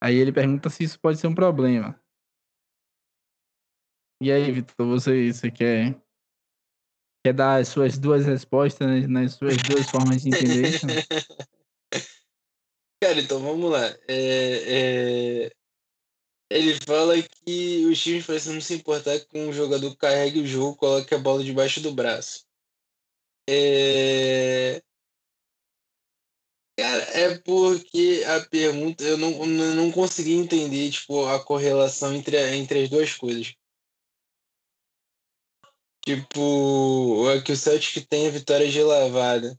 Aí 0.02 0.16
ele 0.16 0.32
pergunta 0.32 0.68
se 0.68 0.84
isso 0.84 1.00
pode 1.00 1.18
ser 1.18 1.26
um 1.26 1.34
problema. 1.34 1.98
E 4.22 4.32
aí, 4.32 4.50
Vitor, 4.50 4.86
você, 4.86 5.32
você 5.32 5.50
quer, 5.50 6.00
quer 7.24 7.32
dar 7.34 7.60
as 7.60 7.68
suas 7.68 7.98
duas 7.98 8.24
respostas 8.24 8.86
né, 8.86 9.06
nas 9.06 9.34
suas 9.34 9.56
duas 9.62 9.90
formas 9.90 10.22
de 10.22 10.30
entender 10.34 10.68
isso? 10.68 10.86
Cara, 13.06 13.20
então 13.20 13.40
vamos 13.40 13.70
lá. 13.70 13.86
É, 14.08 15.44
é, 15.46 15.50
Ele 16.50 16.74
fala 16.84 17.14
que 17.22 17.86
os 17.86 18.02
times 18.02 18.26
parecem 18.26 18.54
não 18.54 18.60
se 18.60 18.74
importar 18.74 19.20
que 19.20 19.38
um 19.38 19.52
jogador 19.52 19.94
carregue 19.96 20.40
o 20.40 20.46
jogo, 20.46 20.76
coloque 20.76 21.14
a 21.14 21.18
bola 21.18 21.44
debaixo 21.44 21.80
do 21.80 21.92
braço. 21.92 22.44
É... 23.48 24.82
Cara, 26.76 27.02
é 27.12 27.38
porque 27.38 28.24
a 28.26 28.40
pergunta 28.48 29.04
eu 29.04 29.16
não, 29.16 29.46
não 29.46 29.92
consegui 29.92 30.32
entender 30.32 30.90
tipo, 30.90 31.26
a 31.26 31.38
correlação 31.44 32.12
entre, 32.12 32.36
entre 32.56 32.82
as 32.82 32.90
duas 32.90 33.14
coisas. 33.14 33.54
Tipo, 36.04 37.30
é 37.30 37.40
que 37.40 37.52
o 37.52 37.56
Celtic 37.56 38.04
tem 38.08 38.26
a 38.26 38.30
vitória 38.30 38.68
de 38.68 38.82
lavada. 38.82 39.56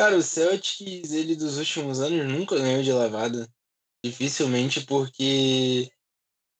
Cara, 0.00 0.16
o 0.16 0.22
Celtics, 0.22 1.12
ele 1.12 1.36
dos 1.36 1.58
últimos 1.58 2.00
anos 2.00 2.26
nunca 2.26 2.56
ganhou 2.56 2.82
de 2.82 2.90
lavada. 2.90 3.46
Dificilmente 4.02 4.80
porque 4.86 5.92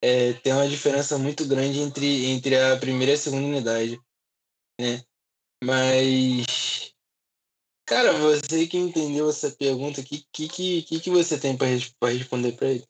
é, 0.02 0.34
tem 0.34 0.52
uma 0.52 0.68
diferença 0.68 1.16
muito 1.16 1.48
grande 1.48 1.78
entre, 1.80 2.26
entre 2.26 2.54
a 2.54 2.76
primeira 2.76 3.12
e 3.12 3.14
a 3.14 3.16
segunda 3.16 3.46
unidade, 3.46 3.98
né? 4.78 5.02
Mas, 5.64 6.94
cara, 7.86 8.12
você 8.12 8.66
que 8.66 8.76
entendeu 8.76 9.30
essa 9.30 9.50
pergunta, 9.50 10.02
o 10.02 10.04
que, 10.04 10.22
que, 10.30 10.82
que, 10.82 11.00
que 11.00 11.10
você 11.10 11.40
tem 11.40 11.56
para 11.56 11.68
responder 12.12 12.52
para 12.52 12.68
ele? 12.68 12.84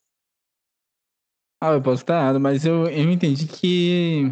Ah, 1.63 1.75
eu 1.75 1.81
posso 1.81 2.03
estar 2.03 2.19
errado, 2.19 2.41
mas 2.41 2.67
eu, 2.67 2.89
eu 2.89 3.09
entendi 3.09 3.47
que 3.47 4.25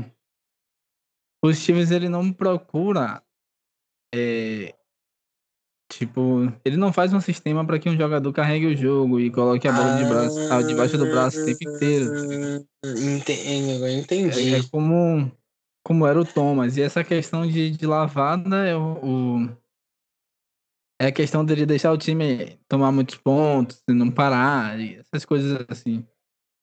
os 1.45 1.65
times 1.65 1.93
ele 1.93 2.09
não 2.09 2.33
procura 2.33 3.23
é, 4.13 4.75
tipo, 5.89 6.53
ele 6.65 6.77
não 6.77 6.93
faz 6.93 7.13
um 7.13 7.21
sistema 7.21 7.65
para 7.65 7.79
que 7.79 7.89
um 7.89 7.97
jogador 7.97 8.33
carregue 8.33 8.67
o 8.67 8.77
jogo 8.77 9.19
e 9.19 9.31
coloque 9.31 9.67
a 9.67 9.73
bola 9.73 9.97
de 9.97 10.05
braço, 10.05 10.53
ah, 10.53 10.63
debaixo 10.63 10.99
do 10.99 11.07
braço 11.07 11.41
o 11.41 11.45
tempo 11.45 11.65
inteiro. 11.65 12.13
Entendi, 12.85 13.73
agora 13.73 13.93
É, 13.93 13.99
entendi. 13.99 14.55
é 14.57 14.63
como, 14.71 15.33
como 15.83 16.07
era 16.07 16.21
o 16.21 16.25
Thomas. 16.25 16.77
E 16.77 16.83
essa 16.83 17.03
questão 17.03 17.47
de, 17.47 17.71
de 17.71 17.87
lavada 17.87 18.67
é 18.67 18.77
o, 18.77 19.45
o- 19.45 19.59
é 21.01 21.07
a 21.07 21.13
questão 21.13 21.45
dele 21.45 21.65
deixar 21.65 21.93
o 21.93 21.99
time 21.99 22.59
tomar 22.69 22.91
muitos 22.93 23.17
pontos, 23.17 23.83
e 23.89 23.93
não 23.93 24.11
parar, 24.11 24.79
essas 24.81 25.25
coisas 25.25 25.65
assim. 25.69 26.05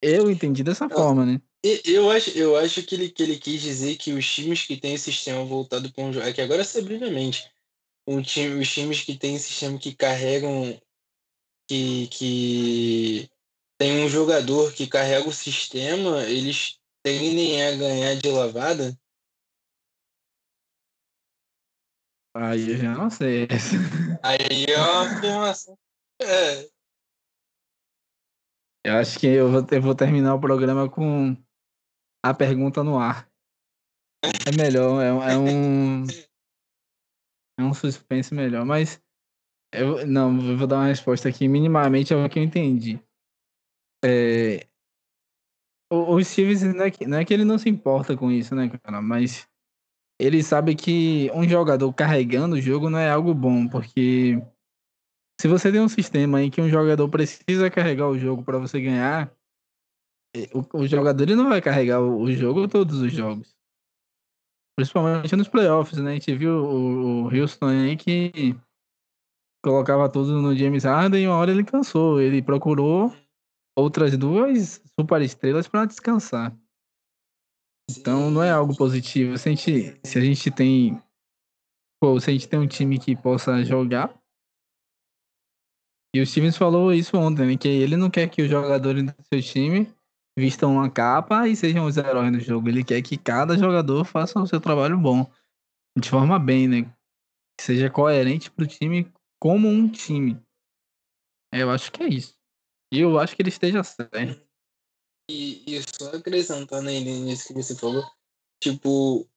Eu 0.01 0.29
entendi 0.29 0.63
dessa 0.63 0.89
forma, 0.89 1.25
né? 1.25 1.41
Eu 1.83 2.11
acho, 2.11 2.29
eu 2.37 2.55
acho 2.57 2.83
que, 2.83 2.93
ele, 2.93 3.09
que 3.09 3.23
ele 3.23 3.37
quis 3.37 3.59
dizer 3.59 3.95
que 3.95 4.13
os 4.13 4.29
times 4.31 4.63
que 4.67 4.77
têm 4.77 4.93
esse 4.93 5.11
sistema 5.11 5.43
voltado 5.43 5.91
para 5.91 6.03
um 6.03 6.13
jogo. 6.13 6.27
É 6.27 6.31
que 6.31 6.41
agora 6.41 6.63
você 6.63 6.77
abriu 6.77 6.99
minha 6.99 7.11
mente. 7.11 7.51
Um 8.07 8.21
time, 8.21 8.61
os 8.61 8.71
times 8.71 9.01
que 9.01 9.17
têm 9.17 9.37
sistema 9.39 9.79
que 9.79 9.95
carregam. 9.95 10.79
Que, 11.67 12.07
que 12.09 13.29
tem 13.77 14.05
um 14.05 14.09
jogador 14.09 14.71
que 14.71 14.85
carrega 14.85 15.27
o 15.27 15.33
sistema, 15.33 16.23
eles 16.23 16.79
tendem 17.03 17.63
a 17.65 17.75
ganhar 17.75 18.15
de 18.15 18.29
lavada. 18.29 18.95
Aí 22.35 22.71
eu 22.71 22.77
já 22.77 22.93
não 22.93 23.09
sei. 23.09 23.47
Aí 24.21 24.65
é 24.69 24.77
uma 24.77 25.17
afirmação. 25.17 25.77
É, 26.21 26.69
Eu 28.85 28.97
acho 28.97 29.17
que 29.17 29.25
eu 29.25 29.49
vou, 29.49 29.65
eu 29.71 29.81
vou 29.81 29.95
terminar 29.95 30.35
o 30.35 30.39
programa 30.39 30.87
com 30.87 31.35
a 32.23 32.33
pergunta 32.35 32.83
no 32.83 32.99
ar. 32.99 33.27
É 34.23 34.55
melhor, 34.55 35.01
é, 35.01 35.33
é 35.33 35.37
um. 35.37 36.05
É 37.57 37.63
um 37.63 37.73
suspense 37.73 38.33
melhor, 38.33 38.65
mas 38.65 39.01
eu 39.73 40.05
não, 40.05 40.37
eu 40.49 40.57
vou 40.57 40.67
dar 40.67 40.77
uma 40.77 40.87
resposta 40.87 41.29
aqui 41.29 41.47
minimamente 41.47 42.13
ao 42.13 42.29
que 42.29 42.39
eu 42.39 42.43
entendi. 42.43 42.99
É, 44.03 44.67
o, 45.91 46.15
o 46.15 46.23
Stevens 46.23 46.63
não 46.63 46.83
é, 46.83 46.91
que, 46.91 47.05
não 47.05 47.17
é 47.17 47.25
que 47.25 47.33
ele 47.33 47.45
não 47.45 47.57
se 47.57 47.69
importa 47.69 48.17
com 48.17 48.31
isso, 48.31 48.55
né, 48.55 48.69
cara? 48.69 49.01
Mas 49.01 49.47
ele 50.19 50.41
sabe 50.43 50.75
que 50.75 51.29
um 51.33 51.47
jogador 51.47 51.91
carregando 51.93 52.55
o 52.55 52.61
jogo 52.61 52.89
não 52.89 52.99
é 52.99 53.09
algo 53.09 53.33
bom, 53.33 53.67
porque 53.67 54.41
se 55.39 55.47
você 55.47 55.71
tem 55.71 55.81
um 55.81 55.89
sistema 55.89 56.41
em 56.41 56.49
que 56.49 56.61
um 56.61 56.69
jogador 56.69 57.09
precisa 57.09 57.69
carregar 57.69 58.07
o 58.07 58.17
jogo 58.17 58.43
para 58.43 58.57
você 58.57 58.79
ganhar, 58.79 59.31
o, 60.53 60.81
o, 60.81 60.87
jogador 60.87 61.23
ele 61.23 61.35
não 61.35 61.49
vai 61.49 61.61
carregar 61.61 62.01
o, 62.01 62.21
o, 62.21 62.31
jogo 62.31 62.67
todos 62.67 62.99
os 62.99 63.11
jogos. 63.11 63.55
Principalmente 64.77 65.35
nos 65.35 65.47
playoffs, 65.47 65.97
né? 65.99 66.11
A 66.11 66.13
gente 66.15 66.35
viu 66.35 66.53
o, 66.53 67.33
Houston 67.33 67.67
aí 67.67 67.95
que 67.95 68.55
colocava 69.63 70.09
tudo 70.09 70.41
no 70.41 70.55
James 70.55 70.83
Harden 70.83 71.23
e 71.23 71.27
uma 71.27 71.37
hora 71.37 71.51
ele 71.51 71.63
cansou. 71.63 72.19
Ele 72.19 72.41
procurou 72.41 73.15
outras 73.77 74.17
duas 74.17 74.81
super 74.99 75.21
estrelas 75.21 75.67
para 75.67 75.85
descansar. 75.85 76.53
Então 77.89 78.29
não 78.29 78.43
é 78.43 78.51
algo 78.51 78.75
positivo. 78.75 79.37
Se 79.37 79.47
a 79.47 79.51
gente, 79.53 79.99
se 80.03 80.17
a 80.17 80.21
gente 80.21 80.51
tem. 80.51 81.01
Pô, 82.01 82.19
se 82.19 82.29
a 82.29 82.33
gente 82.33 82.49
tem 82.49 82.59
um 82.59 82.67
time 82.67 82.99
que 82.99 83.15
possa 83.15 83.63
jogar. 83.63 84.13
E 86.13 86.21
o 86.21 86.25
Stevens 86.25 86.57
falou 86.57 86.93
isso 86.93 87.17
ontem, 87.17 87.45
né? 87.45 87.57
Que 87.57 87.67
ele 87.67 87.95
não 87.95 88.09
quer 88.09 88.29
que 88.29 88.41
os 88.41 88.49
jogadores 88.49 89.03
do 89.03 89.13
seu 89.23 89.41
time 89.41 89.94
vistam 90.37 90.73
uma 90.73 90.89
capa 90.89 91.47
e 91.47 91.55
sejam 91.55 91.85
os 91.85 91.97
heróis 91.97 92.31
do 92.31 92.39
jogo. 92.39 92.67
Ele 92.67 92.83
quer 92.83 93.01
que 93.01 93.17
cada 93.17 93.57
jogador 93.57 94.03
faça 94.03 94.39
o 94.39 94.47
seu 94.47 94.59
trabalho 94.59 94.97
bom. 94.97 95.31
De 95.97 96.09
forma 96.09 96.37
bem, 96.37 96.67
né? 96.67 96.83
Que 97.57 97.63
seja 97.63 97.89
coerente 97.89 98.51
pro 98.51 98.67
time 98.67 99.11
como 99.39 99.67
um 99.67 99.89
time. 99.89 100.39
Eu 101.53 101.71
acho 101.71 101.91
que 101.91 102.03
é 102.03 102.07
isso. 102.07 102.35
E 102.93 102.99
eu 102.99 103.17
acho 103.17 103.35
que 103.35 103.41
ele 103.41 103.49
esteja 103.49 103.83
certo. 103.83 104.45
E, 105.29 105.63
e 105.65 105.81
só 105.81 106.15
acrescentando 106.15 106.89
aí 106.89 107.03
nisso 107.03 107.47
que 107.47 107.53
você 107.53 107.75
falou, 107.75 108.03
tipo, 108.61 109.27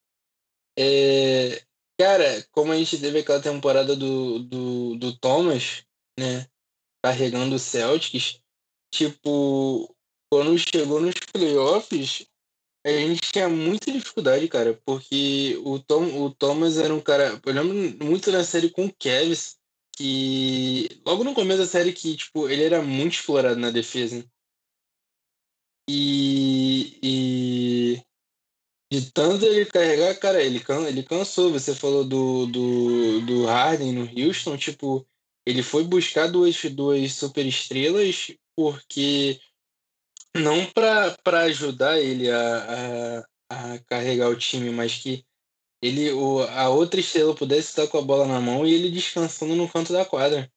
é, 0.78 1.64
cara, 1.98 2.46
como 2.52 2.72
a 2.72 2.76
gente 2.76 3.00
teve 3.00 3.20
aquela 3.20 3.40
temporada 3.40 3.96
do, 3.96 4.40
do, 4.40 4.96
do 4.96 5.18
Thomas, 5.18 5.86
né, 6.18 6.46
carregando 7.02 7.54
o 7.54 7.58
Celtics, 7.58 8.42
tipo, 8.92 9.96
quando 10.30 10.58
chegou 10.58 11.00
nos 11.00 11.14
playoffs, 11.32 12.26
a 12.84 12.90
gente 12.90 13.32
tinha 13.32 13.48
muita 13.48 13.90
dificuldade, 13.90 14.48
cara, 14.48 14.80
porque 14.84 15.60
o, 15.64 15.78
Tom, 15.78 16.24
o 16.24 16.30
Thomas 16.30 16.78
era 16.78 16.94
um 16.94 17.00
cara. 17.00 17.40
Eu 17.44 17.52
lembro 17.52 18.04
muito 18.04 18.30
na 18.30 18.44
série 18.44 18.70
com 18.70 18.86
o 18.86 18.92
Kevs, 18.92 19.58
que 19.96 20.88
logo 21.04 21.24
no 21.24 21.34
começo 21.34 21.60
da 21.60 21.66
série 21.66 21.92
que, 21.92 22.16
tipo, 22.16 22.48
ele 22.48 22.64
era 22.64 22.82
muito 22.82 23.14
explorado 23.14 23.58
na 23.58 23.70
defesa. 23.70 24.24
E, 25.90 26.98
e 27.02 28.02
de 28.92 29.10
tanto 29.10 29.44
ele 29.44 29.64
carregar, 29.66 30.14
cara, 30.18 30.42
ele, 30.42 30.60
can, 30.60 30.86
ele 30.86 31.02
cansou. 31.02 31.50
Você 31.52 31.74
falou 31.74 32.04
do, 32.04 32.46
do, 32.46 33.20
do 33.22 33.46
Harden 33.46 33.92
no 33.92 34.26
Houston, 34.26 34.56
tipo, 34.56 35.06
ele 35.46 35.62
foi 35.62 35.84
buscar 35.84 36.26
duas, 36.26 36.62
duas 36.64 37.12
super 37.14 37.46
estrelas 37.46 38.32
porque 38.54 39.40
não 40.36 40.64
para 40.72 41.40
ajudar 41.42 42.00
ele 42.00 42.30
a, 42.30 43.24
a, 43.50 43.74
a 43.74 43.78
carregar 43.80 44.28
o 44.28 44.36
time, 44.36 44.70
mas 44.70 44.96
que 44.96 45.24
ele 45.82 46.10
o, 46.12 46.42
a 46.42 46.68
outra 46.68 47.00
estrela 47.00 47.34
pudesse 47.34 47.68
estar 47.68 47.86
com 47.86 47.98
a 47.98 48.02
bola 48.02 48.26
na 48.26 48.40
mão 48.40 48.66
e 48.66 48.74
ele 48.74 48.90
descansando 48.90 49.54
no 49.54 49.68
canto 49.68 49.92
da 49.92 50.04
quadra. 50.04 50.50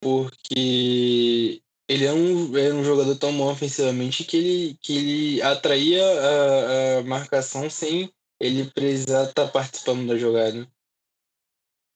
Porque 0.00 1.62
ele 1.88 2.04
é 2.04 2.12
um, 2.12 2.56
é 2.56 2.74
um 2.74 2.82
jogador 2.84 3.16
tão 3.16 3.36
bom 3.36 3.50
ofensivamente 3.50 4.24
que 4.24 4.36
ele, 4.36 4.78
que 4.80 4.96
ele 4.96 5.42
atraía 5.42 6.04
a, 6.04 6.98
a 6.98 7.02
marcação 7.04 7.70
sem 7.70 8.12
ele 8.40 8.70
precisar 8.70 9.28
estar 9.28 9.46
tá 9.46 9.52
participando 9.52 10.08
da 10.08 10.16
jogada. 10.16 10.68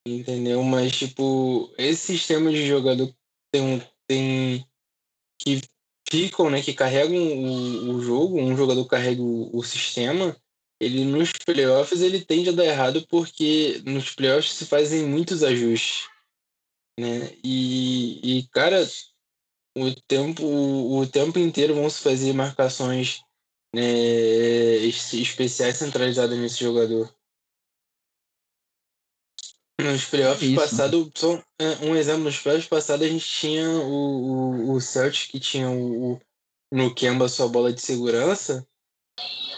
Entendeu? 0.06 0.62
Mas, 0.62 0.96
tipo, 0.96 1.72
esse 1.76 2.16
sistema 2.16 2.52
de 2.52 2.64
jogador 2.64 3.12
tem, 3.50 3.82
tem 4.06 4.64
que 5.40 5.60
ficam, 6.10 6.50
né, 6.50 6.62
que 6.62 6.72
carregam 6.72 7.16
o, 7.16 7.96
o 7.96 8.02
jogo, 8.02 8.40
um 8.40 8.56
jogador 8.56 8.84
carrega 8.86 9.22
o, 9.22 9.56
o 9.56 9.62
sistema, 9.62 10.36
ele 10.80 11.04
nos 11.04 11.32
playoffs 11.32 12.02
ele 12.02 12.24
tende 12.24 12.50
a 12.50 12.52
dar 12.52 12.66
errado 12.66 13.06
porque 13.08 13.82
nos 13.84 14.14
playoffs 14.14 14.52
se 14.52 14.66
fazem 14.66 15.04
muitos 15.04 15.42
ajustes, 15.42 16.08
né? 16.98 17.30
E, 17.42 18.38
e 18.38 18.48
cara, 18.48 18.86
o 19.76 19.94
tempo, 20.06 20.44
o 20.44 21.06
tempo 21.06 21.38
inteiro 21.38 21.74
vão 21.74 21.88
se 21.88 22.00
fazer 22.00 22.32
marcações 22.32 23.22
né, 23.74 23.82
especiais 24.86 25.76
centralizadas 25.76 26.38
nesse 26.38 26.60
jogador. 26.60 27.14
Nos 29.92 30.04
playoffs 30.04 30.54
passados, 30.54 31.10
é, 31.58 31.84
um 31.84 31.94
exemplo, 31.94 32.24
nos 32.24 32.38
playoffs 32.38 32.68
passados 32.68 33.06
a 33.06 33.08
gente 33.08 33.26
tinha 33.26 33.68
o, 33.68 34.70
o, 34.70 34.72
o 34.72 34.80
Celtics 34.80 35.30
que 35.30 35.40
tinha 35.40 35.70
o, 35.70 36.14
o 36.14 36.20
no 36.72 36.94
Kemba 36.94 37.28
sua 37.28 37.48
bola 37.48 37.72
de 37.72 37.80
segurança. 37.80 38.66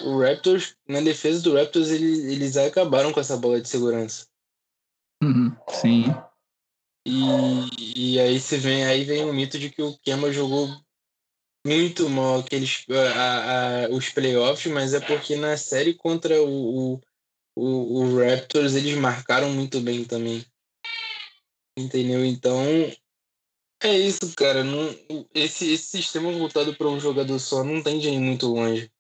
O 0.03 0.21
Raptors, 0.21 0.77
na 0.87 1.01
defesa 1.01 1.43
do 1.43 1.55
Raptors, 1.55 1.89
eles, 1.89 2.25
eles 2.25 2.57
acabaram 2.57 3.13
com 3.13 3.21
essa 3.21 3.37
bola 3.37 3.61
de 3.61 3.69
segurança. 3.69 4.27
Uhum, 5.23 5.57
sim. 5.69 6.05
E, 7.07 8.15
e 8.15 8.21
aí 8.21 8.39
você 8.39 8.59
vem, 8.59 8.85
aí 8.85 9.05
vem 9.05 9.25
o 9.25 9.33
mito 9.33 9.59
de 9.59 9.71
que 9.71 9.83
o 9.83 9.99
Kemba 9.99 10.31
jogou 10.31 10.69
muito 11.67 12.09
mal 12.09 12.41
aqueles, 12.41 12.85
a, 12.91 13.87
a, 13.87 13.89
os 13.91 14.09
playoffs, 14.11 14.73
mas 14.73 14.95
é 14.95 15.01
porque 15.01 15.37
na 15.37 15.57
série 15.57 15.95
contra 15.95 16.41
o, 16.43 16.95
o, 16.95 17.01
o, 17.59 18.03
o 18.03 18.19
Raptors 18.19 18.75
eles 18.75 18.97
marcaram 18.97 19.51
muito 19.51 19.81
bem 19.81 20.05
também. 20.05 20.45
Entendeu? 21.77 22.25
Então 22.25 22.63
é 23.83 23.99
isso, 23.99 24.35
cara. 24.37 24.63
Não, 24.63 24.95
esse, 25.35 25.73
esse 25.73 25.99
sistema 25.99 26.31
voltado 26.31 26.75
para 26.75 26.89
um 26.89 27.01
jogador 27.01 27.39
só 27.39 27.65
não 27.65 27.83
tem 27.83 27.99
de 27.99 28.09
ir 28.09 28.19
muito 28.19 28.47
longe. 28.47 28.91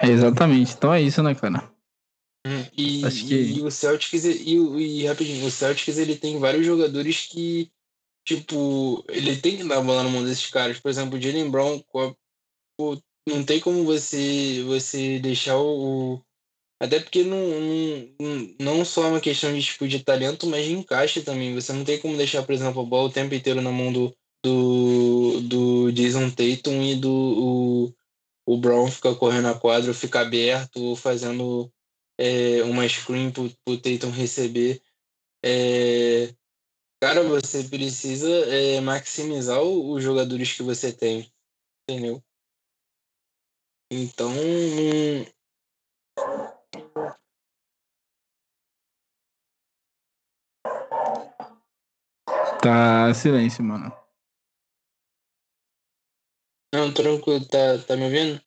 É 0.00 0.08
exatamente. 0.08 0.74
Então 0.74 0.92
é 0.92 1.00
isso, 1.00 1.22
né, 1.22 1.34
cara? 1.34 1.70
Hum, 2.46 2.66
e, 2.76 3.04
Acho 3.04 3.26
que... 3.26 3.34
e 3.34 3.62
o 3.62 3.70
Celtics 3.70 4.24
e, 4.24 4.56
e, 4.56 5.06
rapidinho, 5.06 5.46
o 5.46 5.50
Celtics 5.50 5.96
ele 5.96 6.16
tem 6.16 6.38
vários 6.38 6.66
jogadores 6.66 7.26
que 7.26 7.70
tipo, 8.24 9.04
ele 9.08 9.36
tem 9.36 9.56
que 9.56 9.64
dar 9.64 9.78
a 9.78 9.82
bola 9.82 10.04
na 10.04 10.08
mão 10.08 10.24
desses 10.24 10.48
caras. 10.48 10.80
Por 10.80 10.88
exemplo, 10.88 11.18
o 11.18 11.20
Jalen 11.20 11.50
Brown, 11.50 11.82
não 13.28 13.44
tem 13.44 13.60
como 13.60 13.84
você 13.84 14.62
você 14.64 15.18
deixar 15.18 15.58
o 15.58 16.20
até 16.82 16.98
porque 16.98 17.22
não, 17.22 17.38
não, 18.18 18.54
não 18.58 18.84
só 18.84 19.04
é 19.04 19.08
uma 19.10 19.20
questão 19.20 19.54
de 19.54 19.62
tipo 19.62 19.86
de 19.86 20.02
talento, 20.02 20.48
mas 20.48 20.66
de 20.66 20.72
encaixe 20.72 21.22
também. 21.22 21.54
Você 21.54 21.72
não 21.72 21.84
tem 21.84 21.96
como 22.00 22.16
deixar, 22.16 22.42
por 22.42 22.52
exemplo, 22.52 22.82
a 22.82 22.84
bola 22.84 23.08
o 23.08 23.12
tempo 23.12 23.32
inteiro 23.32 23.62
na 23.62 23.70
mão 23.70 23.92
do, 23.92 24.12
do, 24.44 25.40
do 25.42 25.92
Jason 25.92 26.28
Tatum 26.28 26.82
e 26.82 26.96
do 26.96 27.08
o, 27.08 27.94
o 28.44 28.56
Brown 28.56 28.90
ficar 28.90 29.14
correndo 29.14 29.46
a 29.46 29.54
quadra, 29.54 29.94
ficar 29.94 30.22
aberto, 30.22 30.82
ou 30.82 30.96
fazendo 30.96 31.72
é, 32.18 32.64
uma 32.64 32.88
screen 32.88 33.30
pro, 33.30 33.48
pro 33.64 33.78
Tatum 33.78 34.10
receber. 34.10 34.82
É, 35.44 36.34
cara, 37.00 37.22
você 37.22 37.62
precisa 37.62 38.28
é, 38.28 38.80
maximizar 38.80 39.62
os 39.62 40.02
jogadores 40.02 40.52
que 40.52 40.64
você 40.64 40.92
tem, 40.92 41.32
entendeu? 41.88 42.20
Então, 43.94 44.32
Tá 52.62 53.12
silêncio, 53.12 53.62
mano. 53.62 53.92
Não, 56.74 56.94
tranquilo, 56.94 57.46
tá, 57.46 57.78
tá 57.86 57.94
me 57.98 58.04
ouvindo? 58.04 58.42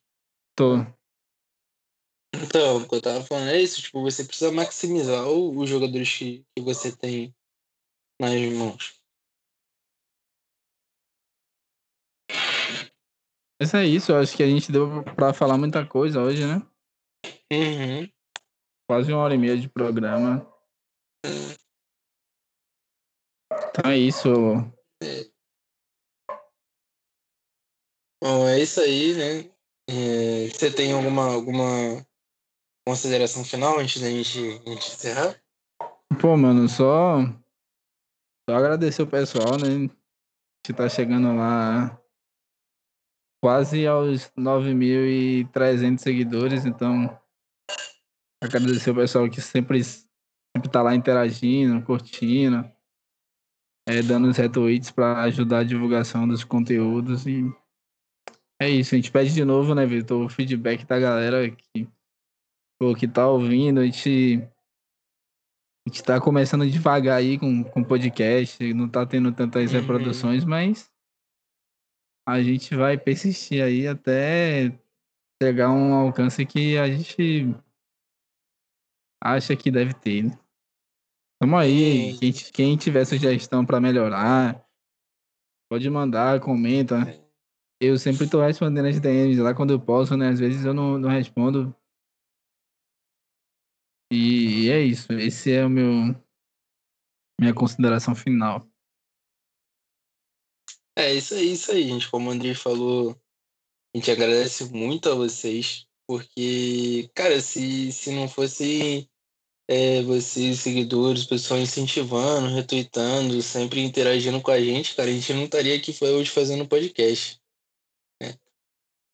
Tô. 0.56 0.78
Então, 2.34 2.78
o 2.78 2.90
que 2.90 2.96
eu 2.96 3.02
tava 3.02 3.24
falando 3.24 3.50
é 3.50 3.62
isso, 3.62 3.84
tipo, 3.84 4.02
você 4.02 4.24
precisa 4.24 4.52
maximizar 4.52 5.28
os 5.28 5.70
jogadores 5.70 6.12
que, 6.18 6.44
que 6.56 6.64
você 6.64 6.92
tem 6.92 7.36
nas 8.20 8.34
mãos. 8.52 9.00
Mas 13.60 13.74
é 13.74 13.86
isso, 13.86 14.12
eu 14.12 14.18
acho 14.18 14.36
que 14.36 14.44
a 14.44 14.48
gente 14.48 14.72
deu 14.72 15.04
pra 15.16 15.34
falar 15.34 15.58
muita 15.58 15.86
coisa 15.86 16.22
hoje, 16.22 16.46
né? 16.46 16.62
Uhum. 17.52 18.10
Quase 18.88 19.12
uma 19.12 19.22
hora 19.22 19.34
e 19.34 19.38
meia 19.38 19.58
de 19.58 19.70
programa. 19.70 20.46
Então 23.70 23.92
é 23.92 23.98
isso. 23.98 24.30
Bom, 28.22 28.48
é 28.48 28.60
isso 28.60 28.82
aí, 28.82 29.14
né? 29.14 29.52
É, 29.90 30.50
você 30.50 30.72
tem 30.72 30.92
alguma, 30.92 31.34
alguma 31.34 32.06
consideração 32.86 33.44
final 33.46 33.80
antes 33.80 34.02
da 34.02 34.10
gente, 34.10 34.40
a 34.40 34.70
gente 34.70 34.92
encerrar? 34.92 35.42
Pô, 36.20 36.36
mano, 36.36 36.68
só, 36.68 37.20
só 38.50 38.56
agradecer 38.56 39.02
o 39.02 39.08
pessoal, 39.08 39.58
né? 39.58 39.90
Que 40.66 40.74
tá 40.74 40.90
chegando 40.90 41.36
lá 41.36 42.02
quase 43.46 43.86
aos 43.86 44.32
9.300 44.36 46.00
seguidores, 46.02 46.66
então 46.66 47.16
agradecer 48.44 48.90
o 48.90 48.96
pessoal 48.96 49.30
que 49.30 49.40
sempre, 49.40 49.84
sempre 49.84 50.68
tá 50.72 50.82
lá 50.82 50.96
interagindo, 50.96 51.86
curtindo, 51.86 52.68
é, 53.88 54.02
dando 54.02 54.30
os 54.30 54.38
retweets 54.38 54.90
para 54.90 55.22
ajudar 55.26 55.60
a 55.60 55.64
divulgação 55.64 56.28
dos 56.28 56.44
conteúdos 56.44 57.28
e 57.28 57.44
é 58.60 58.68
isso, 58.68 58.96
a 58.96 58.98
gente 58.98 59.12
pede 59.12 59.32
de 59.32 59.46
novo, 59.46 59.76
né, 59.76 59.86
Vitor, 59.86 60.26
o 60.26 60.30
feedback 60.30 60.84
da 60.84 61.00
galera 61.00 61.48
que, 61.52 61.88
pô, 62.80 62.96
que 62.96 63.08
tá 63.08 63.28
ouvindo, 63.28 63.80
a 63.80 63.86
gente, 63.86 64.42
a 65.86 65.90
gente 65.92 66.04
tá 66.04 66.20
começando 66.20 66.68
devagar 66.68 67.20
aí 67.20 67.38
com, 67.38 67.64
com 67.64 67.84
podcast, 67.84 68.74
não 68.74 68.90
tá 68.90 69.06
tendo 69.06 69.32
tantas 69.32 69.72
Uhum. 69.72 69.82
reproduções, 69.82 70.44
mas 70.44 70.95
a 72.28 72.42
gente 72.42 72.76
vai 72.76 72.98
persistir 72.98 73.64
aí 73.64 73.88
até 73.88 74.78
chegar 75.42 75.68
a 75.68 75.74
um 75.74 75.94
alcance 75.94 76.46
que 76.46 76.78
a 76.78 76.88
gente 76.88 77.56
acha 79.24 79.56
que 79.56 79.70
deve 79.70 79.94
ter, 79.94 80.24
né? 80.24 80.40
Tamo 81.40 81.58
aí, 81.58 82.14
Sim. 82.14 82.20
quem, 82.20 82.34
quem 82.52 82.78
tiver 82.78 83.06
sugestão 83.06 83.66
para 83.66 83.80
melhorar, 83.80 84.66
pode 85.70 85.88
mandar, 85.90 86.40
comenta. 86.40 86.98
Eu 87.80 87.98
sempre 88.00 88.30
tô 88.30 88.42
respondendo 88.42 88.88
as 88.88 89.00
DMs 89.00 89.42
lá 89.42 89.54
quando 89.54 89.72
eu 89.72 89.80
posso, 89.80 90.16
né? 90.16 90.30
Às 90.30 90.40
vezes 90.40 90.64
eu 90.64 90.74
não, 90.74 90.98
não 90.98 91.10
respondo. 91.10 91.76
E 94.12 94.70
é 94.70 94.80
isso. 94.80 95.12
Esse 95.14 95.52
é 95.52 95.66
o 95.66 95.70
meu 95.70 96.16
minha 97.40 97.54
consideração 97.54 98.16
final. 98.16 98.66
É 100.98 101.14
isso 101.14 101.34
aí, 101.34 101.52
isso 101.52 101.72
aí, 101.72 101.88
gente. 101.88 102.10
Como 102.10 102.30
o 102.30 102.32
Andrei 102.32 102.56
falou, 102.56 103.12
a 103.94 103.98
gente 103.98 104.10
agradece 104.10 104.66
muito 104.66 105.10
a 105.10 105.16
vocês, 105.16 105.86
porque, 106.08 107.10
cara, 107.14 107.42
se, 107.42 107.92
se 107.92 108.12
não 108.12 108.30
fosse 108.30 109.10
é, 109.68 110.02
vocês, 110.04 110.60
seguidores, 110.60 111.26
pessoal 111.26 111.60
incentivando, 111.60 112.54
retweetando, 112.54 113.42
sempre 113.42 113.82
interagindo 113.82 114.42
com 114.42 114.52
a 114.52 114.60
gente, 114.60 114.96
cara, 114.96 115.10
a 115.10 115.14
gente 115.14 115.34
não 115.34 115.46
estaria 115.46 115.76
aqui 115.76 115.94
hoje 116.02 116.30
fazendo 116.30 116.68
podcast. 116.68 117.42
né? 118.22 118.36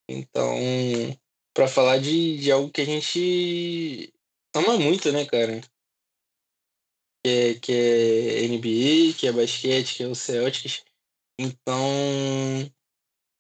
Então, 0.10 0.58
para 1.54 1.68
falar 1.68 1.98
de, 2.00 2.38
de 2.38 2.52
algo 2.52 2.72
que 2.72 2.82
a 2.82 2.86
gente 2.86 4.14
ama 4.56 4.78
muito, 4.78 5.12
né, 5.12 5.26
cara? 5.26 5.62
Que 7.24 7.30
é, 7.30 7.60
que 7.60 7.72
é 7.72 8.48
NBA, 8.48 9.18
que 9.18 9.28
é 9.28 9.32
basquete, 9.32 9.96
que 9.96 10.04
é 10.04 10.08
o 10.08 10.16
Celtics. 10.16 10.84
Então, 11.42 12.72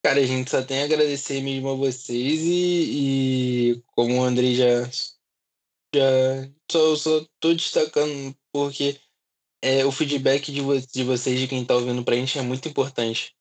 cara, 0.03 0.19
a 0.19 0.25
gente 0.25 0.49
só 0.49 0.63
tem 0.63 0.81
a 0.81 0.85
agradecer 0.85 1.39
mesmo 1.41 1.69
a 1.69 1.75
vocês 1.75 2.41
e, 2.41 3.73
e 3.73 3.83
como 3.95 4.17
o 4.19 4.23
Andrei 4.23 4.55
já, 4.55 4.89
já 5.93 6.51
só, 6.71 6.95
só 6.95 7.25
tô 7.39 7.53
destacando 7.53 8.35
porque 8.51 8.99
é, 9.61 9.85
o 9.85 9.91
feedback 9.91 10.51
de, 10.51 10.61
vo 10.61 10.79
de 10.79 11.03
vocês, 11.03 11.39
de 11.39 11.47
quem 11.47 11.63
tá 11.63 11.75
ouvindo 11.75 12.03
pra 12.03 12.15
gente, 12.15 12.39
é 12.39 12.41
muito 12.41 12.67
importante. 12.67 13.35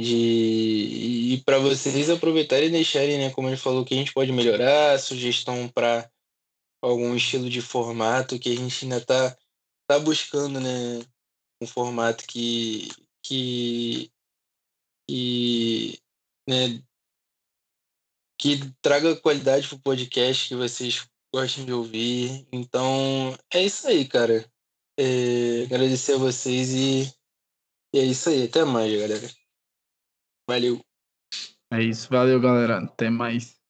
De, 0.00 1.34
e 1.34 1.42
para 1.44 1.58
vocês 1.58 2.10
aproveitarem 2.10 2.68
e 2.68 2.72
deixarem, 2.72 3.18
né, 3.18 3.30
como 3.30 3.48
ele 3.48 3.56
falou, 3.56 3.84
que 3.84 3.94
a 3.94 3.96
gente 3.96 4.12
pode 4.12 4.32
melhorar, 4.32 4.98
sugestão 4.98 5.68
para 5.68 6.10
algum 6.82 7.14
estilo 7.14 7.48
de 7.48 7.60
formato 7.60 8.38
que 8.38 8.52
a 8.52 8.56
gente 8.56 8.84
ainda 8.84 9.00
tá, 9.00 9.36
tá 9.86 10.00
buscando, 10.00 10.58
né, 10.58 11.04
um 11.62 11.66
formato 11.66 12.26
que, 12.26 12.88
que, 13.22 14.10
que, 15.08 15.98
né, 16.48 16.82
que 18.38 18.58
traga 18.82 19.20
qualidade 19.20 19.68
pro 19.68 19.78
podcast 19.78 20.48
que 20.48 20.56
vocês 20.56 21.06
gostem 21.32 21.64
de 21.64 21.72
ouvir. 21.72 22.46
Então, 22.52 23.36
é 23.52 23.62
isso 23.62 23.86
aí, 23.88 24.06
cara. 24.06 24.44
É, 24.98 25.62
agradecer 25.64 26.14
a 26.14 26.18
vocês 26.18 26.72
e, 26.72 27.12
e 27.94 27.98
é 27.98 28.04
isso 28.04 28.28
aí. 28.28 28.44
Até 28.44 28.64
mais, 28.64 28.92
galera. 28.92 29.30
Valeu. 30.48 30.84
É 31.72 31.82
isso. 31.82 32.08
Valeu, 32.10 32.40
galera. 32.40 32.78
Até 32.78 33.08
mais. 33.08 33.61